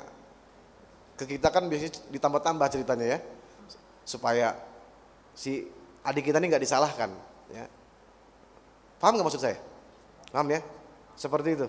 ke 1.18 1.26
kita 1.26 1.50
kan 1.50 1.66
biasanya 1.66 1.98
ditambah-tambah 2.10 2.66
ceritanya 2.70 3.18
ya. 3.18 3.20
Supaya 4.06 4.54
si 5.34 5.66
adik 6.06 6.30
kita 6.30 6.38
ini 6.38 6.54
nggak 6.54 6.62
disalahkan 6.62 7.10
ya. 7.50 7.66
Paham 9.02 9.18
nggak 9.18 9.26
maksud 9.26 9.42
saya? 9.42 9.58
Paham 10.30 10.54
ya? 10.54 10.62
Seperti 11.18 11.58
itu. 11.58 11.66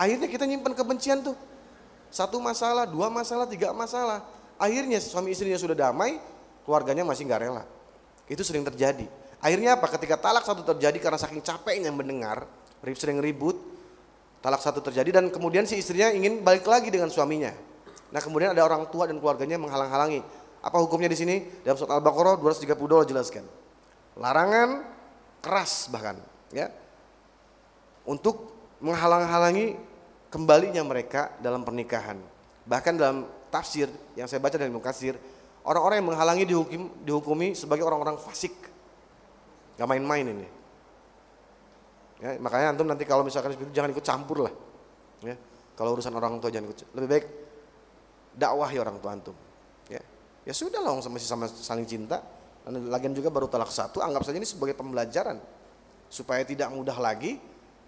Akhirnya 0.00 0.28
kita 0.32 0.48
nyimpan 0.48 0.72
kebencian 0.72 1.20
tuh 1.20 1.36
satu 2.12 2.36
masalah 2.38 2.84
dua 2.84 3.08
masalah 3.08 3.48
tiga 3.48 3.72
masalah 3.72 4.20
akhirnya 4.60 5.00
suami 5.00 5.32
istrinya 5.32 5.56
sudah 5.56 5.74
damai 5.74 6.20
keluarganya 6.68 7.02
masih 7.08 7.24
nggak 7.24 7.40
rela 7.40 7.64
itu 8.28 8.44
sering 8.44 8.62
terjadi 8.62 9.08
akhirnya 9.40 9.80
apa 9.80 9.88
ketika 9.96 10.20
talak 10.20 10.44
satu 10.44 10.62
terjadi 10.62 11.00
karena 11.00 11.18
saking 11.18 11.40
capeknya 11.40 11.88
mendengar 11.88 12.44
sering 12.94 13.18
ribut 13.24 13.56
talak 14.44 14.60
satu 14.60 14.84
terjadi 14.84 15.18
dan 15.18 15.24
kemudian 15.32 15.64
si 15.64 15.80
istrinya 15.80 16.12
ingin 16.12 16.44
balik 16.44 16.68
lagi 16.68 16.92
dengan 16.92 17.08
suaminya 17.08 17.72
Nah 18.12 18.20
kemudian 18.20 18.52
ada 18.52 18.62
orang 18.62 18.84
tua 18.92 19.08
dan 19.08 19.16
keluarganya 19.16 19.56
menghalang-halangi. 19.56 20.20
Apa 20.62 20.78
hukumnya 20.78 21.08
di 21.08 21.18
sini? 21.18 21.36
Dalam 21.64 21.80
surat 21.80 21.96
Al-Baqarah 21.96 22.36
232 22.38 23.10
jelaskan. 23.10 23.44
Larangan 24.20 24.84
keras 25.42 25.88
bahkan 25.90 26.20
ya 26.52 26.68
untuk 28.04 28.52
menghalang-halangi 28.78 29.74
kembalinya 30.32 30.80
mereka 30.80 31.36
dalam 31.44 31.60
pernikahan. 31.60 32.16
Bahkan 32.64 32.92
dalam 32.96 33.28
tafsir 33.52 33.92
yang 34.16 34.24
saya 34.24 34.40
baca 34.40 34.56
dari 34.56 34.72
Mukasir, 34.72 35.20
orang-orang 35.68 36.00
yang 36.00 36.08
menghalangi 36.08 36.44
dihukum, 36.48 36.88
dihukumi 37.04 37.52
sebagai 37.52 37.84
orang-orang 37.84 38.16
fasik. 38.16 38.56
Gak 39.76 39.84
main-main 39.84 40.24
ini. 40.24 40.48
Ya, 42.24 42.38
makanya 42.40 42.72
antum 42.72 42.88
nanti 42.88 43.04
kalau 43.04 43.26
misalkan 43.26 43.52
itu 43.52 43.68
jangan 43.76 43.92
ikut 43.92 44.04
campur 44.06 44.48
lah. 44.48 44.54
Ya, 45.20 45.36
kalau 45.76 45.98
urusan 45.98 46.14
orang 46.16 46.40
tua 46.40 46.48
jangan 46.48 46.72
ikut. 46.72 46.78
Lebih 46.96 47.08
baik 47.12 47.26
dakwahi 48.40 48.76
orang 48.80 48.96
tua 49.02 49.10
antum. 49.12 49.36
Ya, 49.90 50.00
ya 50.48 50.54
sudah 50.56 50.80
lah 50.80 50.96
masih 50.96 51.28
sama 51.28 51.44
saling 51.50 51.84
cinta. 51.84 52.24
Dan 52.62 52.86
lagian 52.88 53.10
juga 53.10 53.26
baru 53.26 53.50
talak 53.50 53.74
satu, 53.74 53.98
anggap 53.98 54.22
saja 54.22 54.38
ini 54.38 54.46
sebagai 54.46 54.78
pembelajaran 54.78 55.42
supaya 56.06 56.46
tidak 56.46 56.70
mudah 56.70 56.94
lagi 56.94 57.42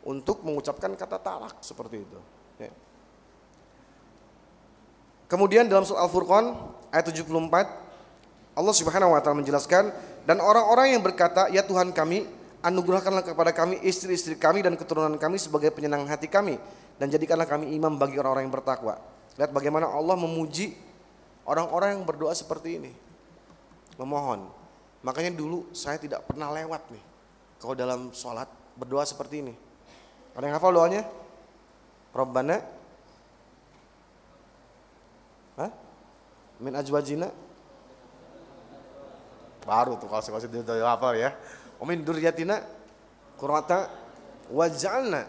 untuk 0.04 0.44
mengucapkan 0.44 0.92
kata 0.92 1.16
talak 1.18 1.56
seperti 1.64 2.04
itu. 2.04 2.20
Ya. 2.60 2.70
Kemudian 5.26 5.66
dalam 5.66 5.82
surah 5.82 6.04
Al-Furqan 6.04 6.52
ayat 6.92 7.08
74 7.08 8.54
Allah 8.54 8.74
Subhanahu 8.76 9.16
wa 9.16 9.20
taala 9.24 9.42
menjelaskan 9.42 9.90
dan 10.28 10.38
orang-orang 10.38 10.94
yang 10.94 11.02
berkata 11.02 11.50
ya 11.50 11.66
Tuhan 11.66 11.90
kami 11.90 12.28
anugerahkanlah 12.62 13.26
kepada 13.26 13.50
kami 13.50 13.82
istri-istri 13.82 14.38
kami 14.38 14.62
dan 14.62 14.78
keturunan 14.78 15.18
kami 15.18 15.36
sebagai 15.36 15.74
penyenang 15.74 16.06
hati 16.06 16.30
kami 16.30 16.56
dan 17.00 17.10
jadikanlah 17.10 17.48
kami 17.48 17.74
imam 17.74 17.98
bagi 17.98 18.20
orang-orang 18.20 18.46
yang 18.46 18.54
bertakwa. 18.54 18.94
Lihat 19.34 19.50
bagaimana 19.50 19.90
Allah 19.90 20.14
memuji 20.14 20.78
orang-orang 21.48 21.98
yang 21.98 22.04
berdoa 22.06 22.30
seperti 22.32 22.78
ini. 22.78 22.92
Memohon. 23.98 24.46
Makanya 25.02 25.34
dulu 25.34 25.68
saya 25.74 25.98
tidak 25.98 26.24
pernah 26.24 26.54
lewat 26.54 26.88
nih. 26.94 27.04
Kalau 27.58 27.74
dalam 27.74 28.14
sholat 28.14 28.46
berdoa 28.78 29.02
seperti 29.02 29.42
ini. 29.42 29.54
Ada 30.34 30.44
yang 30.50 30.56
hafal 30.58 30.72
doanya? 30.74 31.02
Rabbana 32.14 32.56
Hah? 35.54 35.70
Min 36.58 36.74
ajwajina 36.74 37.30
Baru 39.64 39.96
tuh 39.96 40.06
kalau 40.10 40.20
saya 40.20 40.36
kasih 40.36 40.66
hafal 40.84 41.14
ya. 41.16 41.32
Umin 41.80 42.04
duryatina 42.04 42.60
kurata 43.40 43.88
wajalna. 44.52 45.24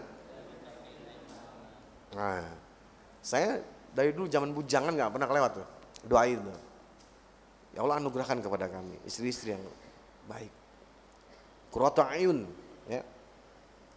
Nah, 2.16 2.43
saya 3.24 3.64
dari 3.95 4.12
dulu 4.12 4.28
zaman 4.28 4.51
bujangan 4.51 4.91
nggak 4.91 5.12
pernah 5.16 5.28
kelewat 5.28 5.51
tuh 5.56 5.68
doa 6.03 6.24
itu. 6.28 6.51
Ya 7.76 7.84
Allah 7.84 7.99
anugerahkan 7.99 8.39
kepada 8.39 8.68
kami 8.68 8.99
istri-istri 9.08 9.56
yang 9.56 9.64
baik. 10.28 10.51
Kurata 11.72 12.08
ayun, 12.12 12.47
ya. 12.88 13.03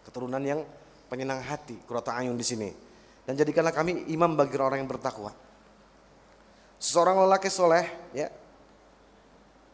Keturunan 0.03 0.43
yang 0.43 0.63
penyenang 1.09 1.43
hati, 1.43 1.75
kurata 1.89 2.15
ayun 2.15 2.37
di 2.37 2.47
sini. 2.47 2.71
Dan 3.25 3.37
jadikanlah 3.37 3.73
kami 3.73 4.09
imam 4.09 4.33
bagi 4.37 4.57
orang 4.57 4.81
yang 4.81 4.89
bertakwa. 4.89 5.33
Seorang 6.79 7.27
lelaki 7.27 7.51
soleh, 7.51 7.85
ya, 8.15 8.31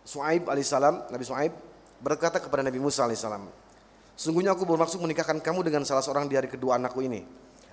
Suaib 0.04 0.48
alaihissalam, 0.48 1.12
Nabi 1.12 1.24
Suaib 1.24 1.52
berkata 2.00 2.40
kepada 2.40 2.64
Nabi 2.64 2.80
Musa 2.80 3.04
alaihissalam, 3.04 3.44
Sungguhnya 4.14 4.54
aku 4.54 4.62
bermaksud 4.62 5.02
menikahkan 5.02 5.42
kamu 5.42 5.66
dengan 5.66 5.82
salah 5.82 6.02
seorang 6.02 6.30
di 6.30 6.38
hari 6.38 6.46
kedua 6.46 6.78
anakku 6.78 7.02
ini. 7.02 7.26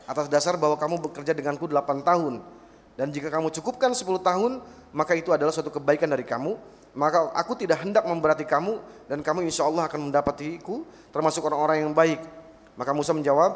Atas 0.09 0.26
dasar 0.26 0.57
bahwa 0.57 0.74
kamu 0.74 0.97
bekerja 1.09 1.38
denganku 1.38 1.70
8 1.70 2.01
tahun. 2.01 2.41
Dan 2.97 3.14
jika 3.14 3.30
kamu 3.30 3.53
cukupkan 3.53 3.93
10 3.93 4.09
tahun, 4.26 4.51
maka 4.91 5.14
itu 5.14 5.30
adalah 5.30 5.53
suatu 5.53 5.70
kebaikan 5.70 6.09
dari 6.09 6.26
kamu. 6.26 6.57
Maka 6.97 7.32
aku 7.38 7.55
tidak 7.55 7.86
hendak 7.86 8.03
memberati 8.03 8.43
kamu 8.43 8.82
dan 9.07 9.24
kamu 9.24 9.47
insya 9.47 9.64
Allah 9.64 9.88
akan 9.88 10.12
mendapatiku 10.12 10.84
termasuk 11.14 11.45
orang-orang 11.47 11.88
yang 11.88 11.93
baik. 11.95 12.20
Maka 12.80 12.91
Musa 12.95 13.11
menjawab, 13.11 13.51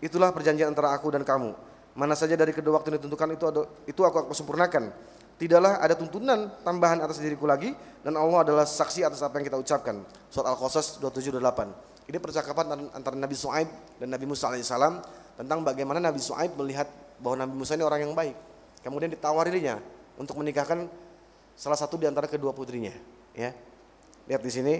itulah 0.00 0.32
perjanjian 0.32 0.72
antara 0.72 0.94
aku 0.94 1.12
dan 1.12 1.22
kamu. 1.26 1.52
Mana 1.98 2.14
saja 2.14 2.38
dari 2.38 2.54
kedua 2.54 2.78
waktu 2.78 2.94
yang 2.94 3.02
ditentukan 3.02 3.28
itu 3.34 3.44
itu 3.90 4.00
aku 4.06 4.26
akan 4.26 4.34
sempurnakan. 4.34 4.94
Tidaklah 5.38 5.78
ada 5.78 5.94
tuntunan 5.94 6.50
tambahan 6.66 6.98
atas 6.98 7.22
diriku 7.22 7.46
lagi 7.46 7.70
dan 8.02 8.14
Allah 8.18 8.42
adalah 8.42 8.66
saksi 8.66 9.06
atas 9.06 9.22
apa 9.22 9.38
yang 9.38 9.46
kita 9.46 9.58
ucapkan. 9.58 10.02
Surat 10.30 10.50
Al-Qasas 10.50 10.98
27:8. 10.98 12.10
Ini 12.10 12.18
percakapan 12.18 12.90
antara 12.90 13.14
Nabi 13.14 13.38
Su'aib 13.38 13.68
dan 14.02 14.10
Nabi 14.10 14.26
Musa 14.26 14.50
alaihissalam 14.50 14.98
tentang 15.38 15.62
bagaimana 15.62 16.02
Nabi 16.02 16.18
Su'aib 16.18 16.58
melihat 16.58 16.90
bahwa 17.22 17.46
Nabi 17.46 17.54
Musa 17.54 17.78
ini 17.78 17.86
orang 17.86 18.00
yang 18.02 18.14
baik. 18.18 18.34
Kemudian 18.82 19.10
ditawarinya 19.14 19.78
untuk 20.18 20.38
menikahkan 20.38 20.90
salah 21.54 21.78
satu 21.78 21.98
di 21.98 22.06
antara 22.06 22.30
kedua 22.30 22.50
putrinya. 22.50 22.94
Ya, 23.34 23.54
lihat 24.26 24.42
di 24.42 24.50
sini 24.50 24.74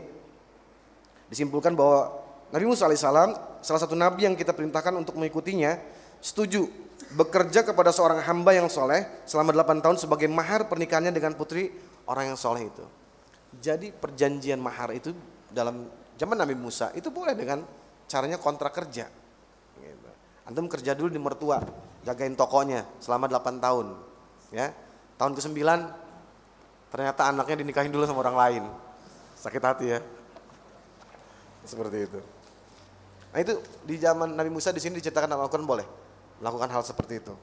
disimpulkan 1.31 1.75
bahwa 1.79 2.15
Nabi 2.49 2.65
Musa 2.65 2.89
alaihissalam 2.89 3.61
salah 3.61 3.81
satu 3.81 3.93
nabi 3.93 4.25
yang 4.25 4.35
kita 4.39 4.57
perintahkan 4.57 4.95
untuk 4.97 5.21
mengikutinya 5.21 5.77
setuju 6.23 6.65
bekerja 7.13 7.65
kepada 7.65 7.93
seorang 7.93 8.21
hamba 8.25 8.57
yang 8.57 8.69
soleh 8.69 9.05
selama 9.25 9.53
8 9.53 9.85
tahun 9.85 9.97
sebagai 10.01 10.29
mahar 10.29 10.69
pernikahannya 10.69 11.13
dengan 11.13 11.37
putri 11.37 11.73
orang 12.09 12.33
yang 12.33 12.39
soleh 12.41 12.69
itu. 12.69 12.85
Jadi 13.61 13.93
perjanjian 13.93 14.61
mahar 14.61 14.93
itu 14.93 15.13
dalam 15.49 15.89
Zaman 16.19 16.35
Nabi 16.35 16.59
Musa 16.59 16.91
itu 16.99 17.15
boleh 17.15 17.39
dengan 17.39 17.63
caranya 18.11 18.43
kontrak 18.43 18.75
kerja. 18.75 19.07
Antum 20.51 20.67
kerja 20.67 20.97
dulu 20.99 21.13
di 21.13 21.21
mertua, 21.23 21.63
jagain 22.03 22.35
tokonya 22.35 22.83
selama 22.99 23.31
8 23.31 23.63
tahun. 23.63 23.87
Ya, 24.51 24.75
tahun 25.15 25.39
ke-9 25.39 25.61
ternyata 26.91 27.31
anaknya 27.31 27.63
dinikahin 27.63 27.95
dulu 27.95 28.03
sama 28.03 28.27
orang 28.27 28.37
lain. 28.37 28.65
Sakit 29.39 29.63
hati 29.63 29.87
ya. 29.95 30.01
Seperti 31.63 32.11
itu. 32.11 32.19
Nah 33.33 33.39
itu 33.45 33.61
di 33.85 34.01
zaman 34.01 34.33
Nabi 34.33 34.49
Musa 34.49 34.73
di 34.73 34.81
sini 34.81 34.97
diceritakan 34.99 35.29
dalam 35.29 35.45
Al-Quran 35.45 35.69
boleh 35.69 35.87
melakukan 36.41 36.69
hal 36.73 36.83
seperti 36.87 37.21
itu. 37.21 37.35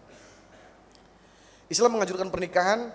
Islam 1.70 1.98
mengajukan 1.98 2.30
pernikahan 2.30 2.94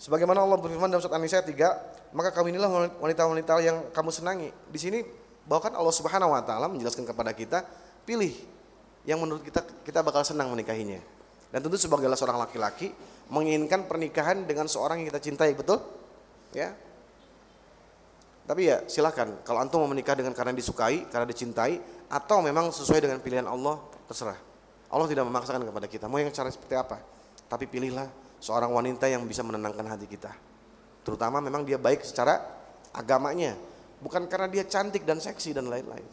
sebagaimana 0.00 0.40
Allah 0.40 0.56
berfirman 0.56 0.88
dalam 0.88 1.02
surat 1.04 1.20
An-Nisa 1.20 1.44
3, 1.44 2.16
maka 2.16 2.32
kamu 2.32 2.56
inilah 2.56 2.70
wanita-wanita 3.00 3.52
yang 3.60 3.76
kamu 3.92 4.10
senangi. 4.12 4.48
Di 4.72 4.78
sini 4.80 4.98
bahkan 5.44 5.72
Allah 5.76 5.92
Subhanahu 5.92 6.32
wa 6.32 6.42
taala 6.44 6.68
menjelaskan 6.68 7.04
kepada 7.04 7.32
kita, 7.36 7.64
pilih 8.08 8.32
yang 9.04 9.20
menurut 9.20 9.44
kita 9.44 9.64
kita 9.84 10.00
bakal 10.00 10.24
senang 10.24 10.48
menikahinya. 10.52 11.00
Dan 11.48 11.64
tentu 11.64 11.80
sebagai 11.80 12.08
seorang 12.12 12.40
laki-laki 12.40 12.92
menginginkan 13.32 13.88
pernikahan 13.88 14.44
dengan 14.44 14.68
seorang 14.68 15.00
yang 15.00 15.08
kita 15.12 15.20
cintai, 15.20 15.52
betul? 15.56 15.80
Ya. 16.52 16.76
Tapi 18.48 18.64
ya 18.64 18.80
silakan 18.88 19.44
kalau 19.44 19.60
antum 19.60 19.84
mau 19.84 19.92
menikah 19.92 20.16
dengan 20.16 20.32
karena 20.32 20.56
disukai, 20.56 21.04
karena 21.12 21.28
dicintai 21.28 22.08
atau 22.08 22.40
memang 22.40 22.72
sesuai 22.72 23.04
dengan 23.04 23.20
pilihan 23.20 23.44
Allah, 23.44 23.76
terserah. 24.08 24.40
Allah 24.88 25.04
tidak 25.04 25.28
memaksakan 25.28 25.68
kepada 25.68 25.84
kita 25.84 26.08
mau 26.08 26.16
yang 26.16 26.32
cara 26.32 26.48
seperti 26.48 26.72
apa. 26.72 26.96
Tapi 27.44 27.68
pilihlah 27.68 28.08
seorang 28.40 28.72
wanita 28.72 29.04
yang 29.04 29.28
bisa 29.28 29.44
menenangkan 29.44 29.84
hati 29.84 30.08
kita. 30.08 30.32
Terutama 31.04 31.44
memang 31.44 31.68
dia 31.68 31.76
baik 31.76 32.00
secara 32.00 32.40
agamanya, 32.96 33.52
bukan 34.00 34.24
karena 34.24 34.48
dia 34.48 34.64
cantik 34.64 35.04
dan 35.04 35.20
seksi 35.20 35.52
dan 35.52 35.68
lain-lain. 35.68 36.08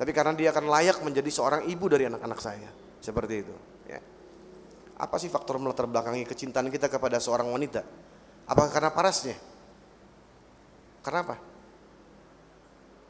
Tapi 0.00 0.16
karena 0.16 0.32
dia 0.32 0.48
akan 0.48 0.64
layak 0.64 1.04
menjadi 1.04 1.28
seorang 1.28 1.68
ibu 1.68 1.84
dari 1.92 2.08
anak-anak 2.08 2.40
saya. 2.40 2.72
Seperti 3.04 3.34
itu. 3.44 3.52
Ya. 3.84 4.00
Apa 4.96 5.20
sih 5.20 5.28
faktor 5.28 5.60
melatar 5.60 5.84
belakangi 5.84 6.24
kecintaan 6.24 6.72
kita 6.72 6.88
kepada 6.88 7.20
seorang 7.20 7.52
wanita? 7.52 7.84
Apakah 8.48 8.72
karena 8.72 8.96
parasnya? 8.96 9.49
Karena 11.00 11.20
apa? 11.24 11.36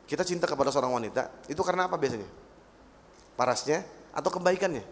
Kita 0.07 0.27
cinta 0.27 0.47
kepada 0.51 0.75
seorang 0.75 0.91
wanita, 0.91 1.47
itu 1.47 1.63
karena 1.63 1.87
apa 1.87 1.95
biasanya? 1.95 2.27
Parasnya 3.39 3.87
atau 4.11 4.31
kebaikannya? 4.31 4.83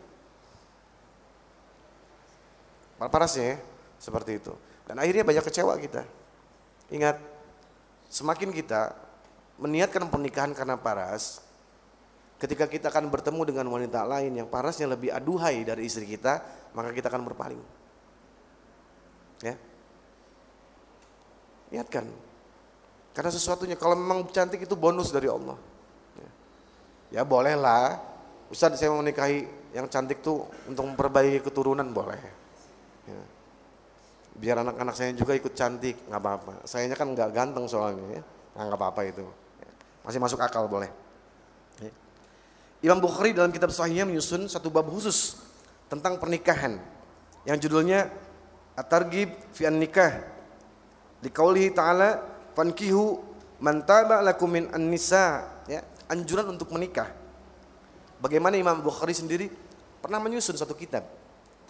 Parasnya 2.98 3.54
ya, 3.54 3.56
seperti 3.98 4.38
itu. 4.38 4.54
Dan 4.86 4.98
akhirnya 4.98 5.26
banyak 5.26 5.44
kecewa 5.46 5.74
kita. 5.78 6.02
Ingat, 6.94 7.18
semakin 8.10 8.50
kita 8.54 8.94
meniatkan 9.58 10.06
pernikahan 10.06 10.54
karena 10.54 10.78
paras, 10.78 11.42
ketika 12.38 12.70
kita 12.70 12.90
akan 12.90 13.10
bertemu 13.10 13.42
dengan 13.42 13.66
wanita 13.74 14.06
lain 14.06 14.38
yang 14.38 14.46
parasnya 14.46 14.86
lebih 14.86 15.10
aduhai 15.10 15.66
dari 15.66 15.86
istri 15.86 16.06
kita, 16.06 16.40
maka 16.74 16.94
kita 16.94 17.10
akan 17.10 17.26
berpaling. 17.26 17.62
Ya. 19.42 19.54
Niatkan. 21.74 22.27
Karena 23.18 23.34
sesuatunya 23.34 23.74
kalau 23.74 23.98
memang 23.98 24.30
cantik 24.30 24.62
itu 24.62 24.78
bonus 24.78 25.10
dari 25.10 25.26
Allah. 25.26 25.58
Ya, 26.14 26.30
ya 27.18 27.22
bolehlah. 27.26 27.98
Ustaz 28.46 28.78
saya 28.78 28.94
mau 28.94 29.02
menikahi 29.02 29.42
yang 29.74 29.90
cantik 29.90 30.22
tuh 30.22 30.46
untuk 30.70 30.86
memperbaiki 30.86 31.42
keturunan 31.42 31.90
boleh. 31.90 32.22
Ya 33.10 33.18
biar 34.38 34.62
anak-anak 34.62 34.94
saya 34.94 35.10
juga 35.18 35.34
ikut 35.34 35.50
cantik 35.52 36.06
nggak 36.06 36.22
apa-apa 36.22 36.52
sayanya 36.62 36.94
kan 36.94 37.10
nggak 37.10 37.30
ganteng 37.34 37.66
soalnya 37.66 38.22
ya 38.22 38.22
nah, 38.54 38.70
nggak 38.70 38.78
apa-apa 38.78 39.00
itu 39.10 39.26
masih 40.06 40.22
masuk 40.22 40.38
akal 40.38 40.70
boleh 40.70 40.86
ya. 41.82 41.90
Imam 42.86 43.02
Bukhari 43.02 43.34
dalam 43.34 43.50
kitab 43.50 43.74
Sahihnya 43.74 44.06
menyusun 44.06 44.46
satu 44.46 44.70
bab 44.70 44.86
khusus 44.86 45.34
tentang 45.90 46.22
pernikahan 46.22 46.78
yang 47.42 47.58
judulnya 47.58 48.06
At-Targhib 48.78 49.34
fi 49.50 49.66
an-nikah 49.66 50.22
liqaulihi 51.26 51.74
ta'ala 51.74 52.37
fankihu 52.58 53.22
man 53.62 53.86
lakum 54.26 54.50
min 54.50 54.66
an-nisa 54.74 55.46
ya 55.70 55.86
anjuran 56.10 56.50
untuk 56.50 56.74
menikah 56.74 57.06
bagaimana 58.18 58.58
Imam 58.58 58.82
Bukhari 58.82 59.14
sendiri 59.14 59.46
pernah 60.02 60.18
menyusun 60.18 60.58
satu 60.58 60.74
kitab 60.74 61.06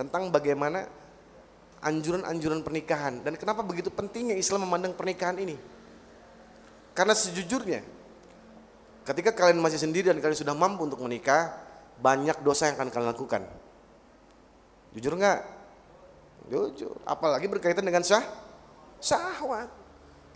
tentang 0.01 0.33
bagaimana 0.33 0.89
anjuran-anjuran 1.83 2.63
pernikahan 2.63 3.23
dan 3.23 3.35
kenapa 3.39 3.63
begitu 3.63 3.91
pentingnya 3.91 4.35
Islam 4.35 4.67
memandang 4.67 4.95
pernikahan 4.95 5.39
ini. 5.39 5.59
Karena 6.95 7.15
sejujurnya 7.15 7.83
ketika 9.07 9.31
kalian 9.31 9.63
masih 9.63 9.79
sendiri 9.79 10.11
dan 10.11 10.19
kalian 10.19 10.39
sudah 10.39 10.55
mampu 10.55 10.83
untuk 10.87 10.99
menikah, 11.03 11.55
banyak 12.03 12.43
dosa 12.43 12.71
yang 12.71 12.77
akan 12.79 12.91
kalian 12.91 13.11
lakukan. 13.15 13.43
Jujur 14.99 15.15
nggak? 15.15 15.41
Jujur. 16.51 16.97
Apalagi 17.07 17.47
berkaitan 17.47 17.87
dengan 17.87 18.03
sah 18.03 18.25
syahwat. 18.99 19.71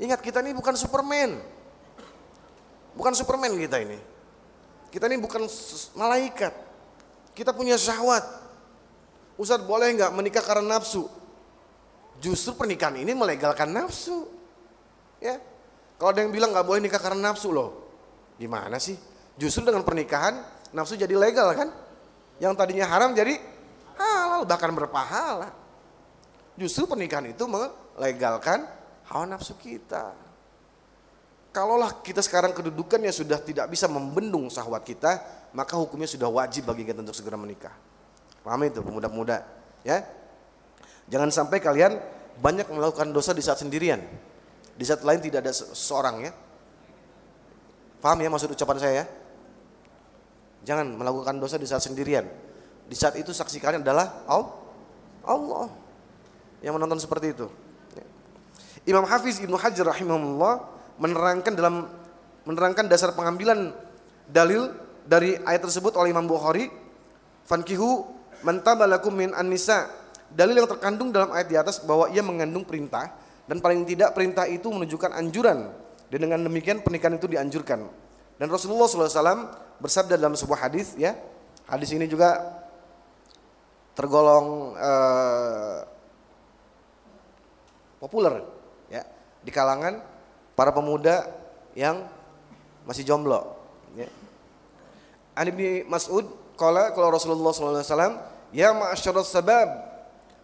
Ingat 0.00 0.20
kita 0.24 0.40
ini 0.40 0.56
bukan 0.56 0.72
Superman. 0.78 1.42
Bukan 2.96 3.12
Superman 3.12 3.52
kita 3.56 3.80
ini. 3.80 3.98
Kita 4.92 5.08
ini 5.08 5.16
bukan 5.20 5.48
malaikat. 5.96 6.52
Kita 7.32 7.56
punya 7.56 7.80
syahwat. 7.80 8.24
Ustadz 9.40 9.64
boleh 9.64 9.96
nggak 9.96 10.12
menikah 10.12 10.44
karena 10.44 10.76
nafsu? 10.76 11.08
Justru 12.20 12.52
pernikahan 12.54 13.00
ini 13.00 13.16
melegalkan 13.16 13.72
nafsu. 13.72 14.28
Ya. 15.16 15.40
Kalau 15.96 16.12
ada 16.12 16.20
yang 16.20 16.34
bilang 16.34 16.52
nggak 16.52 16.66
boleh 16.66 16.80
nikah 16.84 17.00
karena 17.00 17.32
nafsu 17.32 17.48
loh. 17.48 17.88
Gimana 18.36 18.76
sih? 18.76 18.98
Justru 19.40 19.64
dengan 19.64 19.80
pernikahan 19.80 20.44
nafsu 20.76 20.98
jadi 20.98 21.16
legal 21.16 21.56
kan? 21.56 21.72
Yang 22.36 22.52
tadinya 22.58 22.86
haram 22.90 23.16
jadi 23.16 23.40
halal 23.96 24.44
bahkan 24.44 24.74
berpahala. 24.76 25.54
Justru 26.60 26.84
pernikahan 26.84 27.32
itu 27.32 27.48
melegalkan 27.48 28.68
hawa 29.12 29.28
nafsu 29.28 29.54
kita. 29.60 30.16
Kalaulah 31.52 32.00
kita 32.00 32.24
sekarang 32.24 32.56
kedudukannya 32.56 33.12
sudah 33.12 33.36
tidak 33.44 33.68
bisa 33.68 33.84
membendung 33.84 34.48
syahwat 34.48 34.88
kita, 34.88 35.20
maka 35.52 35.76
hukumnya 35.76 36.08
sudah 36.08 36.32
wajib 36.32 36.64
bagi 36.64 36.88
kita 36.88 37.04
untuk 37.04 37.12
segera 37.12 37.36
menikah. 37.36 37.76
Paham 38.40 38.64
itu 38.64 38.80
pemuda-pemuda? 38.80 39.44
Ya, 39.84 40.00
Jangan 41.12 41.28
sampai 41.28 41.58
kalian 41.58 41.98
banyak 42.38 42.64
melakukan 42.72 43.10
dosa 43.10 43.36
di 43.36 43.42
saat 43.42 43.60
sendirian. 43.60 44.00
Di 44.72 44.84
saat 44.88 45.04
lain 45.04 45.20
tidak 45.20 45.44
ada 45.44 45.52
seorang 45.52 46.24
ya. 46.24 46.32
Paham 48.00 48.18
ya 48.24 48.32
maksud 48.32 48.48
ucapan 48.48 48.76
saya 48.80 48.94
ya? 49.02 49.06
Jangan 50.72 50.94
melakukan 50.94 51.36
dosa 51.36 51.58
di 51.58 51.66
saat 51.66 51.82
sendirian. 51.82 52.24
Di 52.86 52.96
saat 52.96 53.18
itu 53.18 53.34
saksi 53.34 53.58
kalian 53.60 53.82
adalah 53.82 54.24
Allah 55.22 55.68
yang 56.64 56.78
menonton 56.78 56.96
seperti 56.96 57.34
itu. 57.34 57.46
Imam 58.82 59.06
Hafiz 59.06 59.38
Ibnu 59.38 59.54
Hajar 59.54 59.86
rahimahullah 59.86 60.54
menerangkan 60.98 61.54
dalam 61.54 61.86
menerangkan 62.42 62.90
dasar 62.90 63.14
pengambilan 63.14 63.70
dalil 64.26 64.74
dari 65.06 65.38
ayat 65.46 65.62
tersebut 65.62 65.94
oleh 65.94 66.10
Imam 66.10 66.26
Bukhari 66.26 66.66
fankihu 67.46 68.06
man 68.42 68.58
tabalakum 68.62 69.14
min 69.14 69.30
an-nisa 69.34 69.86
dalil 70.34 70.58
yang 70.58 70.66
terkandung 70.66 71.14
dalam 71.14 71.30
ayat 71.30 71.46
di 71.46 71.54
atas 71.54 71.78
bahwa 71.82 72.10
ia 72.10 72.26
mengandung 72.26 72.66
perintah 72.66 73.14
dan 73.46 73.62
paling 73.62 73.86
tidak 73.86 74.14
perintah 74.18 74.50
itu 74.50 74.66
menunjukkan 74.66 75.14
anjuran 75.14 75.70
dan 76.12 76.18
dengan 76.18 76.44
demikian 76.44 76.84
pernikahan 76.84 77.16
itu 77.16 77.24
dianjurkan. 77.24 77.88
Dan 78.36 78.46
Rasulullah 78.52 78.84
SAW 78.84 79.48
bersabda 79.80 80.20
dalam 80.20 80.36
sebuah 80.36 80.68
hadis 80.68 80.92
ya. 81.00 81.16
Hadis 81.64 81.94
ini 81.94 82.04
juga 82.04 82.36
tergolong 83.96 84.76
uh, 84.76 85.78
populer 87.96 88.44
di 89.42 89.50
kalangan 89.50 90.00
para 90.54 90.70
pemuda 90.70 91.26
yang 91.74 92.06
masih 92.86 93.06
jomblo 93.06 93.54
ya. 93.94 94.08
An 95.34 95.46
Ibnu 95.48 95.86
Mas'ud 95.86 96.26
qala 96.58 96.94
kalau 96.94 97.10
Rasulullah 97.14 97.54
SAW 97.54 98.18
ya 98.54 98.74
ma'asyaras 98.74 99.30
sabab 99.30 99.68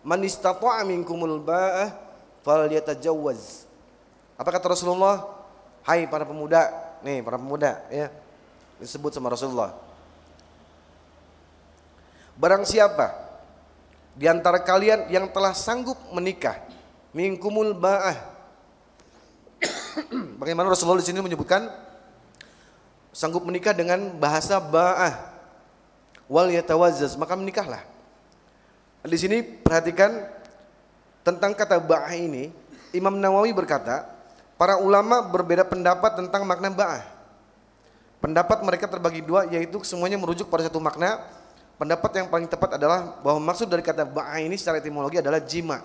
man 0.03 0.23
istata'a 0.23 0.83
minkumul 0.87 1.43
ba'ah 1.43 1.95
falyatajawwaz 2.43 3.67
apa 4.39 4.49
kata 4.55 4.73
Rasulullah 4.73 5.27
hai 5.85 6.07
para 6.07 6.25
pemuda 6.25 6.71
nih 7.05 7.21
para 7.21 7.37
pemuda 7.37 7.83
ya 7.91 8.09
disebut 8.79 9.13
sama 9.13 9.29
Rasulullah 9.29 9.75
barang 12.39 12.65
siapa 12.65 13.29
di 14.19 14.27
antara 14.27 14.63
kalian 14.63 15.07
yang 15.11 15.31
telah 15.31 15.55
sanggup 15.55 15.99
menikah 16.11 16.59
minkumul 17.13 17.75
ba'ah. 17.75 18.38
Bagaimana 20.41 20.71
Rasulullah 20.71 21.01
di 21.03 21.09
sini 21.09 21.19
menyebutkan 21.19 21.69
sanggup 23.11 23.43
menikah 23.43 23.75
dengan 23.75 24.15
bahasa 24.17 24.63
ba'ah. 24.63 25.37
Wal 26.29 26.53
yatawazzaz, 26.53 27.17
maka 27.17 27.33
menikahlah. 27.35 27.81
Di 29.01 29.17
sini 29.17 29.41
perhatikan 29.41 30.29
tentang 31.25 31.57
kata 31.57 31.81
ba'ah 31.81 32.13
ini, 32.13 32.53
Imam 32.93 33.17
Nawawi 33.17 33.57
berkata, 33.57 34.05
para 34.61 34.77
ulama 34.77 35.25
berbeda 35.25 35.65
pendapat 35.65 36.21
tentang 36.21 36.45
makna 36.45 36.69
ba'ah. 36.69 37.03
Pendapat 38.19 38.61
mereka 38.67 38.91
terbagi 38.91 39.23
dua 39.23 39.47
yaitu 39.47 39.79
semuanya 39.87 40.19
merujuk 40.19 40.51
pada 40.51 40.67
satu 40.67 40.83
makna. 40.83 41.23
Pendapat 41.79 42.11
yang 42.19 42.27
paling 42.27 42.51
tepat 42.51 42.75
adalah 42.75 43.23
bahwa 43.23 43.39
maksud 43.39 43.71
dari 43.71 43.87
kata 43.87 44.03
ba'ah 44.03 44.43
ini 44.43 44.59
secara 44.59 44.83
etimologi 44.83 45.23
adalah 45.23 45.39
jima. 45.39 45.79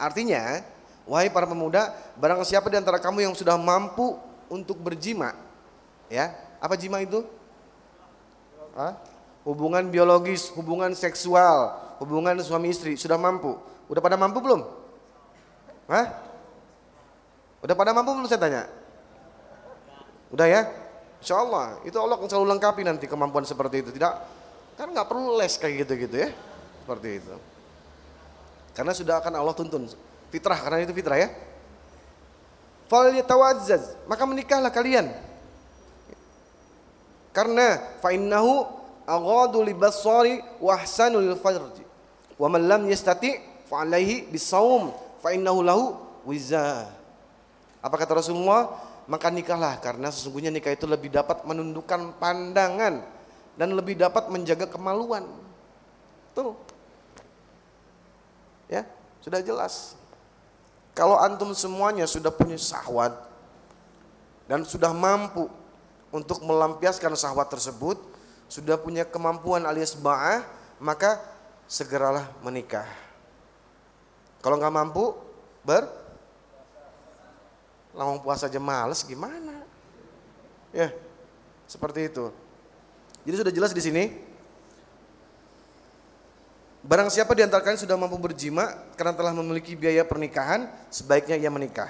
Artinya, 0.00 0.64
wahai 1.04 1.28
para 1.28 1.44
pemuda, 1.44 1.92
barang 2.16 2.40
siapa 2.44 2.68
di 2.72 2.76
antara 2.80 2.96
kamu 2.96 3.28
yang 3.28 3.34
sudah 3.36 3.56
mampu 3.60 4.16
untuk 4.48 4.80
berjima, 4.80 5.36
ya, 6.08 6.32
apa 6.60 6.74
jima 6.76 7.00
itu? 7.00 7.24
Hah? 8.74 8.96
Hubungan 9.44 9.84
biologis, 9.92 10.48
hubungan 10.56 10.96
seksual, 10.96 11.76
hubungan 12.00 12.40
suami 12.40 12.72
istri, 12.72 12.96
sudah 12.96 13.20
mampu. 13.20 13.54
Udah 13.92 14.00
pada 14.00 14.16
mampu 14.16 14.40
belum? 14.40 14.64
Hah? 15.92 16.06
Udah 17.60 17.76
pada 17.76 17.92
mampu 17.92 18.16
belum 18.16 18.28
saya 18.28 18.40
tanya? 18.40 18.62
Udah 20.32 20.48
ya? 20.48 20.60
Insya 21.20 21.40
Allah, 21.40 21.80
itu 21.84 21.96
Allah 21.96 22.20
akan 22.20 22.28
selalu 22.28 22.46
lengkapi 22.56 22.82
nanti 22.84 23.04
kemampuan 23.08 23.44
seperti 23.44 23.84
itu. 23.84 23.90
Tidak, 23.92 24.12
kan 24.76 24.88
nggak 24.92 25.08
perlu 25.08 25.36
les 25.36 25.56
kayak 25.56 25.84
gitu-gitu 25.84 26.16
ya, 26.20 26.28
seperti 26.84 27.08
itu. 27.20 27.34
Karena 28.76 28.92
sudah 28.92 29.20
akan 29.20 29.32
Allah 29.38 29.54
tuntun. 29.56 29.88
Fitrah, 30.34 30.58
karena 30.58 30.82
itu 30.82 30.90
fitrah 30.90 31.14
ya. 31.14 31.30
Fal 32.90 33.14
yatawazzaz, 33.14 33.94
maka 34.10 34.26
menikahlah 34.26 34.74
kalian. 34.74 35.14
Karena 37.30 37.78
fa 38.02 38.10
innahu 38.10 38.66
aghadu 39.06 39.62
libasari 39.62 40.42
wa 40.58 40.74
ahsanu 40.74 41.22
lil 41.22 41.38
farji. 41.38 41.86
Wa 42.34 42.50
man 42.50 42.66
lam 42.66 42.82
yastati 42.90 43.38
fa 43.70 43.86
alaihi 43.86 44.26
bisawm 44.26 44.90
fa 45.22 45.30
innahu 45.30 45.62
lahu 45.62 45.84
wiza. 46.26 46.90
Apa 47.78 47.94
kata 47.94 48.18
Rasulullah? 48.18 48.74
Maka 49.06 49.28
nikahlah 49.28 49.78
karena 49.78 50.08
sesungguhnya 50.08 50.50
nikah 50.50 50.72
itu 50.72 50.88
lebih 50.88 51.12
dapat 51.12 51.44
menundukkan 51.44 52.16
pandangan 52.18 53.04
dan 53.54 53.68
lebih 53.70 54.00
dapat 54.00 54.32
menjaga 54.32 54.66
kemaluan. 54.66 55.28
Tuh. 56.34 56.56
Ya, 58.66 58.88
sudah 59.20 59.44
jelas. 59.44 59.94
Kalau 60.94 61.18
antum 61.18 61.50
semuanya 61.52 62.06
sudah 62.06 62.30
punya 62.30 62.54
sahwat 62.54 63.18
dan 64.46 64.62
sudah 64.62 64.94
mampu 64.94 65.50
untuk 66.14 66.38
melampiaskan 66.46 67.18
sahwat 67.18 67.50
tersebut, 67.50 67.98
sudah 68.46 68.78
punya 68.78 69.02
kemampuan 69.02 69.66
alias 69.66 69.98
ba'ah, 69.98 70.46
maka 70.78 71.18
segeralah 71.66 72.30
menikah. 72.46 72.86
Kalau 74.38 74.54
nggak 74.54 74.70
mampu, 74.70 75.18
ber 75.66 75.90
lawang 77.94 78.22
puasa 78.22 78.46
aja 78.46 78.62
males 78.62 79.02
gimana? 79.02 79.66
Ya, 80.70 80.94
seperti 81.66 82.06
itu. 82.06 82.30
Jadi 83.26 83.34
sudah 83.40 83.52
jelas 83.54 83.72
di 83.74 83.82
sini 83.82 84.33
Barang 86.84 87.08
siapa 87.08 87.32
di 87.32 87.40
sudah 87.80 87.96
mampu 87.96 88.20
berjima 88.20 88.68
karena 88.92 89.16
telah 89.16 89.32
memiliki 89.32 89.72
biaya 89.72 90.04
pernikahan, 90.04 90.68
sebaiknya 90.92 91.40
ia 91.40 91.48
menikah. 91.48 91.88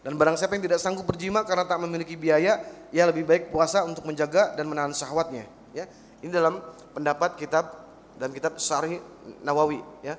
Dan 0.00 0.16
barang 0.16 0.40
siapa 0.40 0.56
yang 0.56 0.64
tidak 0.64 0.80
sanggup 0.80 1.04
berjima 1.04 1.44
karena 1.44 1.68
tak 1.68 1.76
memiliki 1.76 2.16
biaya, 2.16 2.56
ia 2.88 3.04
lebih 3.04 3.28
baik 3.28 3.52
puasa 3.52 3.84
untuk 3.84 4.08
menjaga 4.08 4.56
dan 4.56 4.64
menahan 4.64 4.96
syahwatnya. 4.96 5.44
Ya, 5.76 5.84
ini 6.24 6.32
dalam 6.32 6.56
pendapat 6.96 7.36
kitab 7.36 7.84
dan 8.16 8.32
kitab 8.32 8.56
Syarih 8.56 9.04
Nawawi. 9.44 9.84
Ya, 10.00 10.16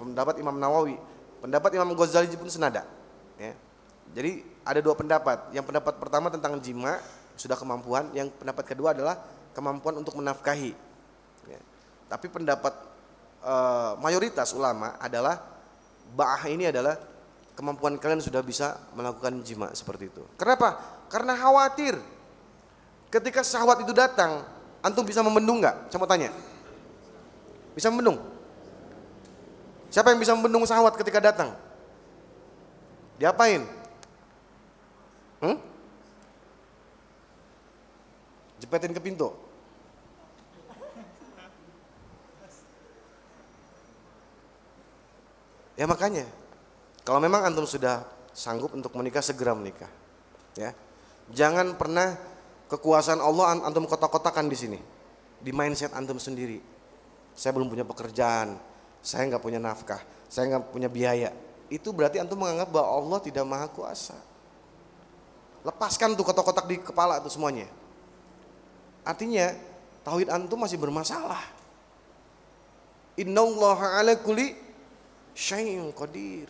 pendapat 0.00 0.40
Imam 0.40 0.56
Nawawi. 0.56 0.96
Pendapat 1.44 1.76
Imam 1.76 1.92
Ghazali 1.92 2.32
pun 2.32 2.48
senada. 2.48 2.88
Ya. 3.36 3.52
Jadi 4.16 4.40
ada 4.64 4.80
dua 4.80 4.96
pendapat. 4.96 5.52
Yang 5.52 5.68
pendapat 5.68 6.00
pertama 6.00 6.32
tentang 6.32 6.56
jima 6.64 6.96
sudah 7.36 7.60
kemampuan. 7.60 8.08
Yang 8.16 8.32
pendapat 8.40 8.64
kedua 8.72 8.96
adalah 8.96 9.20
kemampuan 9.52 10.00
untuk 10.00 10.16
menafkahi. 10.16 10.72
Ya. 11.44 11.60
Tapi 12.08 12.32
pendapat 12.32 12.93
Eh, 13.44 13.92
mayoritas 14.00 14.56
ulama 14.56 14.96
adalah 14.96 15.36
ba'ah 16.16 16.48
ini 16.48 16.72
adalah 16.72 16.96
kemampuan 17.52 18.00
kalian 18.00 18.24
sudah 18.24 18.40
bisa 18.40 18.72
melakukan 18.96 19.44
jima 19.44 19.68
seperti 19.76 20.08
itu. 20.08 20.24
Kenapa? 20.40 20.80
Karena 21.12 21.36
khawatir 21.36 21.92
ketika 23.12 23.44
syahwat 23.44 23.84
itu 23.84 23.92
datang, 23.92 24.48
antum 24.80 25.04
bisa 25.04 25.20
membendung 25.20 25.60
nggak? 25.60 25.92
Saya 25.92 26.00
mau 26.00 26.08
tanya. 26.08 26.32
Bisa 27.76 27.92
membendung? 27.92 28.16
Siapa 29.92 30.08
yang 30.08 30.24
bisa 30.24 30.32
membendung 30.32 30.64
syahwat 30.64 30.96
ketika 30.96 31.20
datang? 31.20 31.52
Diapain? 33.20 33.60
Hmm? 35.44 35.60
Jepetin 38.56 38.96
ke 38.96 39.04
pintu. 39.04 39.43
Ya 45.74 45.90
makanya, 45.90 46.26
kalau 47.02 47.18
memang 47.18 47.42
antum 47.42 47.66
sudah 47.66 48.06
sanggup 48.30 48.70
untuk 48.74 48.94
menikah, 48.94 49.22
segera 49.22 49.54
menikah. 49.54 49.90
Ya, 50.54 50.70
jangan 51.34 51.74
pernah 51.74 52.14
kekuasaan 52.70 53.18
Allah 53.18 53.58
antum 53.62 53.86
kotak-kotakan 53.90 54.46
di 54.46 54.56
sini, 54.58 54.78
di 55.42 55.50
mindset 55.50 55.90
antum 55.98 56.18
sendiri. 56.22 56.62
Saya 57.34 57.50
belum 57.58 57.66
punya 57.66 57.82
pekerjaan, 57.82 58.54
saya 59.02 59.26
nggak 59.26 59.42
punya 59.42 59.58
nafkah, 59.58 59.98
saya 60.30 60.54
nggak 60.54 60.70
punya 60.70 60.86
biaya. 60.86 61.34
Itu 61.66 61.90
berarti 61.90 62.22
antum 62.22 62.38
menganggap 62.38 62.70
bahwa 62.70 62.88
Allah 62.94 63.18
tidak 63.18 63.42
maha 63.42 63.66
kuasa. 63.66 64.14
Lepaskan 65.66 66.14
tuh 66.14 66.22
kotak-kotak 66.22 66.70
di 66.70 66.78
kepala 66.78 67.18
itu 67.18 67.32
semuanya. 67.34 67.66
Artinya 69.02 69.50
tauhid 70.06 70.30
antum 70.30 70.60
masih 70.60 70.78
bermasalah. 70.78 71.40
Inna 73.18 73.42
Allah 73.42 73.78
ala 74.00 74.14
kulli 74.22 74.63
syai'un 75.34 75.90
qadir. 75.92 76.48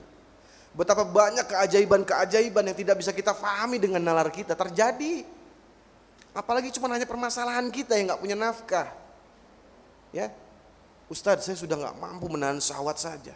Betapa 0.74 1.06
banyak 1.06 1.48
keajaiban-keajaiban 1.48 2.70
yang 2.70 2.76
tidak 2.76 2.96
bisa 3.00 3.10
kita 3.10 3.32
fahami 3.32 3.80
dengan 3.80 4.02
nalar 4.02 4.28
kita 4.28 4.52
terjadi. 4.52 5.24
Apalagi 6.34 6.74
cuma 6.74 6.90
hanya 6.90 7.06
permasalahan 7.06 7.70
kita 7.70 7.94
yang 7.94 8.10
nggak 8.10 8.22
punya 8.22 8.36
nafkah. 8.36 8.90
Ya, 10.10 10.30
Ustadz 11.06 11.46
saya 11.46 11.56
sudah 11.58 11.78
nggak 11.78 11.96
mampu 11.98 12.26
menahan 12.26 12.58
syahwat 12.58 12.98
saja. 12.98 13.34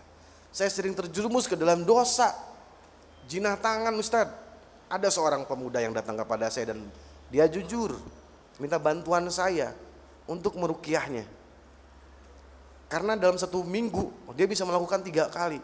Saya 0.50 0.70
sering 0.72 0.98
terjerumus 0.98 1.46
ke 1.46 1.54
dalam 1.54 1.86
dosa. 1.86 2.34
Jinah 3.30 3.54
tangan 3.60 3.94
Ustadz. 3.94 4.46
Ada 4.88 5.12
seorang 5.12 5.44
pemuda 5.44 5.84
yang 5.84 5.92
datang 5.92 6.16
kepada 6.16 6.48
saya 6.48 6.72
dan 6.72 6.88
dia 7.28 7.44
jujur 7.44 7.92
minta 8.56 8.80
bantuan 8.80 9.28
saya 9.28 9.76
untuk 10.24 10.56
merukiahnya. 10.56 11.37
Karena 12.88 13.14
dalam 13.14 13.36
satu 13.36 13.60
minggu 13.64 14.32
dia 14.32 14.48
bisa 14.48 14.64
melakukan 14.64 15.04
tiga 15.04 15.28
kali. 15.28 15.60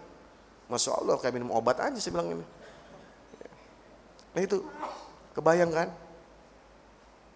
Masya 0.69 1.01
Allah 1.01 1.17
kayak 1.21 1.35
minum 1.41 1.53
obat 1.53 1.81
aja 1.81 1.97
saya 1.97 2.13
bilang 2.17 2.37
ini. 2.37 2.47
Nah 4.37 4.41
itu 4.41 4.61
kebayang 5.37 5.73
kan? 5.73 5.89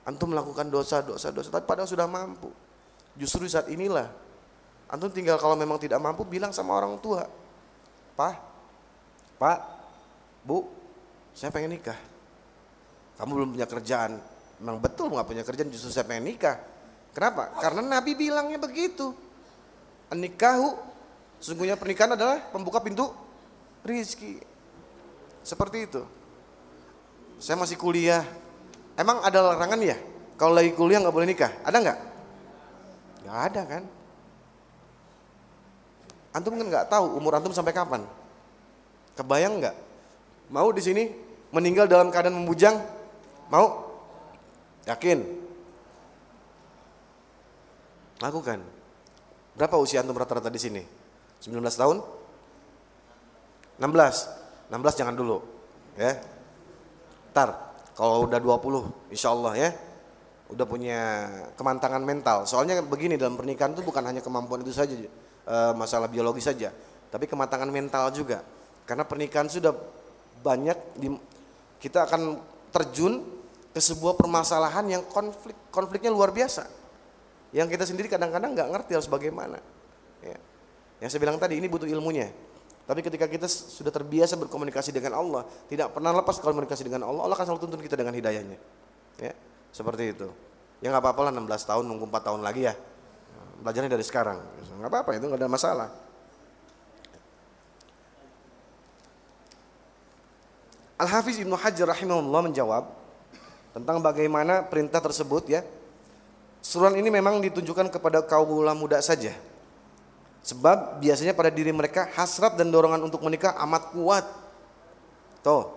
Antum 0.08 0.32
melakukan 0.32 0.72
dosa, 0.72 1.04
dosa, 1.04 1.28
dosa, 1.28 1.52
tapi 1.52 1.68
padahal 1.68 1.88
sudah 1.88 2.08
mampu. 2.08 2.48
Justru 3.12 3.44
saat 3.44 3.68
inilah, 3.68 4.08
antum 4.88 5.12
tinggal 5.12 5.36
kalau 5.36 5.52
memang 5.52 5.76
tidak 5.76 6.00
mampu 6.00 6.24
bilang 6.24 6.48
sama 6.48 6.72
orang 6.80 6.96
tua, 7.04 7.28
Pak, 8.16 8.34
Pak, 9.36 9.58
Bu, 10.48 10.64
saya 11.36 11.52
pengen 11.52 11.76
nikah. 11.76 11.98
Kamu 13.20 13.30
belum 13.36 13.50
punya 13.52 13.68
kerjaan, 13.68 14.16
Memang 14.58 14.82
betul 14.82 15.14
nggak 15.14 15.26
punya 15.26 15.44
kerjaan 15.46 15.70
justru 15.70 15.90
saya 15.94 16.06
pengen 16.06 16.34
nikah. 16.34 16.58
Kenapa? 17.14 17.54
Karena 17.62 17.98
Nabi 17.98 18.18
bilangnya 18.18 18.58
begitu. 18.58 19.14
Nikahu, 20.08 20.72
sesungguhnya 21.36 21.76
pernikahan 21.76 22.16
adalah 22.16 22.40
pembuka 22.48 22.80
pintu 22.80 23.12
rizki. 23.84 24.40
Seperti 25.44 25.84
itu. 25.84 26.02
Saya 27.40 27.60
masih 27.60 27.76
kuliah. 27.76 28.24
Emang 28.96 29.20
ada 29.20 29.52
larangan 29.52 29.78
ya? 29.84 29.96
Kalau 30.40 30.56
lagi 30.56 30.72
kuliah 30.72 30.98
nggak 31.04 31.14
boleh 31.14 31.28
nikah? 31.28 31.52
Ada 31.62 31.76
nggak? 31.76 31.98
Nggak 33.26 33.38
ada 33.52 33.62
kan? 33.68 33.82
Antum 36.32 36.54
kan 36.56 36.66
nggak 36.66 36.86
tahu 36.88 37.04
umur 37.18 37.36
antum 37.36 37.52
sampai 37.52 37.74
kapan. 37.76 38.02
Kebayang 39.18 39.60
nggak? 39.60 39.76
Mau 40.48 40.72
di 40.72 40.80
sini 40.80 41.04
meninggal 41.52 41.84
dalam 41.84 42.08
keadaan 42.08 42.38
membujang? 42.38 42.80
Mau? 43.52 43.88
Yakin? 44.88 45.20
Lakukan. 48.18 48.77
Berapa 49.58 49.74
usia 49.82 50.06
antum 50.06 50.14
rata-rata 50.14 50.46
di 50.46 50.62
sini? 50.62 50.82
19 51.42 51.58
tahun? 51.74 51.98
16. 53.82 54.70
16 54.70 54.98
jangan 55.02 55.14
dulu. 55.18 55.42
Ya. 55.98 56.14
Ntar 57.34 57.74
kalau 57.98 58.30
udah 58.30 58.38
20 58.38 59.10
insya 59.10 59.34
Allah 59.34 59.58
ya. 59.58 59.70
Udah 60.54 60.62
punya 60.62 61.26
kemantangan 61.58 62.00
mental. 62.06 62.46
Soalnya 62.46 62.78
begini 62.86 63.18
dalam 63.18 63.34
pernikahan 63.34 63.74
itu 63.74 63.82
bukan 63.82 64.00
hanya 64.06 64.22
kemampuan 64.22 64.62
itu 64.62 64.70
saja. 64.70 64.94
E, 64.94 65.56
masalah 65.74 66.06
biologi 66.06 66.40
saja. 66.40 66.70
Tapi 67.10 67.26
kemantangan 67.26 67.68
mental 67.68 68.14
juga. 68.14 68.40
Karena 68.86 69.04
pernikahan 69.04 69.50
sudah 69.50 69.74
banyak 70.40 70.78
di, 70.96 71.12
kita 71.82 72.06
akan 72.06 72.40
terjun 72.70 73.20
ke 73.74 73.80
sebuah 73.82 74.16
permasalahan 74.16 74.86
yang 74.86 75.02
konflik 75.10 75.68
konfliknya 75.68 76.14
luar 76.14 76.32
biasa. 76.32 76.77
Yang 77.52 77.68
kita 77.78 77.84
sendiri 77.88 78.08
kadang-kadang 78.12 78.52
nggak 78.52 78.68
ngerti 78.68 78.92
harus 78.96 79.08
bagaimana. 79.08 79.58
Ya. 80.20 80.36
Yang 81.00 81.16
saya 81.16 81.20
bilang 81.22 81.40
tadi 81.40 81.56
ini 81.56 81.66
butuh 81.70 81.88
ilmunya. 81.88 82.28
Tapi 82.88 83.04
ketika 83.04 83.28
kita 83.28 83.44
sudah 83.48 83.92
terbiasa 83.92 84.40
berkomunikasi 84.40 84.96
dengan 84.96 85.20
Allah, 85.20 85.44
tidak 85.68 85.92
pernah 85.92 86.08
lepas 86.16 86.40
komunikasi 86.40 86.88
dengan 86.88 87.04
Allah, 87.04 87.28
Allah 87.28 87.36
akan 87.36 87.46
selalu 87.52 87.60
tuntun 87.68 87.80
kita 87.84 88.00
dengan 88.00 88.16
hidayahnya. 88.16 88.56
Ya, 89.20 89.32
seperti 89.72 90.16
itu. 90.16 90.28
Ya 90.80 90.88
nggak 90.94 91.04
apa-apa 91.04 91.28
lah 91.28 91.32
16 91.36 91.68
tahun 91.68 91.84
nunggu 91.84 92.08
4 92.08 92.28
tahun 92.32 92.40
lagi 92.40 92.64
ya. 92.64 92.74
Belajarnya 93.60 93.92
dari 93.92 94.04
sekarang. 94.06 94.40
Nggak 94.80 94.88
apa-apa 94.88 95.10
itu 95.20 95.24
nggak 95.28 95.40
ada 95.40 95.50
masalah. 95.50 95.88
Al-Hafiz 100.98 101.38
Ibnu 101.38 101.54
Hajar 101.54 101.94
rahimahullah 101.94 102.42
menjawab 102.50 102.84
tentang 103.70 104.02
bagaimana 104.02 104.66
perintah 104.66 104.98
tersebut 104.98 105.46
ya. 105.46 105.62
Suruhan 106.62 106.98
ini 106.98 107.08
memang 107.08 107.38
ditunjukkan 107.40 107.88
kepada 107.94 108.22
kaum 108.26 108.50
muda 108.76 108.98
saja 108.98 109.32
Sebab 110.48 111.02
biasanya 111.04 111.36
pada 111.36 111.52
diri 111.52 111.68
mereka 111.76 112.08
hasrat 112.16 112.56
dan 112.56 112.72
dorongan 112.72 113.04
untuk 113.04 113.20
menikah 113.20 113.52
amat 113.68 113.92
kuat. 113.92 114.24
Tuh. 115.44 115.68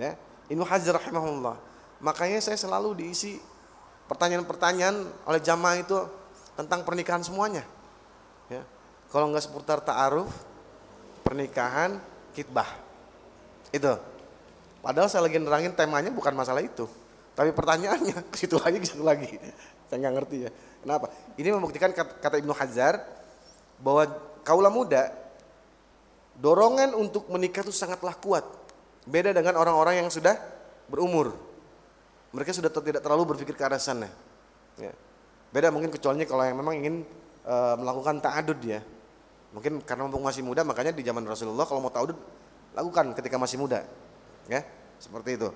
Ya. 0.00 0.16
Ibnu 0.48 0.64
Hajar 0.64 0.96
rahimahullah. 0.96 1.60
Makanya 2.00 2.40
saya 2.40 2.56
selalu 2.56 2.96
diisi 3.04 3.36
pertanyaan-pertanyaan 4.08 4.96
oleh 5.28 5.40
jamaah 5.44 5.76
itu 5.76 5.98
tentang 6.56 6.88
pernikahan 6.88 7.20
semuanya. 7.20 7.68
Ya. 8.48 8.64
Kalau 9.12 9.28
nggak 9.28 9.44
seputar 9.44 9.84
ta'aruf, 9.84 10.32
pernikahan, 11.20 12.00
kitbah. 12.32 12.80
Itu. 13.76 13.92
Padahal 14.80 15.12
saya 15.12 15.28
lagi 15.28 15.36
nerangin 15.36 15.76
temanya 15.76 16.08
bukan 16.08 16.32
masalah 16.32 16.64
itu. 16.64 16.88
Tapi 17.36 17.52
pertanyaannya 17.52 18.24
ke 18.32 18.36
situ 18.40 18.56
lagi, 18.56 18.80
ke 18.80 18.86
situ 18.88 19.04
lagi. 19.04 19.36
Saya 19.86 19.98
nggak 20.02 20.14
ngerti 20.22 20.36
ya. 20.46 20.50
Kenapa? 20.82 21.06
Ini 21.38 21.48
membuktikan 21.54 21.90
kata 21.94 22.36
Ibnu 22.38 22.52
Hajar, 22.54 23.16
bahwa 23.80 24.08
kaulah 24.40 24.72
muda 24.72 25.12
dorongan 26.36 26.96
untuk 26.96 27.28
menikah 27.32 27.64
itu 27.64 27.72
sangatlah 27.72 28.16
kuat. 28.16 28.44
Beda 29.06 29.30
dengan 29.30 29.56
orang-orang 29.56 30.02
yang 30.02 30.08
sudah 30.10 30.34
berumur. 30.90 31.32
Mereka 32.34 32.52
sudah 32.52 32.68
tidak 32.68 33.00
terlalu 33.00 33.36
berpikir 33.36 33.54
ke 33.54 33.64
arah 33.64 33.80
sana. 33.80 34.10
Ya. 34.76 34.92
Beda 35.54 35.70
mungkin 35.70 35.88
kecuali 35.88 36.26
kalau 36.26 36.42
yang 36.44 36.58
memang 36.58 36.74
ingin 36.76 36.94
e, 37.46 37.54
melakukan 37.80 38.18
ta'adud 38.20 38.60
ya. 38.66 38.82
Mungkin 39.54 39.80
karena 39.86 40.04
mumpung 40.04 40.26
masih 40.26 40.44
muda 40.44 40.66
makanya 40.66 40.92
di 40.92 41.00
zaman 41.06 41.24
Rasulullah 41.24 41.64
kalau 41.64 41.80
mau 41.80 41.92
ta'adud 41.94 42.18
lakukan 42.76 43.14
ketika 43.16 43.40
masih 43.40 43.56
muda. 43.62 43.86
Ya, 44.50 44.66
seperti 45.00 45.38
itu. 45.38 45.48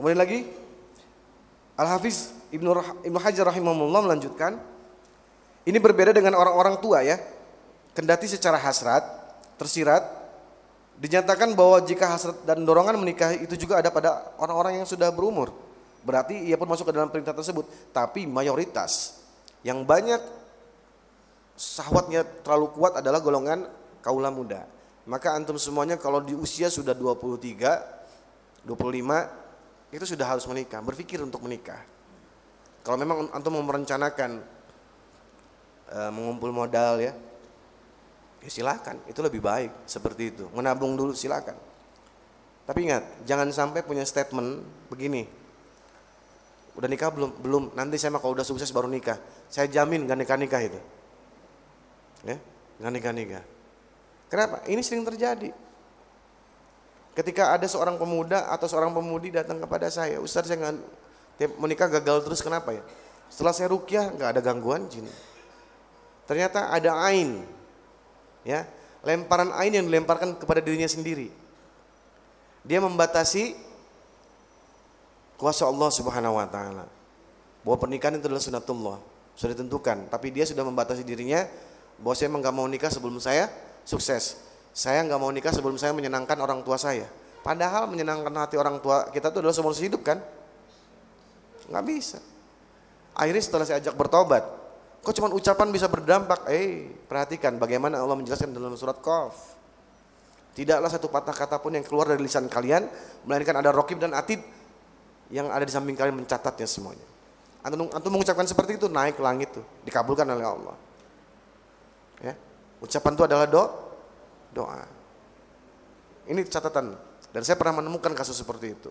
Kemudian 0.00 0.18
lagi 0.18 0.38
Al-Hafiz 1.76 2.32
Ibnu, 2.50 2.72
Ibnu 3.04 3.18
Hajar 3.20 3.44
rahimahullah 3.52 4.02
melanjutkan 4.08 4.56
ini 5.66 5.78
berbeda 5.82 6.14
dengan 6.14 6.38
orang-orang 6.38 6.78
tua 6.80 7.02
ya. 7.02 7.18
Kendati 7.92 8.28
secara 8.28 8.60
hasrat, 8.60 9.02
tersirat, 9.56 10.04
dinyatakan 11.00 11.52
bahwa 11.52 11.80
jika 11.84 12.06
hasrat 12.06 12.36
dan 12.44 12.64
dorongan 12.64 12.96
menikah 13.00 13.32
itu 13.36 13.56
juga 13.56 13.80
ada 13.80 13.90
pada 13.92 14.30
orang-orang 14.40 14.80
yang 14.80 14.88
sudah 14.88 15.12
berumur. 15.12 15.52
Berarti 16.06 16.38
ia 16.46 16.54
pun 16.54 16.70
masuk 16.70 16.86
ke 16.86 16.94
dalam 16.94 17.10
perintah 17.10 17.34
tersebut. 17.34 17.66
Tapi 17.90 18.30
mayoritas 18.30 19.20
yang 19.66 19.82
banyak 19.82 20.22
sahwatnya 21.58 22.22
terlalu 22.46 22.70
kuat 22.76 23.02
adalah 23.02 23.18
golongan 23.18 23.66
kaula 24.04 24.30
muda. 24.30 24.68
Maka 25.02 25.34
antum 25.34 25.58
semuanya 25.58 25.98
kalau 25.98 26.22
di 26.22 26.36
usia 26.36 26.70
sudah 26.70 26.94
23, 26.94 28.62
25 28.62 29.45
itu 29.94 30.04
sudah 30.04 30.26
harus 30.26 30.44
menikah, 30.50 30.82
berpikir 30.82 31.22
untuk 31.22 31.42
menikah. 31.46 31.78
Kalau 32.82 32.98
memang 32.98 33.30
antum 33.34 33.54
mau 33.54 33.64
merencanakan 33.66 34.42
e, 35.90 35.98
mengumpul 36.14 36.50
modal 36.54 37.02
ya, 37.02 37.14
ya 38.42 38.50
silakan, 38.50 39.02
itu 39.06 39.18
lebih 39.22 39.42
baik 39.42 39.86
seperti 39.86 40.34
itu. 40.34 40.44
Menabung 40.54 40.94
dulu 40.94 41.14
silakan. 41.14 41.58
Tapi 42.66 42.78
ingat, 42.82 43.06
jangan 43.22 43.46
sampai 43.54 43.86
punya 43.86 44.02
statement 44.02 44.62
begini. 44.90 45.26
Udah 46.74 46.90
nikah 46.90 47.08
belum? 47.14 47.30
Belum. 47.40 47.64
Nanti 47.72 47.96
saya 47.96 48.12
mah 48.12 48.20
kalau 48.20 48.36
udah 48.36 48.44
sukses 48.44 48.68
baru 48.74 48.90
nikah. 48.90 49.16
Saya 49.48 49.70
jamin 49.70 50.04
gak 50.04 50.18
nikah-nikah 50.18 50.60
itu. 50.60 50.80
Ya, 52.26 52.36
gak 52.82 52.92
nikah-nikah. 52.92 53.42
Kenapa? 54.26 54.66
Ini 54.66 54.82
sering 54.82 55.06
terjadi. 55.06 55.65
Ketika 57.16 57.56
ada 57.56 57.64
seorang 57.64 57.96
pemuda 57.96 58.44
atau 58.52 58.68
seorang 58.68 58.92
pemudi 58.92 59.32
datang 59.32 59.56
kepada 59.56 59.88
saya, 59.88 60.20
Ustaz 60.20 60.44
saya 60.44 60.60
nggak 60.60 60.76
menikah 61.56 61.88
gagal 61.88 62.28
terus 62.28 62.44
kenapa 62.44 62.76
ya? 62.76 62.84
Setelah 63.32 63.56
saya 63.56 63.72
rukyah 63.72 64.12
nggak 64.12 64.36
ada 64.36 64.40
gangguan 64.44 64.84
jin. 64.92 65.08
Ternyata 66.28 66.68
ada 66.68 66.92
ain. 67.08 67.40
Ya, 68.44 68.68
lemparan 69.00 69.48
ain 69.56 69.72
yang 69.74 69.88
dilemparkan 69.88 70.36
kepada 70.36 70.60
dirinya 70.60 70.86
sendiri. 70.86 71.32
Dia 72.62 72.84
membatasi 72.84 73.56
kuasa 75.40 75.64
Allah 75.64 75.88
Subhanahu 75.88 76.36
wa 76.36 76.46
taala. 76.52 76.84
Bahwa 77.64 77.80
pernikahan 77.80 78.20
itu 78.20 78.28
adalah 78.28 78.44
sunatullah, 78.44 78.98
sudah 79.34 79.56
ditentukan, 79.56 80.12
tapi 80.12 80.30
dia 80.30 80.44
sudah 80.46 80.62
membatasi 80.62 81.02
dirinya 81.02 81.48
bahwa 81.96 82.14
saya 82.14 82.28
memang 82.30 82.44
gak 82.44 82.54
mau 82.54 82.68
nikah 82.68 82.92
sebelum 82.92 83.18
saya 83.18 83.50
sukses. 83.82 84.45
Saya 84.76 85.00
nggak 85.08 85.16
mau 85.16 85.32
nikah 85.32 85.56
sebelum 85.56 85.80
saya 85.80 85.96
menyenangkan 85.96 86.36
orang 86.36 86.60
tua 86.60 86.76
saya. 86.76 87.08
Padahal 87.40 87.88
menyenangkan 87.88 88.28
hati 88.36 88.60
orang 88.60 88.76
tua 88.84 89.08
kita 89.08 89.32
itu 89.32 89.40
adalah 89.40 89.56
seumur 89.56 89.72
hidup 89.72 90.04
kan? 90.04 90.20
Nggak 91.72 91.84
bisa. 91.88 92.18
Akhirnya 93.16 93.40
setelah 93.40 93.64
saya 93.64 93.80
ajak 93.80 93.96
bertobat, 93.96 94.44
Kok 95.06 95.14
cuma 95.14 95.30
ucapan 95.30 95.70
bisa 95.70 95.86
berdampak? 95.86 96.50
Eh, 96.50 96.90
perhatikan 97.06 97.54
bagaimana 97.62 98.02
Allah 98.02 98.18
menjelaskan 98.18 98.50
dalam 98.50 98.74
surat 98.74 98.98
Qaf. 98.98 99.54
Tidaklah 100.58 100.90
satu 100.90 101.06
patah 101.06 101.30
kata 101.30 101.62
pun 101.62 101.78
yang 101.78 101.86
keluar 101.86 102.10
dari 102.10 102.18
lisan 102.18 102.50
kalian, 102.50 102.90
melainkan 103.22 103.54
ada 103.54 103.70
rokib 103.70 104.02
dan 104.02 104.10
atid 104.18 104.42
yang 105.30 105.46
ada 105.46 105.62
di 105.62 105.70
samping 105.70 105.94
kalian 105.94 106.18
mencatatnya 106.18 106.66
semuanya. 106.66 107.06
Antum, 107.62 107.86
mengucapkan 108.10 108.50
seperti 108.50 108.82
itu 108.82 108.90
naik 108.90 109.22
langit 109.22 109.54
tuh, 109.54 109.62
dikabulkan 109.86 110.26
oleh 110.26 110.42
Allah. 110.42 110.74
Ya, 112.18 112.34
ucapan 112.82 113.14
itu 113.14 113.22
adalah 113.30 113.46
do, 113.46 113.62
doa. 114.56 114.88
Ini 116.26 116.40
catatan 116.48 116.96
dan 117.30 117.40
saya 117.44 117.60
pernah 117.60 117.84
menemukan 117.84 118.16
kasus 118.16 118.40
seperti 118.40 118.72
itu. 118.72 118.88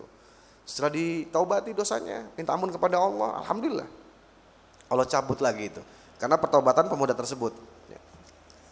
Setelah 0.62 0.94
ditaubati 0.94 1.74
dosanya, 1.74 2.30
minta 2.38 2.54
ampun 2.54 2.70
kepada 2.70 2.98
Allah, 2.98 3.42
alhamdulillah. 3.42 3.86
Allah 4.86 5.06
cabut 5.10 5.42
lagi 5.42 5.74
itu 5.74 5.82
karena 6.16 6.38
pertobatan 6.40 6.86
pemuda 6.88 7.12
tersebut. 7.12 7.52
Ya. 7.90 8.00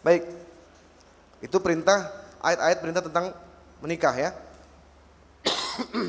Baik, 0.01 0.23
itu 1.43 1.57
perintah 1.61 2.09
ayat-ayat 2.41 2.77
perintah 2.81 3.03
tentang 3.05 3.35
menikah 3.83 4.15
ya. 4.15 4.33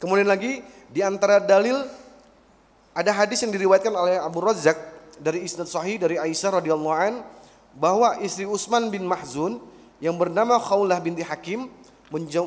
Kemudian 0.00 0.28
lagi 0.28 0.62
di 0.88 1.00
antara 1.02 1.40
dalil 1.40 1.84
ada 2.94 3.10
hadis 3.10 3.42
yang 3.42 3.50
diriwayatkan 3.50 3.92
oleh 3.92 4.16
Abu 4.20 4.38
Razak 4.40 4.78
dari 5.18 5.42
isnad 5.44 5.66
sahih 5.66 5.98
dari 5.98 6.16
Aisyah 6.16 6.62
radhiyallahu 6.62 6.96
an 6.96 7.14
bahwa 7.74 8.18
istri 8.22 8.46
Utsman 8.46 8.88
bin 8.88 9.06
Mahzun 9.06 9.58
yang 9.98 10.14
bernama 10.14 10.58
Khaulah 10.58 10.98
binti 11.02 11.22
Hakim 11.22 11.70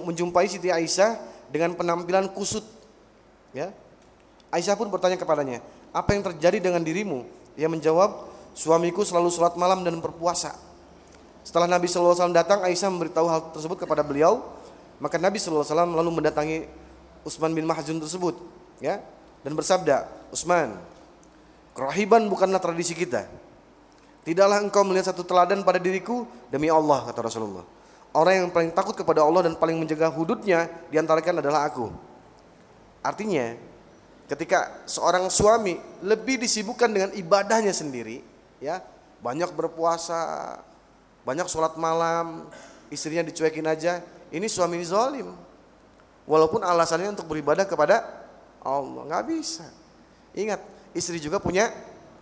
menjumpai 0.08 0.48
Siti 0.48 0.72
Aisyah 0.72 1.20
dengan 1.52 1.76
penampilan 1.76 2.32
kusut. 2.32 2.64
Ya. 3.52 3.72
Aisyah 4.52 4.80
pun 4.80 4.88
bertanya 4.88 5.20
kepadanya, 5.20 5.60
"Apa 5.92 6.16
yang 6.16 6.24
terjadi 6.24 6.64
dengan 6.64 6.80
dirimu?" 6.80 7.28
Ia 7.60 7.68
menjawab, 7.68 8.28
"Suamiku 8.56 9.04
selalu 9.04 9.28
sholat 9.28 9.60
malam 9.60 9.84
dan 9.84 10.00
berpuasa." 10.00 10.56
Setelah 11.44 11.68
Nabi 11.68 11.88
SAW 11.88 12.32
datang, 12.36 12.64
Aisyah 12.64 12.92
memberitahu 12.92 13.28
hal 13.28 13.42
tersebut 13.56 13.84
kepada 13.84 14.04
beliau. 14.04 14.44
Maka 15.00 15.16
Nabi 15.16 15.40
SAW 15.40 15.64
lalu 15.96 16.10
mendatangi 16.10 16.68
Utsman 17.24 17.52
bin 17.52 17.68
Mahzun 17.68 18.00
tersebut, 18.00 18.36
ya, 18.80 19.04
dan 19.44 19.52
bersabda, 19.56 20.08
"Utsman, 20.32 20.80
kerahiban 21.76 22.26
bukanlah 22.32 22.58
tradisi 22.58 22.96
kita. 22.98 23.28
Tidaklah 24.28 24.60
engkau 24.60 24.84
melihat 24.84 25.16
satu 25.16 25.24
teladan 25.24 25.64
pada 25.64 25.80
diriku 25.80 26.28
demi 26.52 26.68
Allah," 26.68 27.08
kata 27.08 27.24
Rasulullah. 27.24 27.64
Orang 28.12 28.34
yang 28.36 28.50
paling 28.52 28.76
takut 28.76 28.92
kepada 28.92 29.24
Allah 29.24 29.48
dan 29.48 29.56
paling 29.56 29.80
menjaga 29.80 30.12
hududnya 30.12 30.68
diantarakan 30.92 31.40
adalah 31.40 31.64
aku. 31.64 31.88
Artinya, 33.00 33.56
ketika 34.28 34.84
seorang 34.84 35.32
suami 35.32 35.80
lebih 36.04 36.44
disibukkan 36.44 36.92
dengan 36.92 37.10
ibadahnya 37.16 37.72
sendiri, 37.72 38.20
ya 38.60 38.84
banyak 39.24 39.48
berpuasa, 39.56 40.60
banyak 41.24 41.48
sholat 41.48 41.80
malam, 41.80 42.52
istrinya 42.92 43.24
dicuekin 43.24 43.64
aja, 43.64 44.04
ini 44.28 44.52
suami 44.52 44.84
zalim. 44.84 45.32
Walaupun 46.28 46.60
alasannya 46.68 47.16
untuk 47.16 47.32
beribadah 47.32 47.64
kepada 47.64 48.04
Allah, 48.60 49.08
nggak 49.08 49.24
bisa. 49.32 49.64
Ingat, 50.36 50.60
istri 50.92 51.24
juga 51.24 51.40
punya 51.40 51.72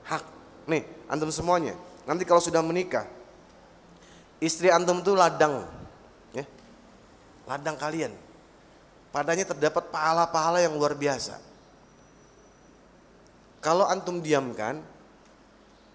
hak. 0.06 0.22
Nih, 0.70 0.86
antum 1.10 1.34
semuanya. 1.34 1.74
Nanti 2.06 2.24
kalau 2.24 2.42
sudah 2.42 2.62
menikah, 2.62 3.10
Istri 4.44 4.68
antum 4.72 5.00
itu 5.00 5.16
ladang. 5.16 5.64
Ya. 6.36 6.44
Ladang 7.48 7.80
kalian. 7.80 8.12
Padanya 9.16 9.48
terdapat 9.48 9.88
pahala-pahala 9.90 10.60
yang 10.60 10.76
luar 10.76 10.92
biasa. 10.92 11.40
Kalau 13.64 13.88
antum 13.88 14.20
diamkan, 14.20 14.84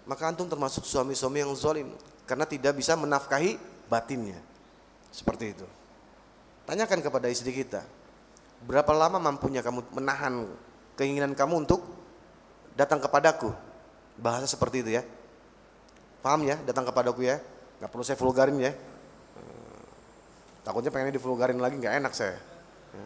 maka 0.09 0.23
antum 0.25 0.49
termasuk 0.49 0.83
suami-suami 0.83 1.45
yang 1.45 1.53
zolim. 1.53 1.93
Karena 2.25 2.49
tidak 2.49 2.81
bisa 2.81 2.97
menafkahi 2.97 3.61
batinnya. 3.85 4.39
Seperti 5.13 5.53
itu. 5.53 5.67
Tanyakan 6.65 6.99
kepada 7.03 7.29
istri 7.29 7.53
kita. 7.53 7.85
Berapa 8.65 8.89
lama 8.93 9.21
mampunya 9.21 9.61
kamu 9.61 9.95
menahan 9.95 10.49
keinginan 10.97 11.37
kamu 11.37 11.67
untuk 11.67 11.85
datang 12.73 12.97
kepadaku? 12.97 13.53
Bahasa 14.17 14.49
seperti 14.49 14.81
itu 14.81 14.97
ya. 14.97 15.03
Paham 16.21 16.45
ya? 16.45 16.55
Datang 16.61 16.85
kepadaku 16.87 17.25
ya. 17.25 17.41
Nggak 17.81 17.89
perlu 17.89 18.03
saya 18.05 18.17
vulgarin 18.17 18.57
ya. 18.61 18.71
Hmm. 18.71 19.81
takutnya 20.61 20.93
pengennya 20.93 21.17
divulgarin 21.17 21.57
lagi 21.57 21.75
nggak 21.81 21.95
enak 21.97 22.13
saya. 22.13 22.37
Ya. 22.93 23.05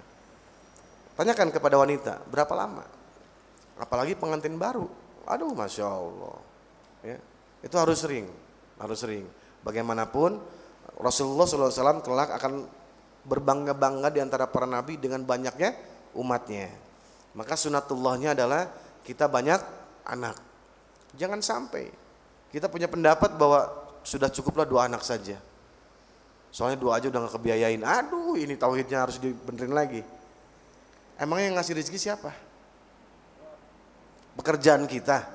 tanyakan 1.16 1.50
kepada 1.56 1.80
wanita 1.80 2.20
berapa 2.28 2.52
lama? 2.52 2.84
Apalagi 3.80 4.20
pengantin 4.20 4.60
baru. 4.60 4.86
Aduh 5.26 5.56
masya 5.56 5.88
allah. 5.88 6.38
Ya. 7.02 7.18
Itu 7.64 7.80
harus 7.80 8.04
sering 8.04 8.28
harus 8.80 9.00
sering. 9.00 9.26
Bagaimanapun 9.64 10.38
Rasulullah 11.00 11.48
SAW 11.48 12.04
kelak 12.04 12.32
akan 12.36 12.68
berbangga-bangga 13.26 14.14
di 14.14 14.20
antara 14.22 14.46
para 14.46 14.70
nabi 14.70 15.00
dengan 15.02 15.26
banyaknya 15.26 15.74
umatnya. 16.14 16.70
Maka 17.36 17.58
sunatullahnya 17.58 18.38
adalah 18.38 18.70
kita 19.04 19.28
banyak 19.28 19.60
anak. 20.08 20.38
Jangan 21.18 21.42
sampai 21.42 22.05
kita 22.56 22.72
punya 22.72 22.88
pendapat 22.88 23.36
bahwa 23.36 23.68
sudah 24.08 24.32
cukuplah 24.32 24.64
dua 24.64 24.88
anak 24.88 25.04
saja. 25.04 25.36
Soalnya 26.56 26.80
dua 26.80 26.96
aja 27.04 27.12
udah 27.12 27.28
gak 27.28 27.36
kebiayain. 27.36 27.84
Aduh 27.84 28.40
ini 28.40 28.56
tauhidnya 28.56 29.04
harus 29.04 29.20
dibenerin 29.20 29.76
lagi. 29.76 30.02
Emangnya 31.20 31.52
yang 31.52 31.56
ngasih 31.60 31.76
rezeki 31.76 32.00
siapa? 32.00 32.32
Pekerjaan 34.40 34.88
kita, 34.88 35.28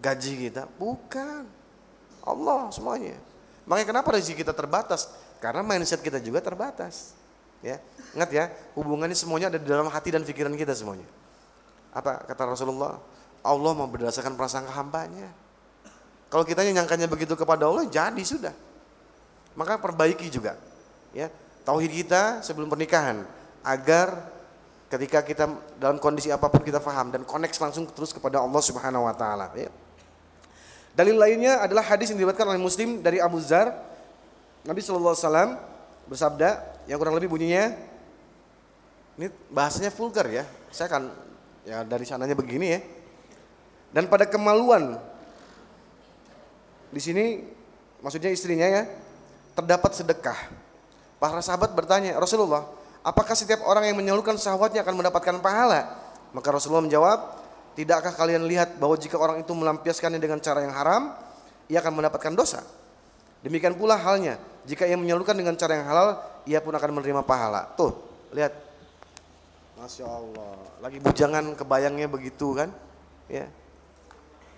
gaji 0.00 0.48
kita? 0.48 0.64
Bukan. 0.80 1.44
Allah 2.24 2.72
semuanya. 2.72 3.20
Makanya 3.68 3.86
kenapa 3.92 4.08
rezeki 4.16 4.40
kita 4.40 4.56
terbatas? 4.56 5.12
Karena 5.44 5.60
mindset 5.60 6.00
kita 6.00 6.24
juga 6.24 6.40
terbatas. 6.40 7.12
Ya, 7.60 7.78
ingat 8.16 8.30
ya, 8.32 8.44
hubungannya 8.74 9.14
semuanya 9.14 9.52
ada 9.52 9.60
di 9.60 9.68
dalam 9.68 9.92
hati 9.92 10.08
dan 10.08 10.24
pikiran 10.24 10.56
kita 10.56 10.72
semuanya. 10.72 11.06
Apa 11.92 12.24
kata 12.24 12.56
Rasulullah? 12.56 12.96
Allah 13.44 13.72
mau 13.76 13.86
berdasarkan 13.86 14.34
prasangka 14.40 14.72
hambanya. 14.72 15.28
Kalau 16.32 16.48
kita 16.48 16.64
nyangkanya 16.64 17.04
begitu 17.04 17.36
kepada 17.36 17.68
Allah, 17.68 17.84
jadi 17.84 18.22
sudah. 18.24 18.56
Maka 19.52 19.76
perbaiki 19.76 20.32
juga. 20.32 20.56
Ya, 21.12 21.28
tauhid 21.68 21.92
kita 21.92 22.40
sebelum 22.40 22.72
pernikahan 22.72 23.28
agar 23.60 24.32
ketika 24.88 25.20
kita 25.20 25.44
dalam 25.76 26.00
kondisi 26.00 26.32
apa 26.32 26.48
pun 26.48 26.64
kita 26.64 26.80
faham 26.80 27.12
dan 27.12 27.20
connect 27.28 27.52
langsung 27.60 27.84
terus 27.92 28.16
kepada 28.16 28.40
Allah 28.40 28.62
Subhanahu 28.64 29.04
wa 29.04 29.12
taala, 29.12 29.52
ya. 29.52 29.68
Dalil 30.96 31.20
lainnya 31.20 31.60
adalah 31.60 31.84
hadis 31.84 32.08
yang 32.08 32.24
diriwayatkan 32.24 32.48
oleh 32.48 32.60
Muslim 32.60 33.04
dari 33.04 33.20
Abu 33.20 33.36
Zar. 33.36 33.68
Nabi 34.64 34.80
sallallahu 34.80 35.12
alaihi 35.12 35.24
wasallam 35.28 35.50
bersabda 36.08 36.48
yang 36.88 36.96
kurang 36.96 37.16
lebih 37.16 37.28
bunyinya 37.28 37.76
ini 39.20 39.28
bahasanya 39.52 39.92
vulgar 39.92 40.32
ya. 40.32 40.48
Saya 40.72 40.88
akan 40.88 41.12
ya 41.68 41.84
dari 41.84 42.08
sananya 42.08 42.32
begini 42.32 42.66
ya. 42.72 42.80
Dan 43.92 44.08
pada 44.08 44.24
kemaluan 44.24 44.96
di 46.92 47.00
sini 47.00 47.24
maksudnya 48.04 48.28
istrinya 48.28 48.68
ya, 48.68 48.82
terdapat 49.56 49.96
sedekah. 49.96 50.36
Para 51.16 51.40
sahabat 51.40 51.72
bertanya, 51.72 52.18
Rasulullah, 52.20 52.68
apakah 53.00 53.32
setiap 53.32 53.64
orang 53.64 53.88
yang 53.88 53.96
menyalurkan 53.96 54.36
syahwatnya 54.36 54.84
akan 54.84 55.00
mendapatkan 55.00 55.40
pahala? 55.40 55.88
Maka 56.36 56.48
Rasulullah 56.52 56.84
menjawab, 56.84 57.18
tidakkah 57.78 58.12
kalian 58.12 58.44
lihat 58.44 58.76
bahwa 58.76 58.98
jika 58.98 59.16
orang 59.16 59.40
itu 59.40 59.52
melampiaskannya 59.56 60.20
dengan 60.20 60.42
cara 60.42 60.60
yang 60.60 60.74
haram, 60.74 61.14
ia 61.70 61.80
akan 61.80 61.94
mendapatkan 61.96 62.34
dosa. 62.36 62.60
Demikian 63.40 63.78
pula 63.78 63.96
halnya, 63.96 64.36
jika 64.68 64.84
ia 64.84 64.98
menyalurkan 64.98 65.34
dengan 65.34 65.54
cara 65.56 65.78
yang 65.78 65.86
halal, 65.86 66.08
ia 66.44 66.58
pun 66.58 66.74
akan 66.74 66.90
menerima 67.00 67.22
pahala. 67.22 67.70
Tuh, 67.78 67.94
lihat. 68.34 68.52
Masya 69.78 70.06
Allah, 70.06 70.54
lagi 70.78 71.02
bujangan 71.02 71.58
kebayangnya 71.58 72.06
begitu 72.06 72.54
kan? 72.54 72.70
Ya, 73.26 73.50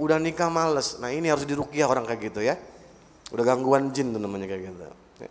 udah 0.00 0.18
nikah 0.18 0.50
males. 0.50 0.98
Nah 0.98 1.10
ini 1.10 1.30
harus 1.30 1.46
dirukiah 1.46 1.86
orang 1.86 2.06
kayak 2.06 2.32
gitu 2.32 2.40
ya. 2.42 2.58
Udah 3.30 3.44
gangguan 3.46 3.90
jin 3.94 4.14
tuh 4.14 4.20
namanya 4.20 4.46
kayak 4.50 4.62
gitu. 4.70 4.82
Ya. 5.22 5.30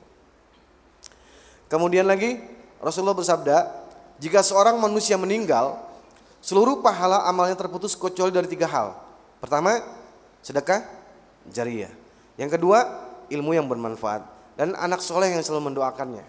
Kemudian 1.72 2.06
lagi 2.08 2.40
Rasulullah 2.84 3.16
bersabda, 3.16 3.58
jika 4.20 4.44
seorang 4.44 4.76
manusia 4.80 5.16
meninggal, 5.16 5.80
seluruh 6.44 6.84
pahala 6.84 7.24
amalnya 7.24 7.56
terputus 7.56 7.96
kecuali 7.96 8.32
dari 8.32 8.48
tiga 8.52 8.68
hal. 8.68 9.00
Pertama, 9.40 9.80
sedekah 10.44 10.84
jariah. 11.48 11.92
Yang 12.36 12.60
kedua, 12.60 12.80
ilmu 13.32 13.56
yang 13.56 13.68
bermanfaat 13.68 14.28
dan 14.60 14.76
anak 14.76 15.00
soleh 15.00 15.32
yang 15.32 15.40
selalu 15.44 15.72
mendoakannya. 15.72 16.26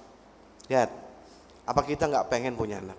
Lihat, 0.71 0.91
apa 1.67 1.81
kita 1.85 2.09
nggak 2.09 2.27
pengen 2.31 2.55
punya 2.55 2.81
anak? 2.81 2.97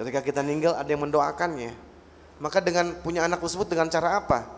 Ketika 0.00 0.24
kita 0.24 0.40
meninggal 0.40 0.80
ada 0.80 0.88
yang 0.88 1.04
mendoakannya, 1.04 1.89
maka 2.40 2.58
dengan 2.64 2.96
punya 3.04 3.28
anak 3.28 3.44
tersebut 3.44 3.68
dengan 3.68 3.92
cara 3.92 4.16
apa? 4.16 4.48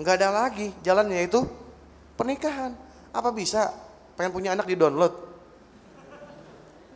Enggak 0.00 0.18
ada 0.18 0.32
lagi 0.32 0.72
jalannya 0.80 1.28
itu 1.28 1.44
pernikahan. 2.16 2.72
Apa 3.14 3.30
bisa 3.30 3.70
pengen 4.16 4.32
punya 4.32 4.56
anak 4.56 4.66
di 4.66 4.74
download? 4.74 5.12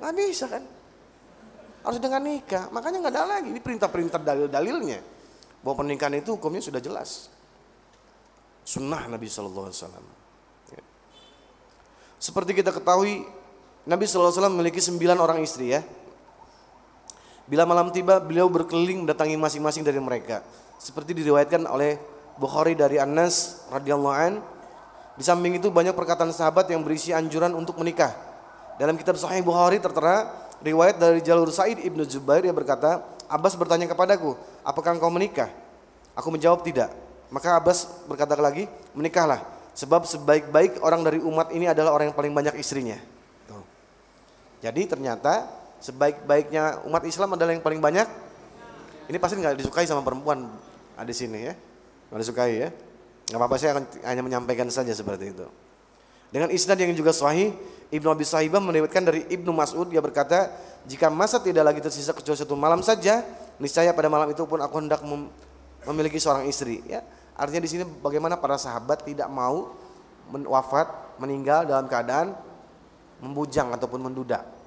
Nggak 0.01 0.13
bisa 0.17 0.49
kan? 0.49 0.65
Harus 1.85 2.01
dengan 2.01 2.25
nikah. 2.25 2.73
Makanya 2.73 2.97
nggak 3.05 3.15
ada 3.15 3.25
lagi. 3.39 3.49
Ini 3.53 3.61
perintah-perintah 3.63 4.19
dalil-dalilnya. 4.19 5.01
Bahwa 5.63 5.85
pernikahan 5.85 6.17
itu 6.17 6.35
hukumnya 6.35 6.65
sudah 6.65 6.81
jelas. 6.83 7.29
Sunnah 8.65 9.05
Nabi 9.05 9.29
Shallallahu 9.29 9.69
Alaihi 9.69 9.79
Wasallam. 9.79 10.05
Ya. 10.75 10.83
Seperti 12.19 12.57
kita 12.57 12.73
ketahui, 12.73 13.25
Nabi 13.85 14.05
Shallallahu 14.05 14.33
Alaihi 14.33 14.39
Wasallam 14.43 14.55
memiliki 14.59 14.81
sembilan 14.83 15.19
orang 15.21 15.39
istri 15.45 15.77
ya. 15.77 15.81
Bila 17.49 17.65
malam 17.65 17.89
tiba, 17.89 18.21
beliau 18.21 18.47
berkeliling 18.53 19.09
mendatangi 19.09 19.41
masing-masing 19.41 19.81
dari 19.81 19.97
mereka. 19.97 20.45
Seperti 20.77 21.17
diriwayatkan 21.17 21.65
oleh 21.65 21.97
Bukhari 22.37 22.77
dari 22.77 23.01
Anas 23.01 23.65
radhiyallahu 23.73 24.15
an. 24.15 24.39
Di 25.19 25.25
samping 25.27 25.57
itu 25.57 25.73
banyak 25.73 25.97
perkataan 25.97 26.31
sahabat 26.31 26.71
yang 26.71 26.85
berisi 26.85 27.11
anjuran 27.11 27.51
untuk 27.57 27.81
menikah. 27.81 28.15
Dalam 28.79 28.95
kitab 28.95 29.19
Sahih 29.19 29.43
Bukhari 29.43 29.83
tertera 29.83 30.31
riwayat 30.63 31.03
dari 31.03 31.19
jalur 31.25 31.51
Said 31.51 31.83
ibnu 31.83 32.07
Jubair 32.07 32.47
yang 32.47 32.55
berkata, 32.55 33.03
Abbas 33.27 33.59
bertanya 33.59 33.91
kepadaku, 33.91 34.39
apakah 34.63 34.95
engkau 34.95 35.11
menikah? 35.11 35.51
Aku 36.15 36.31
menjawab 36.31 36.63
tidak. 36.63 36.95
Maka 37.33 37.59
Abbas 37.59 38.07
berkata 38.07 38.39
lagi, 38.39 38.71
menikahlah. 38.95 39.43
Sebab 39.75 40.07
sebaik-baik 40.07 40.85
orang 40.85 41.03
dari 41.03 41.19
umat 41.19 41.51
ini 41.51 41.67
adalah 41.67 41.97
orang 41.97 42.13
yang 42.13 42.17
paling 42.17 42.31
banyak 42.31 42.55
istrinya. 42.61 43.01
Jadi 44.59 44.91
ternyata 44.91 45.47
sebaik-baiknya 45.79 46.83
umat 46.87 47.03
Islam 47.07 47.35
adalah 47.35 47.55
yang 47.55 47.65
paling 47.65 47.79
banyak. 47.83 48.07
Ini 49.09 49.17
pasti 49.17 49.41
nggak 49.41 49.57
disukai 49.57 49.89
sama 49.89 50.05
perempuan 50.05 50.45
ada 50.99 51.09
di 51.09 51.17
sini 51.17 51.49
ya, 51.49 51.55
nggak 52.13 52.21
disukai 52.21 52.53
ya. 52.61 52.69
Nggak 53.29 53.39
apa-apa 53.41 53.57
saya 53.57 53.71
akan 53.77 53.85
hanya 54.05 54.23
menyampaikan 54.25 54.69
saja 54.69 54.93
seperti 54.93 55.33
itu. 55.33 55.47
Dengan 56.29 56.53
isnad 56.53 56.77
yang 56.77 56.93
juga 56.93 57.13
sahih, 57.17 57.57
Ibnu 57.89 58.09
Abi 58.13 58.25
Sahibah 58.29 58.61
meriwayatkan 58.61 59.01
dari 59.01 59.25
Ibnu 59.33 59.49
Mas'ud 59.49 59.89
dia 59.89 60.05
berkata, 60.05 60.53
"Jika 60.85 61.09
masa 61.09 61.41
tidak 61.41 61.65
lagi 61.73 61.81
tersisa 61.81 62.13
kecuali 62.13 62.37
satu 62.37 62.53
malam 62.53 62.85
saja, 62.85 63.25
niscaya 63.57 63.97
pada 63.97 64.13
malam 64.13 64.29
itu 64.29 64.45
pun 64.45 64.61
aku 64.61 64.77
hendak 64.77 65.01
mem 65.01 65.33
memiliki 65.89 66.21
seorang 66.21 66.45
istri." 66.45 66.85
Ya. 66.85 67.01
Artinya 67.33 67.65
di 67.65 67.71
sini 67.73 67.85
bagaimana 68.05 68.37
para 68.37 68.61
sahabat 68.61 69.09
tidak 69.09 69.29
mau 69.33 69.73
men 70.29 70.45
wafat, 70.45 71.17
meninggal 71.17 71.65
dalam 71.65 71.89
keadaan 71.89 72.37
membujang 73.25 73.73
ataupun 73.73 74.05
menduda. 74.05 74.58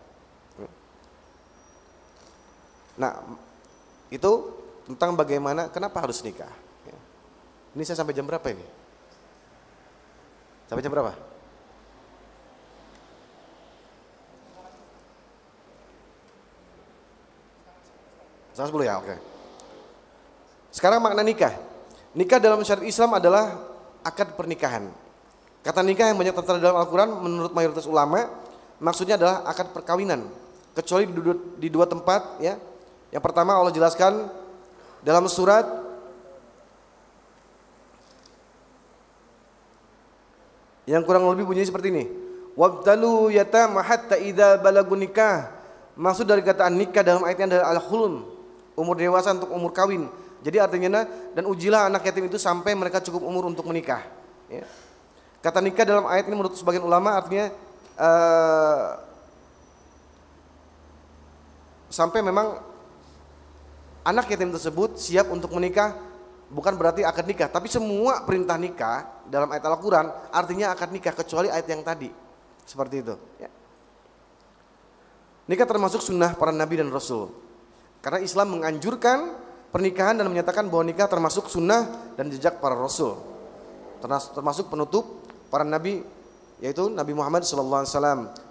Nah, 3.01 3.17
itu 4.13 4.31
tentang 4.85 5.17
bagaimana 5.17 5.73
kenapa 5.73 6.05
harus 6.05 6.21
nikah. 6.21 6.53
Ya. 6.85 6.97
Ini 7.73 7.81
saya 7.81 7.97
sampai 8.05 8.13
jam 8.13 8.29
berapa 8.29 8.45
ini? 8.53 8.61
Sampai 10.69 10.85
jam 10.85 10.93
berapa? 10.93 11.17
Setengah 18.53 18.69
sepuluh 18.69 18.85
ya, 18.85 19.01
oke. 19.01 19.15
Sekarang 20.69 21.01
makna 21.01 21.25
nikah. 21.25 21.55
Nikah 22.13 22.37
dalam 22.37 22.61
syariat 22.61 22.85
Islam 22.85 23.17
adalah 23.17 23.57
akad 24.05 24.35
pernikahan. 24.37 24.91
Kata 25.65 25.81
nikah 25.81 26.11
yang 26.11 26.19
banyak 26.19 26.35
tertera 26.35 26.59
dalam 26.59 26.77
Al-Quran 26.77 27.09
menurut 27.21 27.53
mayoritas 27.55 27.87
ulama 27.87 28.27
maksudnya 28.77 29.15
adalah 29.17 29.47
akad 29.47 29.71
perkawinan. 29.71 30.27
Kecuali 30.71 31.07
di 31.07 31.13
dua, 31.15 31.35
di 31.35 31.67
dua 31.67 31.85
tempat 31.87 32.39
ya. 32.43 32.55
Yang 33.11 33.23
pertama 33.27 33.59
Allah 33.59 33.75
jelaskan 33.75 34.31
dalam 35.03 35.27
surat 35.27 35.67
yang 40.87 41.03
kurang 41.03 41.27
lebih 41.27 41.43
bunyi 41.43 41.67
seperti 41.67 41.91
ini. 41.91 42.05
Wabtalu 42.55 43.35
yatama 43.35 43.83
hatta 43.83 44.15
idza 44.15 44.59
balagun 44.59 45.03
nikah. 45.03 45.51
Maksud 45.95 46.23
dari 46.23 46.39
kata 46.39 46.71
nikah 46.71 47.03
dalam 47.03 47.23
ayatnya 47.27 47.59
adalah 47.59 47.75
al-hulum, 47.75 48.23
umur 48.79 48.95
dewasa 48.95 49.35
untuk 49.35 49.51
umur 49.51 49.75
kawin. 49.75 50.07
Jadi 50.41 50.57
artinya 50.57 51.05
dan 51.05 51.43
ujilah 51.45 51.91
anak 51.91 52.01
yatim 52.07 52.25
itu 52.25 52.39
sampai 52.41 52.73
mereka 52.73 53.03
cukup 53.03 53.21
umur 53.21 53.45
untuk 53.45 53.67
menikah. 53.67 54.01
Ya. 54.49 54.65
Kata 55.43 55.61
nikah 55.61 55.85
dalam 55.85 56.07
ayat 56.09 56.25
ini 56.25 56.35
menurut 56.37 56.57
sebagian 56.57 56.81
ulama 56.81 57.13
artinya 57.13 57.53
uh, 57.99 58.87
sampai 61.91 62.25
memang 62.25 62.70
anak 64.01 64.29
yatim 64.33 64.49
tersebut 64.53 64.97
siap 64.97 65.29
untuk 65.29 65.53
menikah 65.53 65.97
bukan 66.51 66.75
berarti 66.75 67.07
akad 67.07 67.25
nikah, 67.25 67.47
tapi 67.47 67.71
semua 67.71 68.27
perintah 68.27 68.59
nikah 68.59 69.07
dalam 69.31 69.47
ayat 69.49 69.63
Al-Quran 69.63 70.11
artinya 70.29 70.75
akad 70.75 70.91
nikah 70.91 71.15
kecuali 71.15 71.47
ayat 71.47 71.67
yang 71.71 71.81
tadi 71.81 72.11
seperti 72.67 73.01
itu. 73.01 73.15
Ya. 73.39 73.49
Nikah 75.47 75.67
termasuk 75.67 76.03
sunnah 76.03 76.35
para 76.35 76.53
nabi 76.53 76.79
dan 76.79 76.91
rasul. 76.91 77.31
Karena 77.99 78.23
Islam 78.23 78.59
menganjurkan 78.59 79.35
pernikahan 79.69 80.19
dan 80.19 80.27
menyatakan 80.27 80.67
bahwa 80.67 80.87
nikah 80.87 81.07
termasuk 81.07 81.47
sunnah 81.47 82.13
dan 82.15 82.31
jejak 82.31 82.59
para 82.59 82.75
rasul. 82.75 83.19
Termasuk 84.33 84.71
penutup 84.71 85.21
para 85.53 85.61
nabi 85.61 86.01
yaitu 86.61 86.87
Nabi 86.93 87.17
Muhammad 87.17 87.41
SAW. 87.41 87.83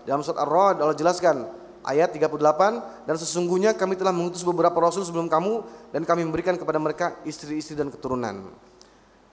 Dalam 0.03 0.21
surat 0.27 0.43
Ar-Ra'd 0.43 0.83
Allah 0.83 0.99
jelaskan 0.99 1.47
ayat 1.85 2.13
38 2.13 3.09
dan 3.09 3.17
sesungguhnya 3.17 3.71
kami 3.73 3.97
telah 3.97 4.13
mengutus 4.13 4.45
beberapa 4.45 4.77
rasul 4.77 5.05
sebelum 5.05 5.27
kamu 5.29 5.65
dan 5.95 6.03
kami 6.05 6.25
memberikan 6.29 6.57
kepada 6.57 6.77
mereka 6.77 7.17
istri-istri 7.25 7.73
dan 7.77 7.89
keturunan. 7.89 8.53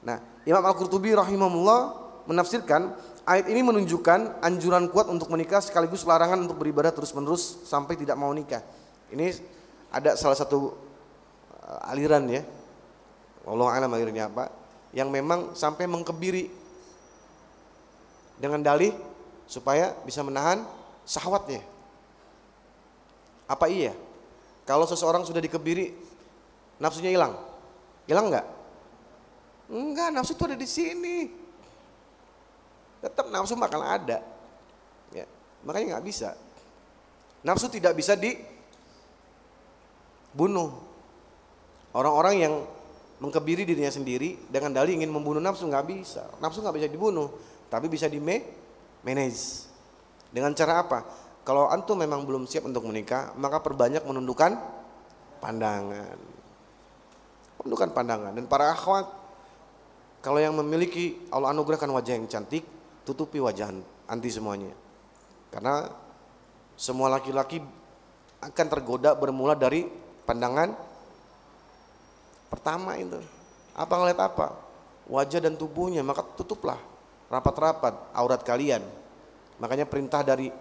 Nah, 0.03 0.17
Imam 0.47 0.63
Al-Qurtubi 0.63 1.11
rahimahullah 1.11 1.79
menafsirkan 2.27 2.95
ayat 3.27 3.51
ini 3.51 3.59
menunjukkan 3.59 4.39
anjuran 4.39 4.87
kuat 4.87 5.11
untuk 5.11 5.27
menikah 5.27 5.59
sekaligus 5.59 6.07
larangan 6.07 6.47
untuk 6.47 6.59
beribadah 6.63 6.95
terus-menerus 6.95 7.67
sampai 7.67 7.99
tidak 7.99 8.15
mau 8.15 8.31
nikah. 8.31 8.63
Ini 9.11 9.35
ada 9.91 10.15
salah 10.15 10.35
satu 10.35 10.75
uh, 11.51 11.91
aliran 11.91 12.23
ya. 12.31 12.43
Allah 13.47 13.79
alam 13.79 13.91
akhirnya 13.95 14.27
apa? 14.27 14.51
Yang 14.91 15.09
memang 15.11 15.39
sampai 15.55 15.87
mengkebiri 15.87 16.51
dengan 18.39 18.63
dalih 18.63 18.91
supaya 19.47 19.95
bisa 20.03 20.23
menahan 20.23 20.63
syahwatnya. 21.07 21.76
Apa 23.47 23.71
iya? 23.71 23.95
Kalau 24.67 24.83
seseorang 24.83 25.23
sudah 25.23 25.39
dikebiri, 25.39 25.95
nafsunya 26.77 27.15
hilang? 27.15 27.39
Hilang 28.03 28.27
nggak? 28.27 28.47
Enggak, 29.67 30.11
nafsu 30.11 30.35
itu 30.35 30.43
ada 30.47 30.55
di 30.59 30.67
sini. 30.67 31.31
Tetap 33.03 33.31
nafsu 33.31 33.55
bakal 33.55 33.83
ada. 33.83 34.19
Ya, 35.15 35.23
makanya 35.63 35.95
nggak 35.95 36.05
bisa. 36.07 36.35
Nafsu 37.43 37.71
tidak 37.71 37.95
bisa 37.95 38.15
dibunuh. 38.19 38.43
Orang-orang 41.95 42.35
yang 42.43 42.53
mengkebiri 43.17 43.65
dirinya 43.65 43.89
sendiri 43.89 44.37
dengan 44.51 44.69
dalih 44.75 44.93
ingin 44.99 45.09
membunuh 45.09 45.39
nafsu 45.39 45.67
nggak 45.67 45.87
bisa. 45.87 46.27
Nafsu 46.43 46.59
nggak 46.63 46.75
bisa 46.75 46.87
dibunuh, 46.91 47.31
tapi 47.71 47.87
bisa 47.87 48.07
di 48.11 48.19
manage. 48.19 49.67
Dengan 50.31 50.51
cara 50.55 50.83
apa? 50.83 51.26
Kalau 51.47 51.71
antum 51.71 51.95
memang 51.95 52.27
belum 52.27 52.43
siap 52.43 52.67
untuk 52.67 52.83
menikah, 52.83 53.31
maka 53.39 53.63
perbanyak 53.63 54.03
menundukkan 54.03 54.59
pandangan. 55.39 56.19
Menundukkan 57.63 57.95
pandangan 57.95 58.35
dan 58.35 58.51
para 58.51 58.75
akhwat 58.75 59.07
kalau 60.19 60.43
yang 60.43 60.59
memiliki 60.59 61.23
Allah 61.31 61.55
anugerahkan 61.55 61.87
wajah 61.87 62.19
yang 62.19 62.27
cantik, 62.27 62.67
tutupi 63.07 63.39
wajah 63.39 63.71
anti 64.11 64.27
semuanya. 64.27 64.75
Karena 65.47 65.87
semua 66.75 67.07
laki-laki 67.07 67.63
akan 68.43 68.67
tergoda 68.67 69.15
bermula 69.15 69.55
dari 69.55 69.87
pandangan 70.27 70.75
pertama 72.51 72.99
itu. 72.99 73.23
Apa 73.71 73.93
ngeliat 73.95 74.19
apa? 74.19 74.51
Wajah 75.07 75.39
dan 75.39 75.55
tubuhnya, 75.55 76.03
maka 76.03 76.27
tutuplah 76.35 76.75
rapat-rapat 77.31 78.11
aurat 78.11 78.43
kalian. 78.43 78.83
Makanya 79.63 79.87
perintah 79.87 80.27
dari 80.27 80.51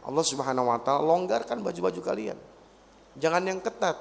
Allah 0.00 0.24
Subhanahu 0.24 0.68
wa 0.68 0.78
taala 0.80 1.04
longgarkan 1.04 1.60
baju-baju 1.60 2.00
kalian. 2.00 2.38
Jangan 3.20 3.42
yang 3.44 3.60
ketat. 3.60 3.96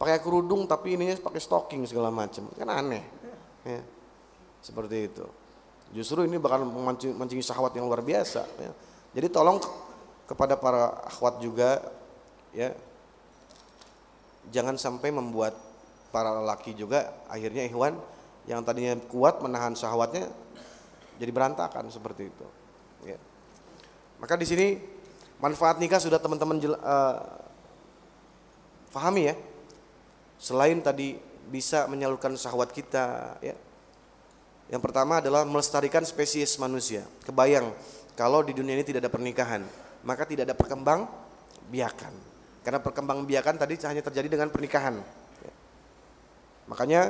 Pakai 0.00 0.20
kerudung 0.24 0.64
tapi 0.64 0.96
ininya 0.96 1.16
pakai 1.20 1.40
stocking 1.40 1.84
segala 1.84 2.08
macam. 2.08 2.48
Kan 2.56 2.68
aneh. 2.68 3.04
Ya. 3.64 3.80
Seperti 4.60 5.12
itu. 5.12 5.24
Justru 5.90 6.22
ini 6.24 6.38
bakal 6.38 6.64
memancing, 6.64 7.16
mancing 7.16 7.42
syahwat 7.42 7.74
yang 7.74 7.90
luar 7.90 8.04
biasa 8.04 8.46
ya. 8.46 8.72
Jadi 9.10 9.26
tolong 9.32 9.58
kepada 10.30 10.54
para 10.54 11.02
akhwat 11.02 11.42
juga 11.42 11.82
ya 12.54 12.70
jangan 14.54 14.78
sampai 14.78 15.10
membuat 15.10 15.58
para 16.14 16.38
laki 16.38 16.78
juga 16.78 17.10
akhirnya 17.26 17.66
ikhwan 17.66 17.98
yang 18.46 18.62
tadinya 18.62 18.94
kuat 19.10 19.42
menahan 19.42 19.74
syahwatnya 19.74 20.30
jadi 21.18 21.30
berantakan 21.34 21.90
seperti 21.90 22.30
itu. 22.30 22.46
Ya. 23.04 23.18
Maka 24.22 24.38
di 24.38 24.46
sini 24.46 24.78
manfaat 25.40 25.80
nikah 25.80 25.98
sudah 25.98 26.20
teman-teman 26.20 26.60
uh, 26.76 27.16
pahami 28.92 29.32
ya. 29.32 29.34
Selain 30.40 30.80
tadi 30.80 31.20
bisa 31.50 31.84
menyalurkan 31.88 32.36
syahwat 32.36 32.70
kita 32.72 33.36
ya. 33.44 33.56
Yang 34.70 34.82
pertama 34.86 35.18
adalah 35.18 35.42
melestarikan 35.42 36.06
spesies 36.06 36.54
manusia. 36.62 37.02
Kebayang 37.26 37.74
kalau 38.14 38.44
di 38.46 38.54
dunia 38.54 38.78
ini 38.78 38.86
tidak 38.86 39.08
ada 39.08 39.12
pernikahan, 39.12 39.66
maka 40.06 40.22
tidak 40.28 40.46
ada 40.46 40.54
perkembang 40.54 41.10
biakan. 41.72 42.14
Karena 42.60 42.78
perkembang 42.78 43.24
biakan 43.24 43.56
tadi 43.56 43.74
hanya 43.88 44.04
terjadi 44.04 44.28
dengan 44.30 44.52
pernikahan. 44.52 45.00
Ya. 45.42 45.52
Makanya 46.68 47.00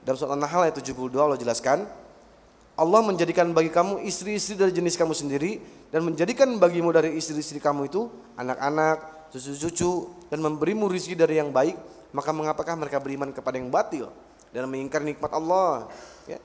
dalam 0.00 0.16
surat 0.16 0.34
An-Nahl 0.34 0.66
ayat 0.66 0.80
72 0.80 1.12
Allah 1.20 1.36
jelaskan, 1.36 1.84
Allah 2.80 3.04
menjadikan 3.04 3.52
bagi 3.52 3.68
kamu 3.68 4.00
istri-istri 4.08 4.56
dari 4.56 4.72
jenis 4.72 4.96
kamu 4.96 5.12
sendiri 5.12 5.60
dan 5.92 6.00
menjadikan 6.00 6.48
bagimu 6.56 6.88
dari 6.96 7.12
istri-istri 7.12 7.60
kamu 7.60 7.92
itu 7.92 8.08
anak-anak, 8.40 9.28
cucu-cucu 9.28 10.08
dan 10.32 10.40
memberimu 10.40 10.88
rizki 10.88 11.12
dari 11.12 11.36
yang 11.36 11.52
baik, 11.52 11.76
maka 12.16 12.32
mengapakah 12.32 12.80
mereka 12.80 12.96
beriman 12.96 13.36
kepada 13.36 13.60
yang 13.60 13.68
batil 13.68 14.08
dan 14.48 14.64
mengingkar 14.64 15.04
nikmat 15.04 15.28
Allah? 15.28 15.92
Ya. 16.24 16.40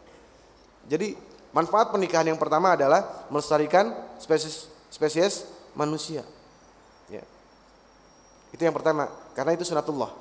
Jadi 0.92 1.16
manfaat 1.56 1.96
pernikahan 1.96 2.28
yang 2.28 2.36
pertama 2.36 2.76
adalah 2.76 3.32
melestarikan 3.32 3.96
spesies 4.20 4.68
spesies 4.92 5.48
manusia. 5.72 6.28
Ya. 7.08 7.24
Itu 8.52 8.60
yang 8.60 8.76
pertama, 8.76 9.08
karena 9.32 9.56
itu 9.56 9.64
sunatullah. 9.64 10.12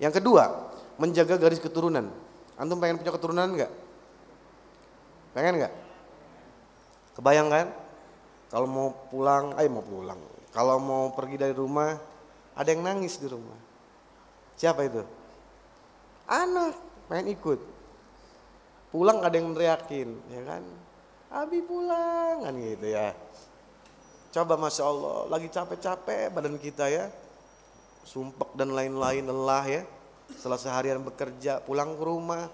Yang 0.00 0.16
kedua, 0.24 0.72
menjaga 0.96 1.36
garis 1.36 1.60
keturunan. 1.60 2.08
Antum 2.56 2.80
pengen 2.80 2.96
punya 2.96 3.12
keturunan 3.12 3.52
enggak? 3.52 3.87
Pengen 5.38 5.62
nggak? 5.62 5.74
Kebayang 7.14 7.46
kan? 7.46 7.70
Kalau 8.50 8.66
mau 8.66 8.90
pulang, 9.06 9.54
ayo 9.54 9.70
mau 9.70 9.86
pulang. 9.86 10.18
Kalau 10.50 10.82
mau 10.82 11.14
pergi 11.14 11.38
dari 11.38 11.54
rumah, 11.54 11.94
ada 12.58 12.66
yang 12.66 12.82
nangis 12.82 13.22
di 13.22 13.30
rumah. 13.30 13.54
Siapa 14.58 14.82
itu? 14.82 14.98
Anak, 16.26 16.74
pengen 17.06 17.38
ikut. 17.38 17.62
Pulang 18.90 19.22
ada 19.22 19.38
yang 19.38 19.54
teriakin, 19.54 20.10
ya 20.26 20.42
kan? 20.42 20.66
Abi 21.30 21.62
pulang, 21.62 22.42
kan 22.42 22.58
gitu 22.58 22.98
ya. 22.98 23.14
Coba 24.34 24.58
Masya 24.58 24.90
Allah, 24.90 25.30
lagi 25.30 25.46
capek-capek 25.54 26.34
badan 26.34 26.58
kita 26.58 26.90
ya. 26.90 27.14
Sumpek 28.02 28.58
dan 28.58 28.74
lain-lain 28.74 29.22
lelah 29.22 29.62
ya. 29.70 29.82
Setelah 30.34 30.58
seharian 30.58 30.98
bekerja, 30.98 31.62
pulang 31.62 31.94
ke 31.94 32.02
rumah. 32.02 32.50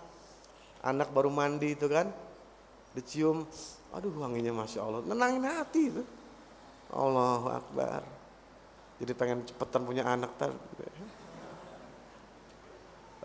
Anak 0.84 1.08
baru 1.16 1.32
mandi 1.32 1.72
itu 1.72 1.88
kan. 1.88 2.12
Dicium, 2.94 3.42
aduh 3.90 4.14
wanginya 4.22 4.54
Masya 4.54 4.80
Allah. 4.80 5.00
Nenangin 5.02 5.42
hati 5.44 5.90
itu. 5.90 6.02
Allahu 6.94 7.50
Akbar. 7.50 8.06
Jadi 9.02 9.12
pengen 9.18 9.42
cepetan 9.42 9.82
punya 9.82 10.06
anak 10.06 10.30
tadi. 10.38 10.54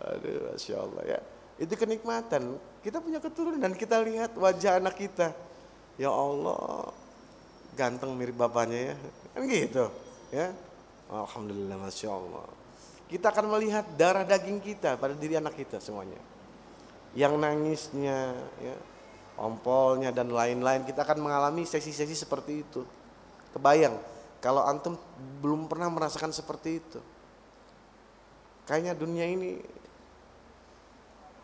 Aduh 0.02 0.50
Masya 0.50 0.74
Allah 0.74 1.02
ya. 1.06 1.20
Itu 1.60 1.78
kenikmatan. 1.78 2.58
Kita 2.82 2.98
punya 2.98 3.22
keturunan 3.22 3.62
dan 3.62 3.78
kita 3.78 4.02
lihat 4.02 4.34
wajah 4.34 4.82
anak 4.82 4.98
kita. 4.98 5.30
Ya 6.00 6.10
Allah, 6.10 6.90
ganteng 7.78 8.16
mirip 8.18 8.34
bapaknya 8.34 8.90
ya. 8.90 8.94
Kan 9.36 9.42
gitu 9.46 9.86
ya. 10.34 10.50
Alhamdulillah 11.12 11.78
Masya 11.78 12.08
Allah. 12.10 12.46
Kita 13.10 13.34
akan 13.34 13.50
melihat 13.58 13.86
darah 13.98 14.22
daging 14.22 14.62
kita 14.62 14.94
pada 14.94 15.14
diri 15.14 15.34
anak 15.34 15.58
kita 15.58 15.82
semuanya. 15.82 16.18
Yang 17.10 17.34
nangisnya, 17.42 18.38
ya, 18.62 18.76
ompolnya 19.40 20.12
dan 20.12 20.28
lain-lain. 20.28 20.84
Kita 20.84 21.02
akan 21.02 21.24
mengalami 21.24 21.64
sesi-sesi 21.64 22.12
seperti 22.12 22.60
itu. 22.60 22.84
Kebayang 23.56 23.96
kalau 24.44 24.62
antum 24.62 24.94
belum 25.40 25.66
pernah 25.66 25.88
merasakan 25.88 26.30
seperti 26.30 26.70
itu. 26.78 27.00
Kayaknya 28.68 28.94
dunia 28.94 29.26
ini 29.26 29.58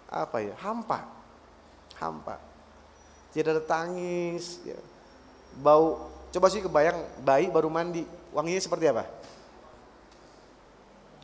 apa 0.06 0.38
ya 0.38 0.54
hampa 0.62 1.02
hampa 1.98 2.38
tidak 3.34 3.58
ada 3.58 3.64
tangis 3.66 4.62
ya. 4.62 4.78
bau 5.58 6.08
coba 6.30 6.46
sih 6.46 6.62
kebayang 6.62 6.96
bayi 7.26 7.50
baru 7.50 7.66
mandi 7.66 8.06
wanginya 8.30 8.62
seperti 8.62 8.86
apa 8.86 9.04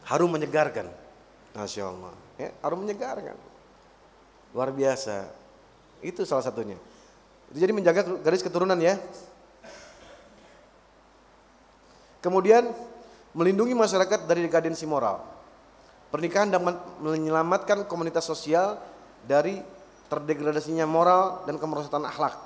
harum 0.08 0.28
menyegarkan 0.34 0.90
Masya 1.54 1.82
Allah 1.86 2.14
ya, 2.40 2.50
harum 2.64 2.82
menyegarkan 2.82 3.38
luar 4.50 4.74
biasa 4.74 5.30
itu 6.04 6.26
salah 6.26 6.44
satunya 6.44 6.76
jadi 7.54 7.72
menjaga 7.72 8.04
garis 8.20 8.42
keturunan 8.44 8.76
ya 8.76 9.00
kemudian 12.20 12.68
melindungi 13.32 13.72
masyarakat 13.72 14.28
dari 14.28 14.44
dekadensi 14.44 14.84
moral 14.84 15.32
Pernikahan 16.12 16.52
dapat 16.52 16.76
menyelamatkan 17.00 17.88
komunitas 17.88 18.28
sosial 18.28 18.76
dari 19.24 19.56
terdegradasinya 20.12 20.84
moral 20.84 21.48
dan 21.48 21.56
kemerosotan 21.56 22.04
akhlak. 22.04 22.36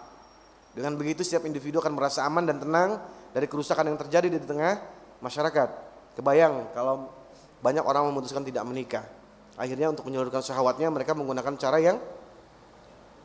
Dengan 0.71 0.95
begitu 0.95 1.27
setiap 1.27 1.51
individu 1.51 1.83
akan 1.83 1.99
merasa 1.99 2.23
aman 2.23 2.47
dan 2.47 2.63
tenang 2.63 3.03
dari 3.35 3.51
kerusakan 3.51 3.91
yang 3.91 3.99
terjadi 3.99 4.31
di 4.31 4.39
tengah 4.39 4.79
masyarakat. 5.19 5.69
Kebayang 6.15 6.71
kalau 6.79 7.11
banyak 7.59 7.83
orang 7.83 8.07
memutuskan 8.07 8.47
tidak 8.47 8.63
menikah. 8.71 9.03
Akhirnya 9.59 9.91
untuk 9.91 10.07
menyalurkan 10.07 10.47
syahwatnya 10.47 10.87
mereka 10.87 11.19
menggunakan 11.19 11.59
cara 11.59 11.83
yang 11.83 11.99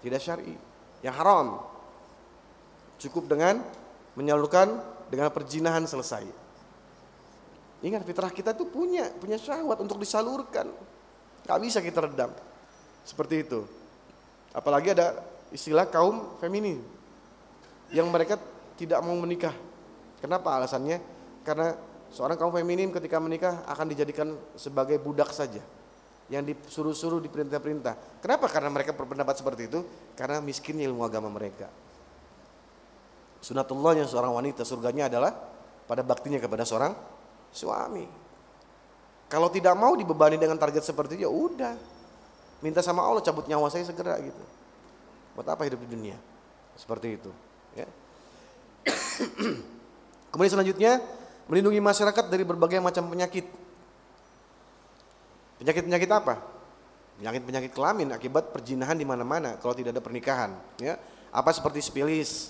tidak 0.02 0.20
syar'i, 0.22 0.58
yang 1.06 1.16
haram. 1.16 1.62
Cukup 3.02 3.26
dengan 3.30 3.62
menyalurkan 4.18 4.82
dengan 5.10 5.30
perjinahan 5.34 5.86
selesai. 5.86 6.26
Ingat 7.82 8.06
fitrah 8.06 8.30
kita 8.30 8.54
tuh 8.54 8.70
punya, 8.70 9.10
punya 9.18 9.41
syahwat 9.41 9.82
untuk 9.82 9.97
disalurkan. 9.97 10.70
Gak 11.41 11.60
bisa 11.62 11.82
kita 11.82 12.06
redam. 12.06 12.30
Seperti 13.02 13.41
itu. 13.41 13.66
Apalagi 14.54 14.93
ada 14.93 15.18
istilah 15.49 15.89
kaum 15.89 16.38
feminin. 16.38 16.78
Yang 17.89 18.08
mereka 18.14 18.36
tidak 18.78 19.02
mau 19.02 19.18
menikah. 19.18 19.54
Kenapa 20.22 20.62
alasannya? 20.62 21.02
Karena 21.41 21.74
seorang 22.14 22.38
kaum 22.38 22.54
feminin 22.54 22.93
ketika 22.93 23.18
menikah 23.18 23.66
akan 23.66 23.89
dijadikan 23.89 24.38
sebagai 24.54 25.02
budak 25.02 25.34
saja. 25.34 25.66
Yang 26.32 26.55
disuruh-suruh 26.55 27.19
diperintah-perintah. 27.19 28.23
Kenapa? 28.23 28.47
Karena 28.47 28.71
mereka 28.71 28.95
berpendapat 28.95 29.36
seperti 29.36 29.67
itu. 29.67 29.84
Karena 30.15 30.39
miskinnya 30.39 30.88
ilmu 30.88 31.03
agama 31.03 31.27
mereka. 31.27 31.67
Sunatullahnya 33.43 34.07
seorang 34.07 34.32
wanita 34.32 34.63
surganya 34.63 35.11
adalah 35.11 35.36
pada 35.86 36.07
baktinya 36.07 36.39
kepada 36.39 36.63
seorang 36.63 36.95
suami. 37.51 38.07
Kalau 39.27 39.47
tidak 39.51 39.75
mau 39.75 39.95
dibebani 39.95 40.39
dengan 40.39 40.55
target 40.55 40.88
seperti 40.88 41.19
itu 41.19 41.27
ya 41.27 41.32
udah. 41.32 41.75
Minta 42.61 42.79
sama 42.86 43.01
Allah 43.01 43.25
cabut 43.25 43.49
nyawa 43.49 43.67
saya 43.73 43.84
segera 43.84 44.15
gitu. 44.21 44.43
Buat 45.34 45.47
apa 45.51 45.65
hidup 45.65 45.82
di 45.88 45.89
dunia? 45.95 46.17
Seperti 46.77 47.17
itu, 47.17 47.32
ya. 47.73 47.88
Kemudian 50.32 50.53
selanjutnya 50.53 51.01
melindungi 51.49 51.82
masyarakat 51.82 52.25
dari 52.29 52.43
berbagai 52.45 52.79
macam 52.79 53.09
penyakit. 53.09 53.47
Penyakit-penyakit 55.62 56.09
apa? 56.09 56.41
Penyakit-penyakit 57.22 57.72
kelamin 57.78 58.09
akibat 58.09 58.49
perjinahan 58.49 58.97
di 58.97 59.05
mana-mana 59.05 59.62
kalau 59.62 59.78
tidak 59.78 59.93
ada 59.93 60.01
pernikahan, 60.01 60.57
ya. 60.82 60.97
Apa 61.30 61.53
seperti 61.53 61.86
spilis, 61.86 62.49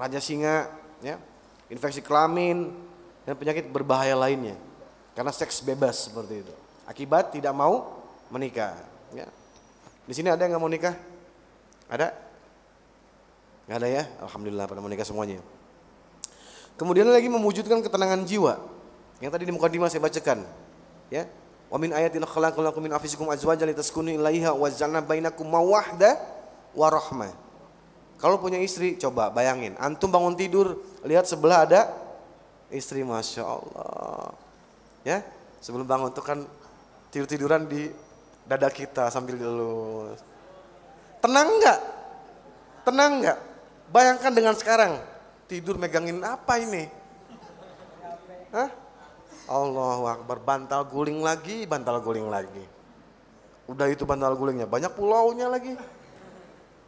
raja 0.00 0.16
singa, 0.16 0.72
ya. 1.04 1.20
Infeksi 1.68 2.00
kelamin, 2.00 2.72
dan 3.28 3.36
penyakit 3.36 3.68
berbahaya 3.68 4.16
lainnya. 4.16 4.56
Karena 5.12 5.28
seks 5.28 5.60
bebas 5.60 6.08
seperti 6.08 6.40
itu. 6.40 6.54
Akibat 6.88 7.36
tidak 7.36 7.52
mau 7.52 8.00
menikah. 8.32 8.80
Ya. 9.12 9.28
Di 10.08 10.16
sini 10.16 10.32
ada 10.32 10.40
yang 10.40 10.56
nggak 10.56 10.64
mau 10.64 10.72
nikah? 10.72 10.96
Ada? 11.92 12.16
Nggak 13.68 13.76
ada 13.76 13.88
ya? 13.92 14.02
Alhamdulillah 14.24 14.64
pada 14.64 14.80
menikah 14.80 15.04
semuanya. 15.04 15.44
Kemudian 16.80 17.04
lagi 17.12 17.28
mewujudkan 17.28 17.84
ketenangan 17.84 18.24
jiwa. 18.24 18.56
Yang 19.20 19.30
tadi 19.36 19.44
di 19.44 19.52
muka 19.52 19.68
Dima 19.68 19.92
saya 19.92 20.00
bacakan. 20.00 20.48
Ya. 21.12 21.28
Wa 21.68 21.76
min 21.76 21.92
ayatil 21.92 22.24
khalaqal 22.24 22.64
lakum 22.64 22.80
min 22.80 22.92
anfusikum 22.92 23.28
azwajan 23.28 23.68
litaskunu 23.68 24.16
ilaiha 24.16 24.56
wa 24.56 24.68
ja'alna 24.72 25.04
bainakum 25.04 25.44
mawahda 25.44 26.16
wa 26.72 26.88
rahmah. 26.88 27.32
Kalau 28.18 28.40
punya 28.42 28.58
istri, 28.58 28.98
coba 28.98 29.30
bayangin. 29.30 29.78
Antum 29.78 30.10
bangun 30.10 30.34
tidur, 30.34 30.80
lihat 31.06 31.28
sebelah 31.28 31.68
ada 31.68 31.80
istri 32.68 33.00
masya 33.00 33.44
Allah 33.44 34.32
ya 35.04 35.24
sebelum 35.60 35.88
bangun 35.88 36.12
tuh 36.12 36.24
kan 36.24 36.38
tidur 37.08 37.28
tiduran 37.28 37.64
di 37.64 37.88
dada 38.44 38.68
kita 38.68 39.08
sambil 39.08 39.40
dilus 39.40 40.20
tenang 41.24 41.48
nggak 41.48 41.80
tenang 42.84 43.12
nggak 43.24 43.38
bayangkan 43.88 44.32
dengan 44.32 44.54
sekarang 44.56 44.92
tidur 45.48 45.80
megangin 45.80 46.20
apa 46.20 46.54
ini 46.60 46.84
Hah? 48.48 48.68
Allah 49.48 50.20
Akbar 50.20 50.38
bantal 50.44 50.86
guling 50.86 51.24
lagi 51.24 51.64
bantal 51.64 51.98
guling 52.04 52.28
lagi 52.28 52.64
udah 53.68 53.88
itu 53.88 54.04
bantal 54.08 54.32
gulingnya 54.36 54.64
banyak 54.64 54.92
pulaunya 54.96 55.48
lagi 55.48 55.76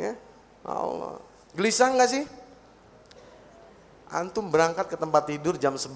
ya 0.00 0.16
Allah 0.64 1.20
gelisah 1.56 1.92
nggak 1.92 2.08
sih 2.08 2.24
Antum 4.10 4.50
berangkat 4.50 4.90
ke 4.90 4.98
tempat 4.98 5.22
tidur 5.30 5.54
jam 5.54 5.78
11. 5.78 5.86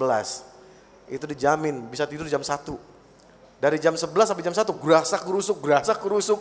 Itu 1.11 1.27
dijamin 1.27 1.91
bisa 1.91 2.07
tidur 2.07 2.31
jam 2.31 2.47
1. 2.47 2.63
Dari 3.59 3.77
jam 3.83 3.99
11 3.99 4.07
sampai 4.07 4.45
jam 4.47 4.55
1 4.55 4.71
gerasak 4.71 5.27
gerusuk, 5.27 5.59
gerasak 5.59 5.99
gerusuk. 5.99 6.39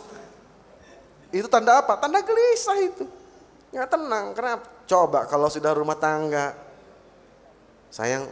Itu 1.34 1.50
tanda 1.50 1.82
apa? 1.82 1.98
Tanda 1.98 2.22
gelisah 2.22 2.78
itu. 2.78 3.04
Nggak 3.74 3.88
tenang. 3.90 4.26
Kenapa? 4.38 4.66
Coba 4.86 5.26
kalau 5.26 5.50
sudah 5.50 5.74
rumah 5.74 5.98
tangga. 5.98 6.54
Sayang, 7.90 8.22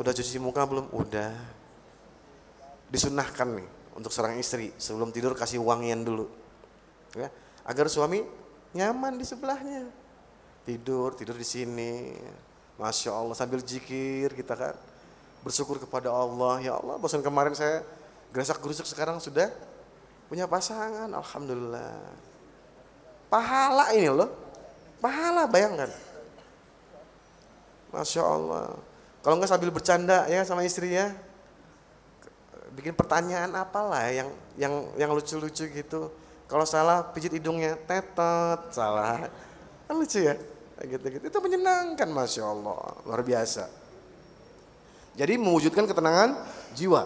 udah 0.00 0.12
cuci 0.16 0.40
muka 0.40 0.64
belum? 0.64 0.88
Udah. 0.96 1.36
Disunahkan 2.88 3.60
nih 3.60 3.68
untuk 3.94 4.08
seorang 4.10 4.40
istri 4.40 4.72
sebelum 4.80 5.12
tidur 5.12 5.36
kasih 5.36 5.60
wangian 5.60 6.00
dulu. 6.00 6.24
Ya, 7.12 7.28
agar 7.68 7.86
suami 7.92 8.24
nyaman 8.72 9.20
di 9.20 9.28
sebelahnya. 9.28 9.84
Tidur, 10.64 11.12
tidur 11.12 11.36
di 11.36 11.44
sini. 11.44 12.16
Masya 12.80 13.12
Allah 13.12 13.36
sambil 13.36 13.60
jikir 13.60 14.32
kita 14.32 14.56
kan 14.56 14.72
bersyukur 15.44 15.76
kepada 15.76 16.08
Allah 16.08 16.64
ya 16.64 16.80
Allah 16.80 16.96
bosan 16.96 17.20
kemarin 17.20 17.52
saya 17.52 17.84
gerasak 18.32 18.56
gerusuk 18.56 18.88
sekarang 18.88 19.20
sudah 19.20 19.52
punya 20.32 20.48
pasangan 20.48 21.12
Alhamdulillah 21.12 22.00
pahala 23.28 23.92
ini 23.92 24.08
loh 24.08 24.32
pahala 24.96 25.44
bayangkan 25.44 25.92
Masya 27.92 28.22
Allah 28.24 28.80
kalau 29.20 29.36
nggak 29.36 29.50
sambil 29.50 29.70
bercanda 29.72 30.24
ya 30.28 30.44
sama 30.44 30.64
istrinya 30.64 31.12
bikin 32.72 32.94
pertanyaan 32.94 33.50
apalah 33.56 34.06
ya, 34.08 34.24
yang 34.24 34.28
yang 34.56 34.74
yang 34.96 35.10
lucu-lucu 35.12 35.68
gitu 35.68 36.12
kalau 36.46 36.64
salah 36.64 37.04
pijit 37.12 37.34
hidungnya 37.34 37.76
tetot 37.84 38.72
salah 38.72 39.28
kan 39.86 39.94
lucu 39.94 40.22
ya 40.22 40.38
gitu-gitu. 40.86 41.28
Itu 41.28 41.38
menyenangkan 41.42 42.08
Masya 42.08 42.44
Allah, 42.46 42.80
luar 43.04 43.20
biasa. 43.20 43.68
Jadi 45.18 45.36
mewujudkan 45.36 45.84
ketenangan 45.84 46.40
jiwa. 46.72 47.04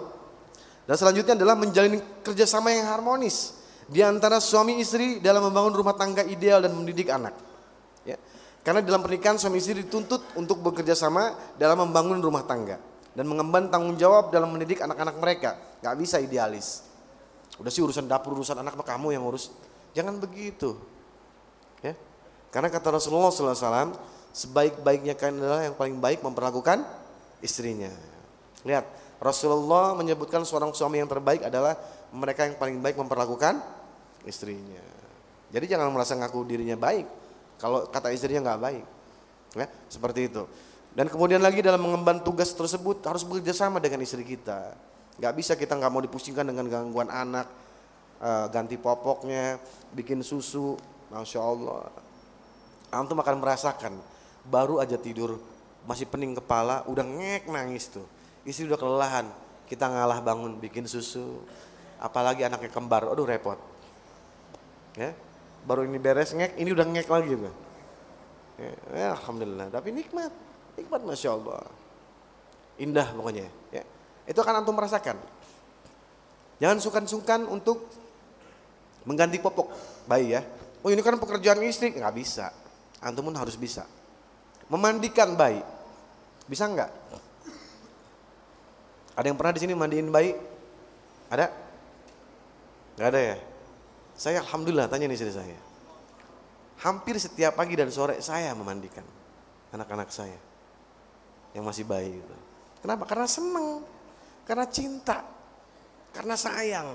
Dan 0.85 0.95
selanjutnya 1.01 1.35
adalah 1.35 1.57
menjalin 1.57 1.97
kerjasama 2.21 2.69
yang 2.69 2.93
harmonis 2.93 3.57
di 3.89 4.05
antara 4.05 4.37
suami 4.37 4.79
istri 4.79 5.19
dalam 5.19 5.49
membangun 5.49 5.73
rumah 5.73 5.97
tangga 5.97 6.21
ideal 6.29 6.61
dan 6.61 6.77
mendidik 6.77 7.09
anak. 7.09 7.33
Ya. 8.05 8.21
Karena 8.65 8.81
dalam 8.81 9.05
pernikahan 9.05 9.37
suami 9.37 9.61
istri 9.61 9.85
dituntut 9.85 10.35
untuk 10.41 10.65
bekerja 10.65 10.97
sama 10.97 11.37
dalam 11.61 11.85
membangun 11.85 12.17
rumah 12.25 12.49
tangga 12.49 12.81
dan 13.13 13.29
mengemban 13.29 13.69
tanggung 13.69 13.95
jawab 14.01 14.33
dalam 14.33 14.49
mendidik 14.51 14.81
anak-anak 14.81 15.17
mereka. 15.21 15.51
Gak 15.85 15.95
bisa 16.01 16.17
idealis. 16.17 16.81
Udah 17.61 17.69
sih 17.69 17.85
urusan 17.85 18.09
dapur, 18.09 18.35
urusan 18.35 18.57
anak 18.57 18.75
kamu 18.81 19.15
yang 19.15 19.23
urus. 19.23 19.53
Jangan 19.93 20.17
begitu. 20.19 20.75
Ya. 21.85 21.95
Karena 22.51 22.73
kata 22.73 22.89
Rasulullah 22.89 23.31
SAW, 23.31 23.95
sebaik-baiknya 24.35 25.15
kalian 25.15 25.39
adalah 25.45 25.63
yang 25.63 25.77
paling 25.79 26.01
baik 26.03 26.25
memperlakukan 26.25 26.83
istrinya. 27.45 27.93
Lihat, 28.67 28.89
Rasulullah 29.23 29.95
menyebutkan 29.95 30.43
seorang 30.43 30.75
suami 30.75 30.99
yang 30.99 31.07
terbaik 31.07 31.47
adalah 31.47 31.79
mereka 32.11 32.49
yang 32.49 32.57
paling 32.59 32.83
baik 32.83 32.99
memperlakukan 32.99 33.63
istrinya. 34.27 34.83
Jadi 35.55 35.65
jangan 35.71 35.93
merasa 35.95 36.19
ngaku 36.19 36.43
dirinya 36.43 36.75
baik, 36.75 37.07
kalau 37.65 37.89
kata 37.89 38.13
istrinya 38.13 38.53
nggak 38.53 38.61
baik. 38.61 38.85
Ya, 39.57 39.67
seperti 39.89 40.29
itu. 40.29 40.45
Dan 40.93 41.09
kemudian 41.09 41.41
lagi 41.41 41.65
dalam 41.65 41.81
mengemban 41.81 42.21
tugas 42.21 42.53
tersebut 42.53 43.01
harus 43.09 43.25
bekerja 43.25 43.57
sama 43.57 43.81
dengan 43.81 44.05
istri 44.05 44.21
kita. 44.21 44.77
Gak 45.17 45.33
bisa 45.33 45.57
kita 45.57 45.73
nggak 45.73 45.89
mau 45.89 46.05
dipusingkan 46.05 46.45
dengan 46.45 46.69
gangguan 46.69 47.09
anak, 47.09 47.49
uh, 48.21 48.53
ganti 48.53 48.77
popoknya, 48.77 49.57
bikin 49.97 50.21
susu, 50.21 50.77
masya 51.09 51.41
Allah. 51.41 51.89
Antum 52.93 53.17
akan 53.17 53.41
merasakan, 53.41 53.97
baru 54.45 54.85
aja 54.85 55.01
tidur 55.01 55.41
masih 55.89 56.05
pening 56.05 56.37
kepala, 56.37 56.85
udah 56.85 57.05
ngek 57.05 57.49
nangis 57.49 57.89
tuh. 57.89 58.05
Istri 58.45 58.69
udah 58.69 58.81
kelelahan, 58.81 59.27
kita 59.65 59.89
ngalah 59.89 60.21
bangun 60.21 60.61
bikin 60.61 60.85
susu, 60.85 61.41
apalagi 61.97 62.45
anaknya 62.45 62.69
kembar, 62.69 63.09
aduh 63.09 63.25
repot. 63.25 63.57
Ya, 65.01 65.17
baru 65.65 65.89
ini 65.89 65.99
beres 65.99 66.37
ngek, 66.37 66.61
ini 66.61 66.71
udah 66.71 66.87
ngek 66.87 67.09
lagi 67.09 67.33
tuh. 67.35 67.55
Ya, 68.55 68.71
ya, 68.95 69.09
Alhamdulillah, 69.19 69.67
tapi 69.73 69.91
nikmat, 69.91 70.31
nikmat 70.79 71.01
Masya 71.03 71.31
Allah. 71.35 71.65
Indah 72.79 73.11
pokoknya. 73.11 73.49
Ya. 73.75 73.83
Itu 74.29 74.41
akan 74.41 74.63
antum 74.63 74.77
merasakan. 74.77 75.19
Jangan 76.63 76.79
sungkan-sungkan 76.79 77.41
untuk 77.51 77.91
mengganti 79.05 79.43
popok 79.43 79.75
bayi 80.07 80.39
ya. 80.39 80.43
Oh 80.85 80.93
ini 80.93 81.01
kan 81.01 81.19
pekerjaan 81.19 81.61
istri, 81.67 81.91
nggak 81.93 82.15
bisa. 82.15 82.53
Antum 83.03 83.27
pun 83.27 83.37
harus 83.37 83.59
bisa. 83.59 83.85
Memandikan 84.71 85.37
bayi, 85.37 85.61
bisa 86.49 86.65
nggak? 86.69 86.91
Ada 89.15 89.27
yang 89.31 89.39
pernah 89.39 89.55
di 89.55 89.61
sini 89.63 89.75
mandiin 89.79 90.11
bayi? 90.11 90.35
Ada? 91.31 91.47
Gak 92.99 93.09
ada 93.11 93.21
ya? 93.21 93.37
Saya 94.15 94.41
alhamdulillah 94.47 94.87
tanya 94.87 95.11
nih 95.11 95.19
istri 95.19 95.35
saya. 95.35 95.59
Hampir 96.83 97.19
setiap 97.19 97.59
pagi 97.59 97.75
dan 97.75 97.91
sore 97.91 98.19
saya 98.23 98.55
memandikan 98.55 99.03
anak-anak 99.75 100.11
saya 100.11 100.39
yang 101.55 101.67
masih 101.67 101.87
bayi 101.87 102.19
itu. 102.19 102.37
Kenapa? 102.83 103.09
Karena 103.09 103.27
senang, 103.27 103.83
karena 104.47 104.67
cinta, 104.69 105.23
karena 106.15 106.35
sayang. 106.39 106.95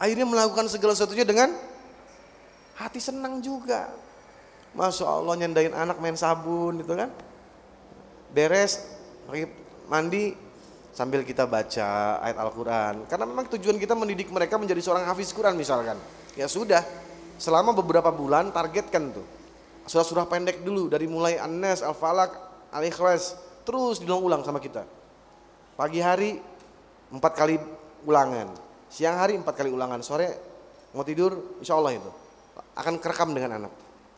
Akhirnya 0.00 0.26
melakukan 0.28 0.68
segala 0.72 0.96
sesuatunya 0.96 1.26
dengan 1.26 1.52
hati 2.80 3.00
senang 3.00 3.44
juga. 3.44 3.92
Masya 4.72 5.04
Allah 5.04 5.34
nyandain 5.36 5.74
anak 5.76 6.00
main 6.00 6.16
sabun 6.16 6.80
itu 6.80 6.92
kan. 6.96 7.12
Beres, 8.32 8.80
mandi, 9.90 10.32
sambil 10.96 11.24
kita 11.24 11.44
baca 11.44 12.20
ayat 12.24 12.38
Al-Quran. 12.40 12.94
Karena 13.04 13.24
memang 13.28 13.48
tujuan 13.52 13.76
kita 13.76 13.92
mendidik 13.92 14.32
mereka 14.32 14.56
menjadi 14.56 14.80
seorang 14.80 15.04
hafiz 15.04 15.32
Quran 15.32 15.56
misalkan. 15.56 16.00
Ya 16.36 16.48
sudah, 16.48 16.80
selama 17.36 17.76
beberapa 17.76 18.08
bulan 18.08 18.52
targetkan 18.54 19.12
tuh. 19.12 19.26
Surah-surah 19.84 20.30
pendek 20.30 20.62
dulu 20.62 20.86
dari 20.86 21.10
mulai 21.10 21.36
An-Nas, 21.36 21.82
Al-Falaq, 21.82 22.30
Al-Ikhlas, 22.70 23.36
terus 23.66 23.98
diulang-ulang 23.98 24.46
sama 24.46 24.62
kita. 24.62 24.86
Pagi 25.74 25.98
hari 25.98 26.38
empat 27.10 27.32
kali 27.34 27.58
ulangan, 28.06 28.54
siang 28.86 29.18
hari 29.18 29.36
empat 29.36 29.54
kali 29.58 29.74
ulangan, 29.74 30.00
sore 30.00 30.28
mau 30.94 31.02
tidur, 31.02 31.58
insya 31.58 31.76
Allah 31.76 31.98
itu 31.98 32.10
akan 32.76 32.94
kerekam 33.00 33.32
dengan 33.32 33.64
anak. 33.64 33.72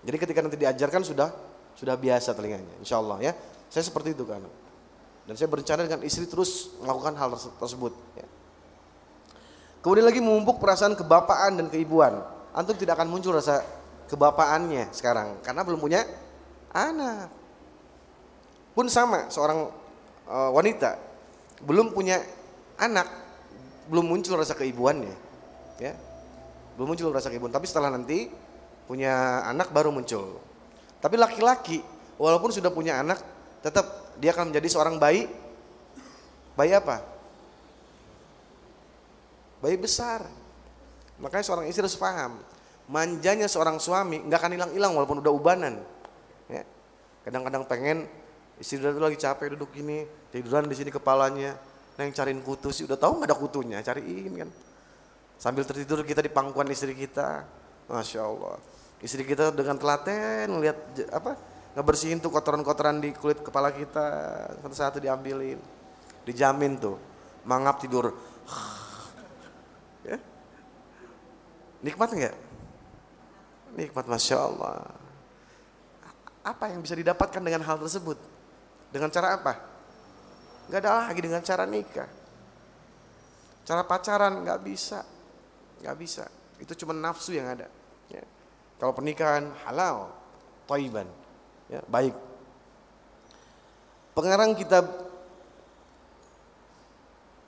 Jadi 0.05 0.17
ketika 0.21 0.41
nanti 0.45 0.59
diajarkan 0.61 1.03
sudah 1.03 1.29
sudah 1.75 1.95
biasa 1.99 2.37
telinganya, 2.37 2.79
insya 2.79 3.01
Allah 3.01 3.19
ya. 3.25 3.33
Saya 3.73 3.83
seperti 3.91 4.15
itu 4.15 4.23
kan. 4.23 4.45
Dan 5.25 5.35
saya 5.35 5.49
berencana 5.49 5.89
dengan 5.89 6.05
istri 6.05 6.29
terus 6.29 6.77
melakukan 6.79 7.17
hal 7.17 7.35
tersebut. 7.35 7.91
Ya. 8.15 8.27
Kemudian 9.85 10.09
lagi 10.09 10.25
memupuk 10.25 10.57
perasaan 10.57 10.97
kebapaan 10.97 11.61
dan 11.61 11.69
keibuan. 11.69 12.25
Antum 12.57 12.73
tidak 12.73 12.97
akan 12.97 13.13
muncul 13.13 13.37
rasa 13.37 13.61
kebapaannya 14.09 14.89
sekarang 14.97 15.45
karena 15.45 15.61
belum 15.61 15.77
punya 15.77 16.09
anak. 16.73 17.29
Pun 18.73 18.89
sama 18.89 19.29
seorang 19.29 19.69
uh, 20.25 20.51
wanita 20.57 20.97
belum 21.63 21.95
punya 21.95 22.19
anak, 22.81 23.07
belum 23.87 24.09
muncul 24.09 24.41
rasa 24.41 24.57
keibuannya. 24.57 25.15
Ya. 25.79 25.95
Belum 26.75 26.91
muncul 26.91 27.15
rasa 27.15 27.31
keibuan, 27.31 27.55
tapi 27.55 27.71
setelah 27.71 27.93
nanti 27.93 28.27
punya 28.89 29.45
anak 29.47 29.71
baru 29.71 29.95
muncul. 29.95 30.43
Tapi 30.99 31.15
laki-laki 31.21 31.85
walaupun 32.19 32.51
sudah 32.51 32.73
punya 32.73 32.99
anak 33.05 33.21
tetap 33.61 34.17
dia 34.19 34.33
akan 34.33 34.51
menjadi 34.51 34.69
seorang 34.73 34.97
bayi 34.97 35.29
bayi 36.57 36.73
apa? 36.73 37.14
Bayi 39.65 39.81
besar. 39.81 40.29
Makanya 41.17 41.45
seorang 41.49 41.65
istri 41.65 41.81
harus 41.81 41.97
paham, 41.97 42.37
manjanya 42.93 43.49
seorang 43.49 43.81
suami 43.81 44.21
nggak 44.29 44.39
akan 44.45 44.53
hilang-hilang 44.53 44.93
walaupun 44.93 45.25
udah 45.25 45.33
ubanan. 45.33 45.81
Ya. 46.53 46.69
Kadang-kadang 47.25 47.65
pengen 47.65 48.05
istri 48.61 48.77
itu 48.77 49.01
lagi 49.01 49.17
capek 49.17 49.57
duduk 49.57 49.73
gini, 49.73 50.05
tiduran 50.29 50.69
di 50.69 50.77
sini 50.77 50.93
kepalanya, 50.93 51.57
neng 51.97 52.13
cariin 52.13 52.45
kutu 52.45 52.69
sih 52.69 52.85
udah 52.85 53.01
tahu 53.01 53.25
nggak 53.25 53.31
ada 53.33 53.37
kutunya, 53.41 53.79
cariin 53.81 54.45
kan. 54.45 54.51
Sambil 55.41 55.65
tertidur 55.65 56.05
kita 56.05 56.21
di 56.21 56.29
pangkuan 56.29 56.69
istri 56.69 56.93
kita, 56.93 57.49
masya 57.89 58.21
Allah. 58.21 58.61
Istri 59.01 59.25
kita 59.25 59.49
dengan 59.51 59.81
telaten 59.81 60.61
lihat 60.61 60.79
apa 61.09 61.41
ngebersihin 61.75 62.21
tuh 62.21 62.31
kotoran-kotoran 62.31 63.01
di 63.01 63.17
kulit 63.17 63.41
kepala 63.41 63.73
kita 63.73 64.07
satu-satu 64.61 65.01
diambilin, 65.01 65.59
dijamin 66.29 66.79
tuh 66.79 66.97
mangap 67.45 67.81
tidur 67.83 68.15
Ya. 70.05 70.19
Nikmat 71.85 72.11
enggak? 72.13 72.37
Nikmat 73.75 74.07
Masya 74.09 74.37
Allah. 74.41 74.95
Apa 76.45 76.69
yang 76.73 76.85
bisa 76.85 76.93
didapatkan 76.93 77.41
dengan 77.41 77.65
hal 77.65 77.81
tersebut? 77.81 78.21
Dengan 78.93 79.09
cara 79.09 79.37
apa? 79.37 79.59
Gak 80.69 80.81
ada 80.81 81.09
lagi 81.09 81.21
dengan 81.21 81.41
cara 81.41 81.65
nikah. 81.65 82.09
Cara 83.65 83.83
pacaran 83.85 84.45
nggak 84.45 84.61
bisa. 84.61 85.01
nggak 85.81 85.97
bisa. 86.01 86.25
Itu 86.61 86.73
cuma 86.77 86.93
nafsu 86.97 87.37
yang 87.37 87.49
ada. 87.49 87.69
Ya. 88.09 88.25
Kalau 88.81 88.93
pernikahan 88.93 89.53
halal, 89.65 90.13
toiban. 90.69 91.09
Ya, 91.69 91.81
baik. 91.89 92.13
Pengarang 94.15 94.55
kitab 94.55 94.85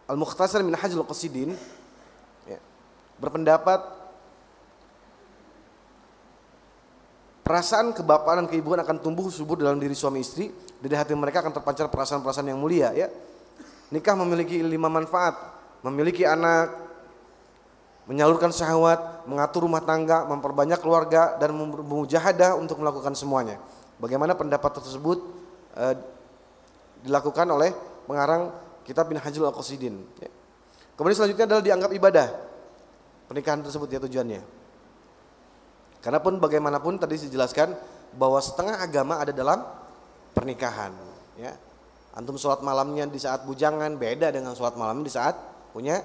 Al-Mukhtasar 0.09 0.63
min 0.63 0.75
Hajjul 0.75 1.05
Qasidin 1.07 1.55
berpendapat 3.17 3.81
perasaan 7.47 7.95
kebapaan 7.95 8.45
dan 8.45 8.49
keibuan 8.51 8.83
akan 8.83 8.99
tumbuh 8.99 9.31
subur 9.31 9.61
dalam 9.63 9.79
diri 9.79 9.95
suami 9.95 10.21
istri 10.21 10.51
dari 10.83 10.95
hati 10.99 11.15
mereka 11.15 11.41
akan 11.47 11.55
terpancar 11.55 11.87
perasaan-perasaan 11.89 12.51
yang 12.51 12.59
mulia 12.59 12.91
ya. 12.93 13.09
Nikah 13.95 14.19
memiliki 14.19 14.59
lima 14.61 14.91
manfaat. 14.91 15.55
Memiliki 15.87 16.27
anak 16.27 16.75
menyalurkan 18.11 18.51
syahwat 18.51 19.27
mengatur 19.31 19.67
rumah 19.67 19.83
tangga 19.83 20.27
memperbanyak 20.27 20.83
keluarga 20.83 21.39
dan 21.39 21.55
memujahadah 21.55 22.59
untuk 22.59 22.83
melakukan 22.83 23.15
semuanya. 23.15 23.63
Bagaimana 24.03 24.35
pendapat 24.35 24.83
tersebut 24.83 25.23
eh, 25.79 25.95
dilakukan 27.07 27.47
oleh 27.47 27.71
pengarang 28.11 28.51
kitab 28.87 29.11
bin 29.11 29.19
Hajjul 29.19 29.47
Al-Qasidin 29.51 29.99
ya. 30.23 30.31
kemudian 30.95 31.17
selanjutnya 31.19 31.47
adalah 31.51 31.63
dianggap 31.63 31.91
ibadah 31.95 32.29
pernikahan 33.27 33.61
tersebut 33.63 33.89
ya 33.91 34.01
tujuannya. 34.03 34.43
Karena 36.01 36.23
pun 36.23 36.39
bagaimanapun 36.39 37.03
tadi 37.03 37.19
dijelaskan 37.27 37.75
bahwa 38.15 38.39
setengah 38.39 38.79
agama 38.79 39.19
ada 39.19 39.35
dalam 39.35 39.67
pernikahan. 40.33 40.95
Ya. 41.35 41.59
Antum 42.17 42.41
sholat 42.41 42.65
malamnya 42.65 43.05
di 43.05 43.21
saat 43.21 43.45
bujangan 43.45 43.99
beda 44.01 44.33
dengan 44.33 44.57
sholat 44.57 44.79
malam 44.79 45.05
di 45.05 45.13
saat 45.13 45.37
punya 45.75 46.01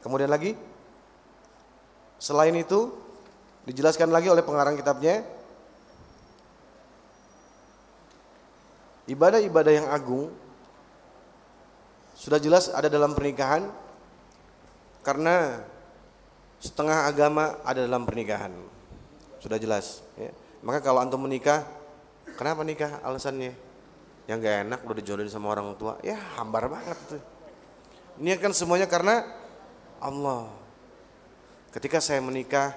Kemudian 0.04 0.28
lagi 0.28 0.52
selain 2.20 2.52
itu 2.52 2.92
dijelaskan 3.64 4.12
lagi 4.12 4.28
oleh 4.28 4.44
pengarang 4.44 4.76
kitabnya 4.76 5.24
ibadah-ibadah 9.08 9.72
yang 9.72 9.88
agung 9.88 10.28
sudah 12.12 12.36
jelas 12.36 12.68
ada 12.68 12.92
dalam 12.92 13.16
pernikahan 13.16 13.72
karena 15.04 15.64
setengah 16.64 17.04
agama 17.04 17.60
ada 17.60 17.84
dalam 17.84 18.08
pernikahan. 18.08 18.52
Sudah 19.40 19.60
jelas 19.60 20.00
ya. 20.16 20.32
Maka 20.64 20.80
kalau 20.80 21.04
antum 21.04 21.20
menikah, 21.20 21.60
kenapa 22.40 22.64
nikah 22.64 23.04
alasannya? 23.04 23.52
Yang 24.24 24.38
gak 24.40 24.56
enak 24.64 24.80
udah 24.88 24.96
dijodohin 24.96 25.28
sama 25.28 25.52
orang 25.52 25.76
tua. 25.76 26.00
Ya 26.00 26.16
hambar 26.40 26.72
banget 26.72 26.96
tuh. 27.04 27.22
Ini 28.16 28.40
kan 28.40 28.56
semuanya 28.56 28.88
karena 28.88 29.43
Allah. 30.04 30.52
Ketika 31.72 31.98
saya 31.98 32.20
menikah, 32.20 32.76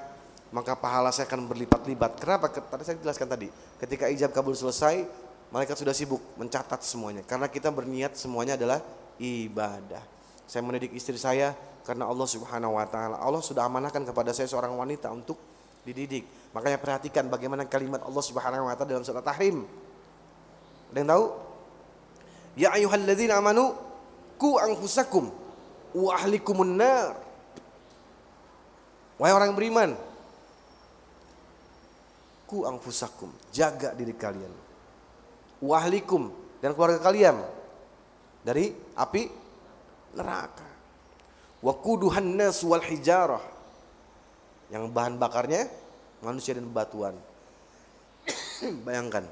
maka 0.55 0.73
pahala 0.79 1.11
saya 1.11 1.27
akan 1.27 1.45
berlipat-lipat. 1.51 2.23
Kenapa? 2.23 2.47
Tadi 2.49 2.83
saya 2.87 2.97
jelaskan 2.97 3.27
tadi. 3.27 3.51
Ketika 3.77 4.07
ijab 4.07 4.31
kabul 4.31 4.55
selesai, 4.55 5.03
malaikat 5.51 5.75
sudah 5.75 5.91
sibuk 5.91 6.23
mencatat 6.39 6.79
semuanya. 6.87 7.21
Karena 7.27 7.51
kita 7.51 7.67
berniat 7.67 8.15
semuanya 8.15 8.55
adalah 8.55 8.79
ibadah. 9.19 10.01
Saya 10.47 10.63
mendidik 10.63 10.95
istri 10.95 11.19
saya 11.19 11.51
karena 11.83 12.07
Allah 12.07 12.27
Subhanahu 12.27 12.79
wa 12.79 12.87
taala. 12.87 13.19
Allah 13.19 13.43
sudah 13.43 13.67
amanahkan 13.67 14.07
kepada 14.07 14.31
saya 14.31 14.47
seorang 14.47 14.71
wanita 14.79 15.11
untuk 15.11 15.35
dididik. 15.83 16.23
Makanya 16.55 16.79
perhatikan 16.79 17.27
bagaimana 17.27 17.67
kalimat 17.67 17.99
Allah 18.07 18.23
Subhanahu 18.23 18.71
wa 18.71 18.73
taala 18.73 18.95
dalam 18.95 19.03
surat 19.03 19.21
Tahrim. 19.21 19.67
Ada 20.95 20.97
yang 21.03 21.09
tahu? 21.11 21.25
Ya 22.57 22.69
ayyuhalladzina 22.73 23.37
amanu 23.37 23.75
ku 24.39 24.55
anfusakum 24.55 25.46
wa 25.95 26.11
ahlikumun 26.15 26.75
nar. 26.75 27.15
Wahai 29.17 29.33
orang 29.33 29.57
beriman, 29.57 29.97
ku 32.45 32.63
anfusakum, 32.63 33.33
jaga 33.49 33.91
diri 33.97 34.13
kalian. 34.13 34.53
Wahlikum 35.57 36.29
dan 36.61 36.77
keluarga 36.77 37.01
kalian 37.01 37.41
dari 38.45 38.71
api 38.93 39.25
neraka. 40.13 40.67
Wakuduhan 41.65 42.37
nas 42.37 42.61
wal 42.61 42.85
hijarah. 42.85 43.41
Yang 44.69 44.93
bahan 44.93 45.17
bakarnya 45.17 45.65
manusia 46.21 46.53
dan 46.53 46.69
batuan. 46.69 47.17
Bayangkan. 48.85 49.25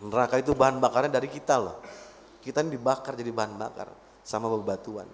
Neraka 0.00 0.40
itu 0.42 0.56
bahan 0.56 0.82
bakarnya 0.82 1.20
dari 1.20 1.28
kita 1.30 1.60
loh. 1.60 1.78
Kita 2.40 2.64
ini 2.64 2.74
dibakar 2.74 3.14
jadi 3.14 3.30
bahan 3.30 3.54
bakar 3.54 3.88
sama 4.24 4.48
bebatuan. 4.48 5.06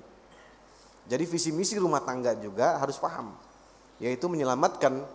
Jadi 1.06 1.24
visi 1.24 1.50
misi 1.54 1.78
rumah 1.78 2.02
tangga 2.02 2.34
juga 2.34 2.82
harus 2.82 2.98
paham. 2.98 3.30
Yaitu 4.02 4.26
menyelamatkan 4.26 5.06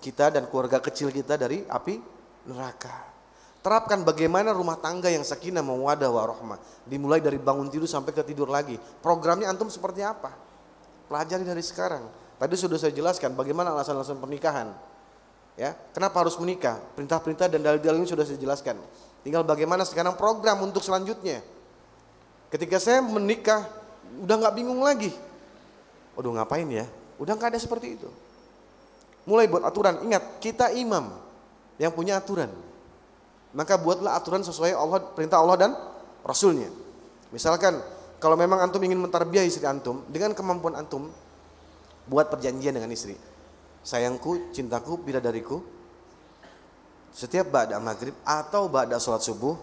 kita 0.00 0.32
dan 0.32 0.48
keluarga 0.48 0.80
kecil 0.80 1.12
kita 1.12 1.36
dari 1.36 1.64
api 1.68 2.00
neraka. 2.48 3.12
Terapkan 3.64 4.04
bagaimana 4.04 4.52
rumah 4.52 4.76
tangga 4.76 5.08
yang 5.08 5.24
sakinah 5.24 5.64
mawadah 5.64 6.12
warohmah. 6.12 6.60
Dimulai 6.84 7.24
dari 7.24 7.40
bangun 7.40 7.72
tidur 7.72 7.88
sampai 7.88 8.12
ke 8.12 8.20
tidur 8.20 8.52
lagi. 8.52 8.76
Programnya 9.00 9.48
antum 9.48 9.72
seperti 9.72 10.04
apa? 10.04 10.36
Pelajari 11.08 11.48
dari 11.48 11.64
sekarang. 11.64 12.04
Tadi 12.36 12.54
sudah 12.60 12.76
saya 12.76 12.92
jelaskan 12.92 13.32
bagaimana 13.32 13.72
alasan-alasan 13.72 14.20
pernikahan. 14.20 14.68
Ya, 15.56 15.72
kenapa 15.96 16.20
harus 16.20 16.34
menikah? 16.36 16.76
Perintah-perintah 16.98 17.46
dan 17.46 17.62
dalil-dalil 17.62 18.04
ini 18.04 18.08
sudah 18.10 18.26
saya 18.26 18.36
jelaskan. 18.36 18.76
Tinggal 19.24 19.46
bagaimana 19.46 19.86
sekarang 19.88 20.18
program 20.18 20.60
untuk 20.60 20.84
selanjutnya. 20.84 21.40
Ketika 22.52 22.76
saya 22.76 23.00
menikah, 23.00 23.64
udah 24.26 24.36
nggak 24.44 24.54
bingung 24.60 24.82
lagi. 24.84 25.08
Waduh 26.14 26.32
ngapain 26.34 26.66
ya? 26.70 26.86
Udah 27.18 27.34
nggak 27.34 27.54
ada 27.54 27.60
seperti 27.60 27.98
itu. 27.98 28.08
Mulai 29.26 29.48
buat 29.48 29.64
aturan. 29.64 30.02
Ingat, 30.04 30.38
kita 30.42 30.70
imam 30.74 31.10
yang 31.78 31.90
punya 31.90 32.18
aturan 32.20 32.50
maka 33.54 33.78
buatlah 33.78 34.18
aturan 34.18 34.42
sesuai 34.42 34.74
Allah 34.74 34.98
perintah 35.14 35.38
Allah 35.38 35.56
dan 35.56 35.70
Rasulnya. 36.26 36.68
Misalkan 37.30 37.78
kalau 38.18 38.34
memang 38.34 38.58
antum 38.60 38.82
ingin 38.82 38.98
mentarbiah 38.98 39.46
istri 39.46 39.62
antum 39.64 40.02
dengan 40.10 40.34
kemampuan 40.34 40.74
antum 40.74 41.08
buat 42.10 42.28
perjanjian 42.28 42.74
dengan 42.74 42.90
istri. 42.90 43.14
Sayangku, 43.86 44.50
cintaku, 44.50 44.98
bidadariku, 45.00 45.62
setiap 47.14 47.52
ba'da 47.52 47.78
maghrib 47.78 48.16
atau 48.26 48.66
ba'da 48.66 48.98
sholat 48.98 49.22
subuh 49.22 49.54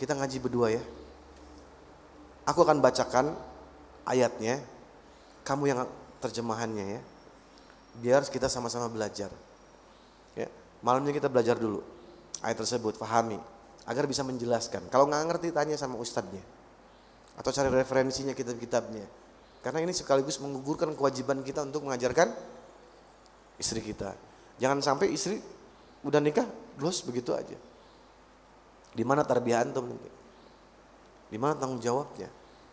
kita 0.00 0.16
ngaji 0.16 0.36
berdua 0.40 0.72
ya. 0.72 0.82
Aku 2.46 2.62
akan 2.62 2.78
bacakan 2.78 3.34
ayatnya, 4.06 4.62
kamu 5.46 5.70
yang 5.70 5.80
terjemahannya 6.18 6.98
ya. 6.98 7.02
Biar 8.02 8.20
kita 8.26 8.50
sama-sama 8.50 8.90
belajar. 8.90 9.30
Ya, 10.34 10.50
malamnya 10.82 11.14
kita 11.14 11.30
belajar 11.30 11.54
dulu 11.56 11.80
ayat 12.42 12.58
tersebut, 12.58 12.98
pahami 12.98 13.38
agar 13.86 14.04
bisa 14.10 14.26
menjelaskan. 14.26 14.90
Kalau 14.90 15.06
nggak 15.06 15.22
ngerti 15.30 15.48
tanya 15.54 15.78
sama 15.78 15.96
ustadznya 15.96 16.42
atau 17.38 17.50
cari 17.54 17.70
referensinya 17.70 18.34
kitab-kitabnya. 18.34 19.06
Karena 19.62 19.82
ini 19.82 19.94
sekaligus 19.94 20.38
menggugurkan 20.42 20.94
kewajiban 20.94 21.42
kita 21.46 21.62
untuk 21.62 21.86
mengajarkan 21.86 22.34
istri 23.58 23.80
kita. 23.82 24.14
Jangan 24.58 24.82
sampai 24.82 25.10
istri 25.10 25.40
udah 26.06 26.20
nikah, 26.22 26.46
terus 26.78 27.02
begitu 27.02 27.34
aja. 27.34 27.56
Di 28.96 29.04
mana 29.04 29.26
tarbiyah 29.26 29.68
nanti? 29.68 30.10
Di 31.28 31.36
mana 31.36 31.58
tanggung 31.58 31.82
jawabnya? 31.82 32.30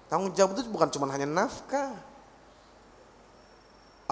Tanggung 0.07 0.31
jawab 0.37 0.55
itu 0.55 0.69
bukan 0.69 0.87
cuma 0.93 1.09
hanya 1.11 1.25
nafkah. 1.25 2.12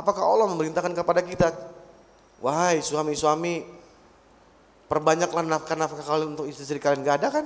Apakah 0.02 0.26
Allah 0.26 0.50
memerintahkan 0.50 0.98
kepada 0.98 1.22
kita, 1.22 1.54
wahai 2.42 2.82
suami-suami 2.82 3.82
Perbanyaklah 4.92 5.48
nafkah-nafkah 5.48 6.04
kalian 6.04 6.36
untuk 6.36 6.52
istri-istri 6.52 6.76
kalian. 6.76 7.08
Gak 7.08 7.24
ada 7.24 7.28
kan? 7.32 7.46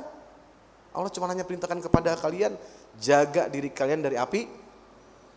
Allah 0.97 1.13
cuma 1.13 1.29
hanya 1.29 1.45
perintahkan 1.45 1.77
kepada 1.77 2.17
kalian, 2.17 2.57
jaga 2.97 3.45
diri 3.53 3.69
kalian 3.69 4.01
dari 4.01 4.17
api 4.17 4.49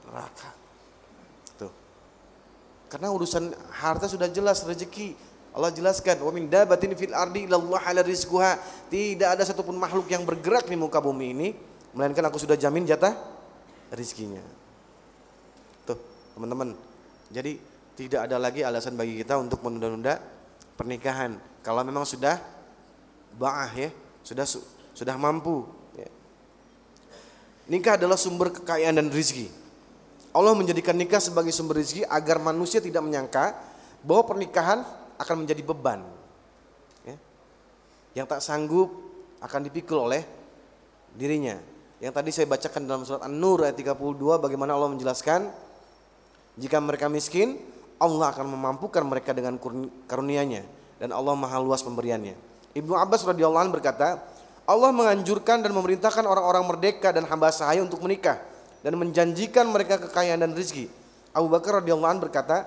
neraka. 0.08 0.48
Tuh. 1.60 1.68
Karena 2.88 3.12
urusan 3.12 3.52
harta 3.76 4.08
sudah 4.08 4.24
jelas, 4.32 4.64
rezeki. 4.64 5.12
Allah 5.52 5.68
jelaskan, 5.68 6.16
wa 6.24 6.32
min 6.32 6.48
dabatin 6.48 6.96
fil 6.96 7.12
ardi 7.12 7.44
illallah 7.44 7.84
ala 7.84 8.00
rizquha. 8.00 8.56
Tidak 8.88 9.28
ada 9.28 9.44
satupun 9.44 9.76
makhluk 9.76 10.08
yang 10.08 10.24
bergerak 10.24 10.64
di 10.64 10.80
muka 10.80 11.04
bumi 11.04 11.36
ini 11.36 11.48
melainkan 11.92 12.24
aku 12.24 12.40
sudah 12.40 12.56
jamin 12.56 12.88
jatah 12.88 13.12
rizkinya. 13.92 14.40
Tuh, 15.84 16.00
teman-teman. 16.32 16.72
Jadi 17.28 17.60
tidak 17.98 18.30
ada 18.30 18.36
lagi 18.38 18.64
alasan 18.64 18.94
bagi 18.94 19.18
kita 19.20 19.36
untuk 19.36 19.60
menunda-nunda 19.60 20.22
pernikahan. 20.78 21.34
Kalau 21.66 21.82
memang 21.82 22.06
sudah 22.06 22.38
ba'ah 23.34 23.68
ya, 23.74 23.90
sudah 24.22 24.46
sudah 24.94 25.14
mampu. 25.18 25.66
Ya. 25.98 26.08
Nikah 27.68 28.00
adalah 28.00 28.16
sumber 28.16 28.54
kekayaan 28.54 28.96
dan 29.02 29.08
rizki. 29.10 29.50
Allah 30.32 30.54
menjadikan 30.54 30.94
nikah 30.94 31.18
sebagai 31.18 31.50
sumber 31.50 31.82
rizki 31.82 32.06
agar 32.06 32.38
manusia 32.38 32.78
tidak 32.78 33.02
menyangka 33.02 33.58
bahwa 34.06 34.30
pernikahan 34.30 34.86
akan 35.18 35.44
menjadi 35.44 35.62
beban. 35.66 36.00
Ya. 37.02 37.16
Yang 38.22 38.26
tak 38.38 38.40
sanggup 38.46 38.88
akan 39.42 39.60
dipikul 39.66 40.06
oleh 40.06 40.22
dirinya. 41.18 41.58
Yang 41.98 42.12
tadi 42.14 42.30
saya 42.30 42.46
bacakan 42.46 42.86
dalam 42.86 43.02
surat 43.02 43.26
An-Nur 43.26 43.66
ayat 43.66 43.74
32 43.74 43.98
bagaimana 44.38 44.78
Allah 44.78 44.94
menjelaskan 44.94 45.50
jika 46.58 46.82
mereka 46.82 47.06
miskin 47.06 47.56
Allah 47.98 48.30
akan 48.34 48.46
memampukan 48.54 49.02
mereka 49.06 49.34
dengan 49.34 49.58
karunia-Nya 50.06 50.62
dan 50.98 51.10
Allah 51.14 51.34
Maha 51.34 51.58
luas 51.62 51.82
pemberiannya. 51.82 52.34
Ibnu 52.74 52.94
Abbas 52.94 53.26
radhiyallahu 53.26 53.62
anhu 53.70 53.74
berkata, 53.78 54.22
Allah 54.68 54.90
menganjurkan 54.92 55.64
dan 55.64 55.72
memerintahkan 55.72 56.22
orang-orang 56.22 56.62
merdeka 56.66 57.10
dan 57.10 57.24
hamba 57.26 57.50
sahaya 57.50 57.80
untuk 57.82 58.04
menikah 58.04 58.38
dan 58.84 58.94
menjanjikan 58.94 59.66
mereka 59.66 59.98
kekayaan 59.98 60.44
dan 60.44 60.52
rezeki. 60.54 60.86
Abu 61.34 61.50
Bakar 61.50 61.82
radhiyallahu 61.82 62.10
anhu 62.18 62.22
berkata, 62.28 62.66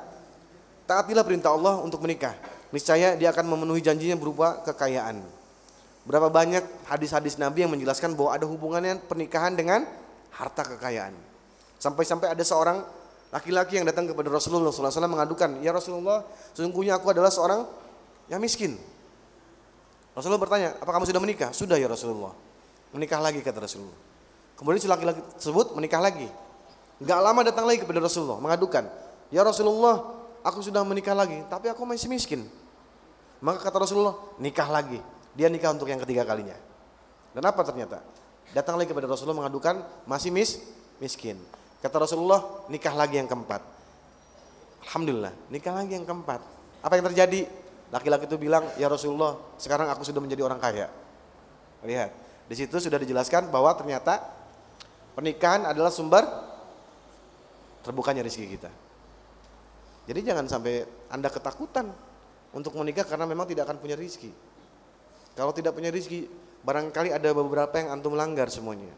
taatilah 0.88 1.24
perintah 1.24 1.56
Allah 1.56 1.80
untuk 1.80 2.04
menikah. 2.04 2.36
Niscaya 2.72 3.16
dia 3.20 3.32
akan 3.32 3.52
memenuhi 3.52 3.84
janjinya 3.84 4.16
berupa 4.16 4.64
kekayaan. 4.64 5.20
Berapa 6.08 6.34
banyak 6.34 6.64
hadis-hadis 6.90 7.38
Nabi 7.38 7.68
yang 7.68 7.72
menjelaskan 7.72 8.18
bahwa 8.18 8.32
ada 8.34 8.48
hubungannya 8.48 9.00
pernikahan 9.06 9.54
dengan 9.54 9.86
harta 10.34 10.66
kekayaan. 10.66 11.14
Sampai-sampai 11.78 12.34
ada 12.34 12.42
seorang 12.42 12.82
laki-laki 13.32 13.80
yang 13.80 13.88
datang 13.88 14.12
kepada 14.12 14.28
Rasulullah 14.28 14.70
SAW 14.76 15.08
mengadukan, 15.08 15.64
ya 15.64 15.72
Rasulullah, 15.72 16.28
sesungguhnya 16.52 17.00
aku 17.00 17.16
adalah 17.16 17.32
seorang 17.32 17.64
yang 18.28 18.44
miskin. 18.44 18.76
Rasulullah 20.12 20.44
bertanya, 20.44 20.76
apa 20.76 20.92
kamu 20.92 21.08
sudah 21.08 21.22
menikah? 21.24 21.50
Sudah 21.56 21.80
ya 21.80 21.88
Rasulullah. 21.88 22.36
Menikah 22.92 23.24
lagi 23.24 23.40
kata 23.40 23.64
Rasulullah. 23.64 23.96
Kemudian 24.60 24.84
si 24.84 24.92
laki-laki 24.92 25.24
tersebut 25.40 25.74
menikah 25.80 26.04
lagi. 26.04 26.28
Gak 27.02 27.20
lama 27.24 27.42
datang 27.42 27.66
lagi 27.66 27.82
kepada 27.82 28.04
Rasulullah 28.04 28.38
mengadukan, 28.38 28.86
ya 29.34 29.42
Rasulullah, 29.42 30.06
aku 30.44 30.60
sudah 30.62 30.84
menikah 30.84 31.16
lagi, 31.16 31.42
tapi 31.48 31.72
aku 31.72 31.88
masih 31.88 32.12
miskin. 32.12 32.46
Maka 33.42 33.64
kata 33.64 33.82
Rasulullah, 33.82 34.20
nikah 34.38 34.70
lagi. 34.70 35.02
Dia 35.34 35.48
nikah 35.48 35.72
untuk 35.72 35.88
yang 35.88 35.98
ketiga 36.04 36.28
kalinya. 36.28 36.54
Dan 37.32 37.48
apa 37.48 37.64
ternyata? 37.64 38.04
Datang 38.52 38.76
lagi 38.76 38.92
kepada 38.92 39.08
Rasulullah 39.08 39.48
mengadukan 39.48 39.82
masih 40.04 40.30
mis 40.30 40.60
miskin. 41.00 41.40
Kata 41.82 41.98
Rasulullah, 41.98 42.70
nikah 42.70 42.94
lagi 42.94 43.18
yang 43.18 43.26
keempat. 43.26 43.62
Alhamdulillah, 44.86 45.34
nikah 45.50 45.74
lagi 45.74 45.98
yang 45.98 46.06
keempat. 46.06 46.42
Apa 46.86 46.94
yang 46.98 47.06
terjadi? 47.10 47.50
Laki-laki 47.90 48.30
itu 48.30 48.38
bilang, 48.38 48.70
ya 48.78 48.88
Rasulullah, 48.88 49.36
sekarang 49.58 49.90
aku 49.90 50.06
sudah 50.06 50.22
menjadi 50.22 50.46
orang 50.46 50.62
kaya. 50.62 50.88
Lihat, 51.82 52.14
di 52.46 52.56
situ 52.56 52.78
sudah 52.78 53.02
dijelaskan 53.02 53.50
bahwa 53.50 53.74
ternyata 53.74 54.22
pernikahan 55.18 55.66
adalah 55.66 55.90
sumber 55.90 56.24
terbukanya 57.82 58.22
rezeki 58.22 58.48
kita. 58.58 58.72
Jadi 60.06 60.20
jangan 60.22 60.46
sampai 60.46 60.86
Anda 61.10 61.30
ketakutan 61.34 61.90
untuk 62.54 62.78
menikah 62.78 63.06
karena 63.06 63.26
memang 63.26 63.50
tidak 63.50 63.70
akan 63.70 63.82
punya 63.82 63.98
rezeki. 63.98 64.30
Kalau 65.34 65.56
tidak 65.56 65.74
punya 65.74 65.90
rezeki, 65.90 66.30
barangkali 66.62 67.10
ada 67.16 67.30
beberapa 67.34 67.74
yang 67.80 67.96
antum 67.96 68.14
langgar 68.14 68.52
semuanya. 68.54 68.92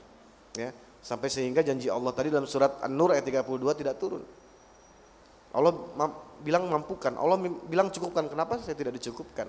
Ya, 0.53 0.69
Sampai 1.03 1.27
sehingga 1.27 1.59
janji 1.59 1.91
Allah 1.91 2.15
tadi 2.15 2.31
dalam 2.31 2.47
surat 2.47 2.79
An-Nur 2.79 3.11
ayat 3.11 3.27
32 3.27 3.43
tidak 3.75 3.99
turun. 3.99 4.23
Allah 5.51 5.75
bilang 6.39 6.71
mampukan, 6.71 7.11
Allah 7.19 7.37
bilang 7.67 7.91
cukupkan. 7.91 8.31
Kenapa 8.31 8.57
saya 8.63 8.73
tidak 8.73 8.95
dicukupkan? 8.97 9.45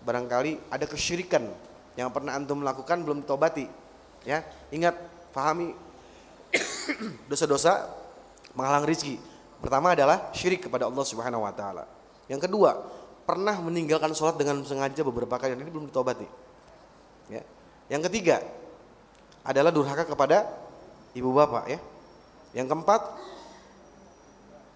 Barangkali 0.00 0.56
ada 0.72 0.88
kesyirikan 0.88 1.44
yang 2.00 2.08
pernah 2.08 2.32
antum 2.32 2.64
melakukan 2.64 3.04
belum 3.04 3.22
ditobati. 3.22 3.68
Ya, 4.24 4.40
ingat, 4.72 4.96
pahami 5.36 5.76
dosa-dosa 7.30 7.92
menghalang 8.56 8.88
rizki. 8.88 9.20
Pertama 9.60 9.92
adalah 9.92 10.32
syirik 10.32 10.64
kepada 10.64 10.88
Allah 10.88 11.04
Subhanahu 11.04 11.44
wa 11.44 11.52
taala. 11.52 11.84
Yang 12.24 12.48
kedua, 12.48 12.80
pernah 13.28 13.60
meninggalkan 13.60 14.16
sholat 14.16 14.40
dengan 14.40 14.64
sengaja 14.64 15.04
beberapa 15.04 15.36
kali 15.36 15.54
ini 15.54 15.68
belum 15.68 15.92
ditobati. 15.92 16.26
Ya. 17.28 17.44
Yang 17.92 18.08
ketiga 18.08 18.40
adalah 19.44 19.68
durhaka 19.68 20.08
kepada 20.08 20.48
ibu 21.14 21.30
bapak 21.34 21.64
ya. 21.70 21.80
Yang 22.50 22.66
keempat, 22.74 23.02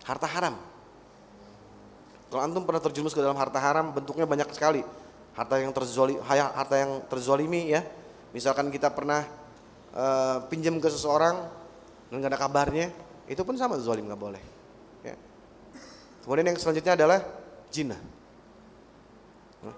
harta 0.07 0.27
haram. 0.31 0.55
Kalau 2.31 2.41
antum 2.43 2.63
pernah 2.67 2.83
terjerumus 2.83 3.15
ke 3.15 3.23
dalam 3.23 3.39
harta 3.39 3.59
haram, 3.59 3.95
bentuknya 3.95 4.27
banyak 4.27 4.51
sekali. 4.55 4.83
Harta 5.35 5.59
yang 5.59 5.75
terzoli, 5.75 6.15
harta 6.27 6.75
yang 6.79 7.03
terzolimi 7.11 7.75
ya. 7.75 7.83
Misalkan 8.35 8.71
kita 8.71 8.91
pernah 8.91 9.27
uh, 9.95 10.43
pinjam 10.51 10.79
ke 10.79 10.91
seseorang 10.91 11.47
dan 12.11 12.23
gak 12.23 12.31
ada 12.35 12.39
kabarnya, 12.39 12.91
itu 13.31 13.43
pun 13.43 13.57
sama 13.57 13.79
zolim 13.81 14.07
nggak 14.07 14.21
boleh. 14.21 14.43
Ya. 15.03 15.17
Kemudian 16.23 16.53
yang 16.53 16.59
selanjutnya 16.61 16.95
adalah 16.95 17.19
jina. 17.73 17.99
Nah, 19.65 19.77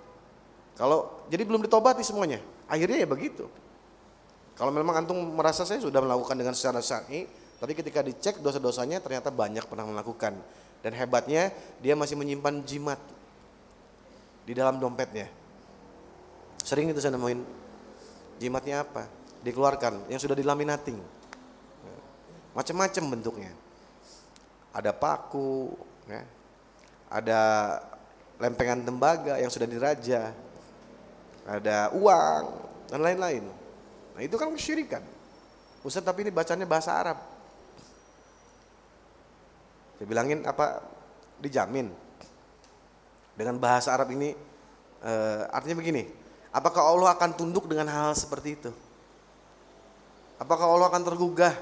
kalau 0.74 1.24
jadi 1.30 1.46
belum 1.46 1.64
ditobati 1.64 2.02
semuanya, 2.02 2.42
akhirnya 2.66 3.04
ya 3.04 3.08
begitu. 3.08 3.46
Kalau 4.56 4.72
memang 4.72 5.04
antum 5.04 5.16
merasa 5.36 5.68
saya 5.68 5.76
sudah 5.78 6.00
melakukan 6.00 6.32
dengan 6.32 6.56
secara 6.56 6.80
syar'i, 6.80 7.28
tapi 7.60 7.72
ketika 7.76 8.00
dicek 8.00 8.40
dosa-dosanya 8.40 9.04
ternyata 9.04 9.28
banyak 9.28 9.68
pernah 9.68 9.84
melakukan. 9.84 10.36
Dan 10.80 10.92
hebatnya 10.96 11.52
dia 11.80 11.92
masih 11.92 12.16
menyimpan 12.16 12.64
jimat 12.64 13.00
di 14.48 14.56
dalam 14.56 14.80
dompetnya. 14.80 15.28
Sering 16.64 16.88
itu 16.88 17.00
saya 17.04 17.16
nemuin. 17.16 17.40
Jimatnya 18.40 18.84
apa? 18.84 19.08
Dikeluarkan 19.44 20.08
yang 20.08 20.20
sudah 20.20 20.36
dilaminating. 20.36 21.00
Macam-macam 22.56 23.04
bentuknya. 23.12 23.52
Ada 24.72 24.92
paku, 24.96 25.76
ya. 26.08 26.24
ada 27.12 27.40
lempengan 28.40 28.84
tembaga 28.84 29.40
yang 29.40 29.48
sudah 29.48 29.68
diraja, 29.68 30.32
ada 31.48 31.92
uang 31.96 32.44
dan 32.92 33.00
lain-lain. 33.00 33.44
Nah 34.16 34.24
itu 34.24 34.40
kan 34.40 34.48
kesyirikan. 34.48 35.05
Ustaz 35.84 36.01
tapi 36.01 36.24
ini 36.24 36.32
bacanya 36.32 36.64
bahasa 36.64 36.97
Arab. 36.97 37.20
Saya 40.01 40.06
bilangin 40.09 40.40
apa 40.48 40.80
dijamin 41.40 41.93
dengan 43.36 43.60
bahasa 43.60 43.93
Arab 43.93 44.09
ini 44.16 44.32
e, 45.05 45.12
artinya 45.52 45.76
begini. 45.76 46.09
Apakah 46.48 46.88
Allah 46.88 47.12
akan 47.12 47.36
tunduk 47.36 47.68
dengan 47.68 47.93
hal, 47.93 48.10
hal 48.10 48.16
seperti 48.16 48.56
itu? 48.56 48.70
Apakah 50.40 50.64
Allah 50.64 50.88
akan 50.88 51.05
tergugah 51.05 51.52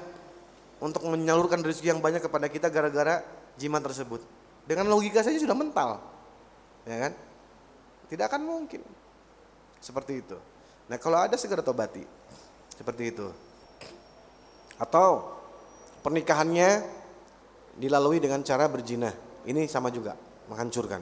untuk 0.79 1.03
menyalurkan 1.07 1.59
rezeki 1.59 1.91
yang 1.95 1.99
banyak 1.99 2.23
kepada 2.23 2.47
kita 2.47 2.71
gara-gara 2.71 3.23
jimat 3.59 3.83
tersebut? 3.83 4.23
Dengan 4.63 4.87
logika 4.87 5.19
saja 5.19 5.35
sudah 5.35 5.55
mental, 5.55 5.99
ya 6.87 7.07
kan? 7.07 7.13
Tidak 8.07 8.25
akan 8.25 8.41
mungkin 8.47 8.81
seperti 9.83 10.23
itu. 10.23 10.37
Nah 10.89 10.97
kalau 10.97 11.21
ada 11.21 11.35
segera 11.37 11.61
tobati. 11.61 12.03
Seperti 12.75 13.03
itu. 13.15 13.27
Atau 14.75 15.31
pernikahannya 16.03 16.83
dilalui 17.79 18.19
dengan 18.19 18.43
cara 18.43 18.67
berzina. 18.67 19.11
Ini 19.45 19.67
sama 19.71 19.91
juga, 19.91 20.15
menghancurkan. 20.51 21.01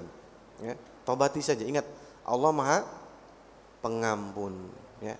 Ya. 0.61 0.77
Tobati 1.03 1.41
saja. 1.43 1.63
Ingat, 1.65 1.85
Allah 2.23 2.51
Maha 2.53 2.79
Pengampun. 3.83 4.55
Ya. 5.03 5.19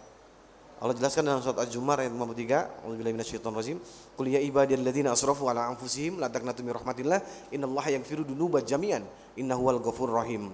Allah 0.79 0.95
jelaskan 0.95 1.23
dalam 1.27 1.39
surat 1.43 1.63
Az-Zumar 1.63 1.99
ayat 1.99 2.11
53, 2.11 2.83
A'udzubillahi 2.83 3.15
minasyaitonir 3.15 3.55
rajim. 3.59 3.77
Qul 4.19 4.27
ya 4.31 4.39
ibadiyalladzina 4.39 5.15
asrafu 5.15 5.47
ala 5.47 5.67
anfusihim 5.71 6.19
la 6.19 6.27
taqnatu 6.27 6.63
min 6.63 6.75
rahmatillah, 6.75 7.19
innallaha 7.55 7.91
yaghfiru 7.95 8.23
dzunuba 8.27 8.63
jami'an, 8.63 9.03
innahu 9.39 9.67
wal 9.67 9.79
ghafurur 9.79 10.23
rahim. 10.23 10.51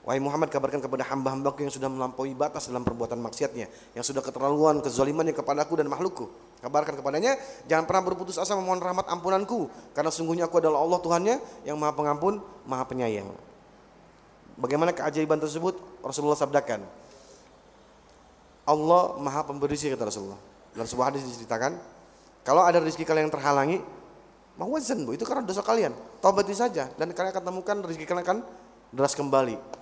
Wahai 0.00 0.16
Muhammad 0.16 0.48
kabarkan 0.48 0.80
kepada 0.80 1.04
hamba-hambaku 1.12 1.68
yang 1.68 1.72
sudah 1.72 1.92
melampaui 1.92 2.32
batas 2.32 2.72
dalam 2.72 2.80
perbuatan 2.80 3.20
maksiatnya, 3.20 3.68
yang 3.92 4.00
sudah 4.00 4.24
keterlaluan 4.24 4.80
kezalimannya 4.80 5.36
kepadaku 5.36 5.76
dan 5.76 5.92
makhlukku. 5.92 6.32
Kabarkan 6.64 6.96
kepadanya, 6.96 7.36
jangan 7.68 7.84
pernah 7.84 8.08
berputus 8.08 8.40
asa 8.40 8.56
memohon 8.56 8.80
rahmat 8.80 9.04
ampunanku, 9.12 9.68
karena 9.92 10.08
sungguhnya 10.08 10.48
aku 10.48 10.56
adalah 10.56 10.80
Allah 10.80 11.00
Tuhannya 11.04 11.36
yang 11.68 11.76
maha 11.76 11.92
pengampun, 11.92 12.40
maha 12.64 12.84
penyayang. 12.88 13.28
Bagaimana 14.56 14.96
keajaiban 14.96 15.36
tersebut? 15.36 15.76
Rasulullah 16.00 16.36
sabdakan, 16.36 16.80
Allah 18.64 19.02
maha 19.20 19.44
pemberi 19.44 19.76
rezeki 19.76 20.00
kata 20.00 20.08
Rasulullah. 20.08 20.40
Dalam 20.72 20.88
sebuah 20.88 21.12
hadis 21.12 21.28
diceritakan, 21.28 21.76
kalau 22.40 22.64
ada 22.64 22.80
rezeki 22.80 23.04
kalian 23.04 23.28
yang 23.28 23.34
terhalangi, 23.36 23.84
mawazan 24.56 25.04
bu, 25.04 25.12
itu 25.12 25.28
karena 25.28 25.44
dosa 25.44 25.60
kalian. 25.60 25.92
Taubati 26.24 26.56
saja 26.56 26.88
dan 26.96 27.12
kalian 27.12 27.36
akan 27.36 27.44
temukan 27.44 27.76
rezeki 27.84 28.04
kalian 28.08 28.24
akan 28.24 28.38
deras 28.96 29.12
kembali. 29.12 29.79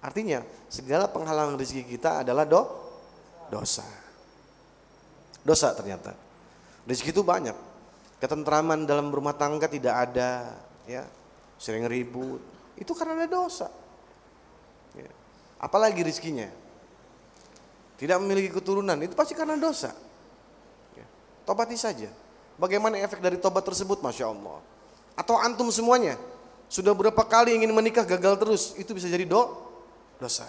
Artinya 0.00 0.40
segala 0.72 1.04
penghalang 1.12 1.60
rezeki 1.60 1.84
kita 1.84 2.24
adalah 2.24 2.48
do, 2.48 2.64
dosa. 3.52 3.84
Dosa 5.44 5.76
ternyata. 5.76 6.16
Rezeki 6.88 7.12
itu 7.12 7.22
banyak. 7.24 7.56
Ketentraman 8.20 8.88
dalam 8.88 9.12
rumah 9.12 9.36
tangga 9.36 9.68
tidak 9.68 9.94
ada, 10.08 10.56
ya. 10.84 11.04
sering 11.60 11.84
ribut, 11.84 12.40
itu 12.80 12.92
karena 12.96 13.24
ada 13.24 13.28
dosa. 13.28 13.68
Ya. 14.96 15.08
Apalagi 15.60 16.00
rizkinya. 16.00 16.48
Tidak 18.00 18.16
memiliki 18.16 18.48
keturunan, 18.48 18.96
itu 19.04 19.12
pasti 19.12 19.36
karena 19.36 19.60
dosa. 19.60 19.92
Ya. 20.96 21.04
Tobati 21.44 21.76
saja. 21.76 22.08
Bagaimana 22.56 22.96
efek 23.00 23.20
dari 23.20 23.36
tobat 23.36 23.64
tersebut, 23.68 24.00
Masya 24.00 24.32
Allah. 24.32 24.60
Atau 25.16 25.36
antum 25.36 25.68
semuanya, 25.68 26.16
sudah 26.72 26.96
berapa 26.96 27.20
kali 27.24 27.56
ingin 27.56 27.72
menikah 27.72 28.08
gagal 28.08 28.40
terus, 28.40 28.62
itu 28.80 28.96
bisa 28.96 29.08
jadi 29.08 29.28
do, 29.28 29.69
dosa. 30.20 30.46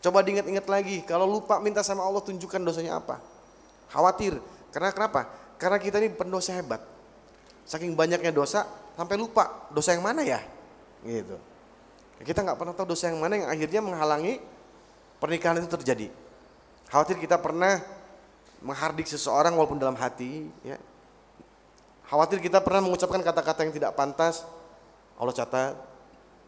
Coba 0.00 0.24
diingat-ingat 0.24 0.64
lagi, 0.64 1.04
kalau 1.04 1.28
lupa 1.28 1.60
minta 1.60 1.84
sama 1.84 2.00
Allah 2.00 2.24
tunjukkan 2.24 2.64
dosanya 2.64 2.96
apa. 2.96 3.20
Khawatir, 3.92 4.40
karena 4.72 4.90
kenapa? 4.96 5.28
Karena 5.60 5.76
kita 5.76 6.00
ini 6.00 6.08
pendosa 6.08 6.56
hebat. 6.56 6.80
Saking 7.68 7.92
banyaknya 7.92 8.32
dosa, 8.32 8.64
sampai 8.96 9.20
lupa 9.20 9.68
dosa 9.68 9.92
yang 9.92 10.00
mana 10.00 10.24
ya? 10.24 10.40
Gitu. 11.04 11.36
Kita 12.24 12.40
nggak 12.40 12.56
pernah 12.56 12.72
tahu 12.72 12.96
dosa 12.96 13.12
yang 13.12 13.20
mana 13.20 13.44
yang 13.44 13.48
akhirnya 13.52 13.80
menghalangi 13.84 14.40
pernikahan 15.20 15.60
itu 15.60 15.68
terjadi. 15.68 16.08
Khawatir 16.88 17.20
kita 17.20 17.36
pernah 17.36 17.84
menghardik 18.64 19.04
seseorang 19.04 19.52
walaupun 19.52 19.76
dalam 19.76 19.96
hati, 20.00 20.48
ya. 20.64 20.80
Khawatir 22.08 22.40
kita 22.40 22.64
pernah 22.64 22.88
mengucapkan 22.88 23.20
kata-kata 23.20 23.68
yang 23.68 23.72
tidak 23.76 23.92
pantas, 23.94 24.48
Allah 25.20 25.36
catat, 25.36 25.76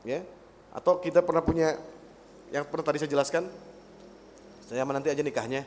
ya. 0.09 0.25
Atau 0.73 1.05
kita 1.05 1.21
pernah 1.21 1.45
punya 1.45 1.77
yang 2.53 2.69
pernah 2.69 2.85
tadi 2.85 3.01
saya 3.01 3.11
jelaskan, 3.11 3.49
saya 4.69 4.85
nanti 4.85 5.09
aja 5.09 5.25
nikahnya 5.25 5.65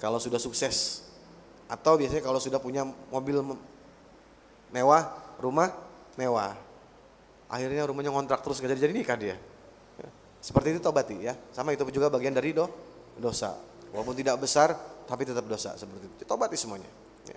kalau 0.00 0.16
sudah 0.16 0.40
sukses, 0.40 1.04
atau 1.68 2.00
biasanya 2.00 2.24
kalau 2.24 2.40
sudah 2.40 2.58
punya 2.58 2.88
mobil 3.12 3.44
mewah, 4.72 5.12
rumah 5.38 5.70
mewah. 6.16 6.56
Akhirnya 7.52 7.84
rumahnya 7.84 8.08
ngontrak 8.08 8.40
terus 8.40 8.64
gak 8.64 8.72
jadi-jadi 8.72 8.94
nikah 8.96 9.16
dia. 9.20 9.36
Ya. 10.00 10.08
Seperti 10.40 10.72
itu 10.72 10.80
tobati 10.80 11.20
ya. 11.20 11.36
Sama 11.52 11.76
itu 11.76 11.84
juga 11.92 12.08
bagian 12.08 12.32
dari 12.32 12.56
do, 12.56 12.64
dosa. 13.20 13.52
Walaupun 13.92 14.16
tidak 14.16 14.40
besar 14.40 14.72
tapi 15.04 15.28
tetap 15.28 15.44
dosa 15.44 15.76
seperti 15.76 16.08
itu. 16.08 16.24
Tobati 16.24 16.56
semuanya. 16.56 16.88
Ya. 17.28 17.36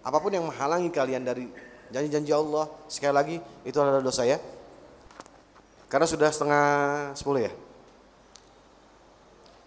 Apa 0.00 0.16
pun 0.16 0.32
yang 0.32 0.48
menghalangi 0.48 0.88
kalian 0.88 1.28
dari 1.28 1.44
janji-janji 1.92 2.32
Allah 2.32 2.72
sekali 2.88 3.12
lagi 3.12 3.36
itu 3.68 3.76
adalah 3.76 4.00
dosa 4.00 4.24
ya. 4.24 4.40
Karena 5.92 6.08
sudah 6.08 6.32
setengah 6.32 6.64
sepuluh 7.12 7.44
ya. 7.44 7.52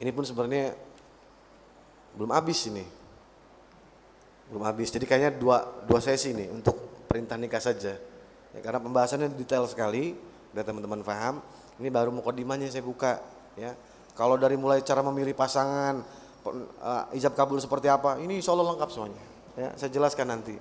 Ini 0.01 0.09
pun 0.13 0.25
sebenarnya 0.25 0.73
belum 2.17 2.31
habis 2.33 2.65
ini. 2.69 2.85
Belum 4.49 4.63
habis. 4.65 4.93
Jadi 4.93 5.05
kayaknya 5.09 5.33
dua 5.33 5.65
dua 5.85 5.99
sesi 6.01 6.33
nih 6.33 6.49
untuk 6.53 7.05
perintah 7.09 7.37
nikah 7.37 7.61
saja. 7.61 7.97
Ya, 8.53 8.59
karena 8.61 8.77
pembahasannya 8.81 9.33
detail 9.33 9.65
sekali, 9.65 10.13
biar 10.53 10.65
teman-teman 10.65 11.01
paham. 11.01 11.41
Ini 11.81 11.89
baru 11.89 12.13
mukodimanya 12.13 12.69
saya 12.69 12.85
buka. 12.85 13.17
Ya, 13.57 13.73
kalau 14.13 14.37
dari 14.37 14.57
mulai 14.57 14.85
cara 14.85 15.01
memilih 15.01 15.33
pasangan, 15.33 16.05
uh, 16.45 17.17
ijab 17.17 17.33
kabul 17.33 17.57
seperti 17.57 17.89
apa, 17.89 18.21
ini 18.21 18.41
Allah 18.45 18.65
lengkap 18.77 18.89
semuanya. 18.93 19.23
Ya, 19.57 19.69
saya 19.77 19.89
jelaskan 19.89 20.37
nanti. 20.37 20.55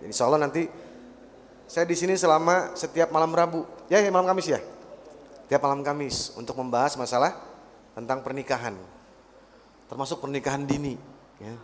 Jadi 0.00 0.12
Allah 0.24 0.40
nanti 0.40 0.64
saya 1.68 1.84
di 1.84 1.96
sini 1.96 2.16
selama 2.16 2.72
setiap 2.72 3.12
malam 3.12 3.30
Rabu, 3.32 3.62
ya, 3.92 4.00
ya 4.00 4.08
malam 4.08 4.26
Kamis 4.26 4.48
ya, 4.48 4.60
tiap 5.46 5.60
malam 5.60 5.84
Kamis 5.84 6.32
untuk 6.34 6.56
membahas 6.56 6.96
masalah 6.96 7.36
tentang 7.94 8.22
pernikahan, 8.22 8.74
termasuk 9.90 10.22
pernikahan 10.22 10.62
dini. 10.64 10.94
Ya. 11.42 11.54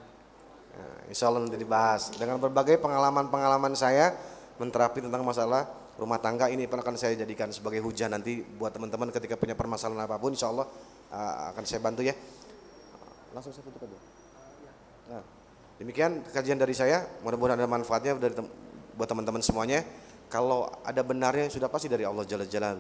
Nah, 0.77 0.97
insya 1.09 1.33
Allah 1.33 1.47
nanti 1.47 1.57
dibahas. 1.57 2.13
Dengan 2.17 2.37
berbagai 2.37 2.77
pengalaman-pengalaman 2.83 3.73
saya 3.73 4.13
menterapi 4.61 5.01
tentang 5.05 5.25
masalah 5.25 5.69
rumah 5.97 6.21
tangga 6.21 6.53
ini 6.53 6.69
pun 6.69 6.81
akan 6.81 6.97
saya 7.01 7.17
jadikan 7.17 7.49
sebagai 7.49 7.81
hujan 7.81 8.13
nanti 8.13 8.45
buat 8.45 8.69
teman-teman 8.73 9.09
ketika 9.09 9.41
punya 9.41 9.57
permasalahan 9.57 10.05
apa 10.05 10.21
pun 10.21 10.37
insya 10.37 10.53
Allah 10.53 10.69
akan 11.53 11.65
saya 11.65 11.81
bantu 11.81 12.05
ya. 12.05 12.13
Langsung 13.33 13.53
saya 13.53 13.65
tutup 13.65 13.85
aja. 13.85 13.99
Nah, 15.13 15.23
demikian 15.81 16.21
kajian 16.29 16.61
dari 16.61 16.77
saya. 16.77 17.05
Mudah-mudahan 17.25 17.57
ada 17.57 17.69
manfaatnya 17.69 18.17
dari 18.21 18.37
buat 18.97 19.09
teman-teman 19.09 19.41
semuanya. 19.41 19.81
Kalau 20.27 20.67
ada 20.83 21.01
benarnya 21.07 21.47
sudah 21.49 21.71
pasti 21.71 21.87
dari 21.87 22.03
Allah 22.03 22.27
Jalla 22.27 22.45
Jalla 22.51 22.75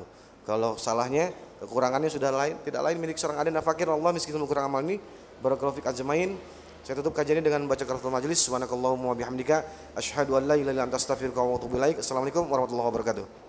kalau 0.46 0.78
salahnya 0.78 1.34
kekurangannya 1.58 2.08
sudah 2.08 2.30
lain 2.30 2.54
tidak 2.62 2.86
lain 2.86 2.96
milik 3.02 3.18
seorang 3.18 3.42
ada 3.42 3.50
nafakir 3.50 3.90
Allah 3.90 4.14
miskin 4.14 4.38
kurang 4.46 4.70
amal 4.70 4.80
ini 4.86 5.02
barakallahu 5.42 5.82
fik 5.82 5.90
ajmain 5.90 6.38
saya 6.86 7.02
tutup 7.02 7.18
kajian 7.18 7.42
ini 7.42 7.50
dengan 7.50 7.66
baca 7.66 7.82
karatul 7.82 8.14
majelis. 8.14 8.46
Subhanakallahumma 8.46 9.10
wa 9.10 9.16
bihamdika 9.18 9.66
asyhadu 9.98 10.38
an 10.38 10.46
la 10.46 10.54
ilaha 10.54 10.70
illa 10.70 10.86
anta 10.86 11.02
astaghfiruka 11.02 11.42
wa 11.42 11.58
atubu 11.58 11.82
ilaik. 11.82 11.98
Assalamualaikum 11.98 12.46
warahmatullahi 12.46 12.86
wabarakatuh. 12.94 13.45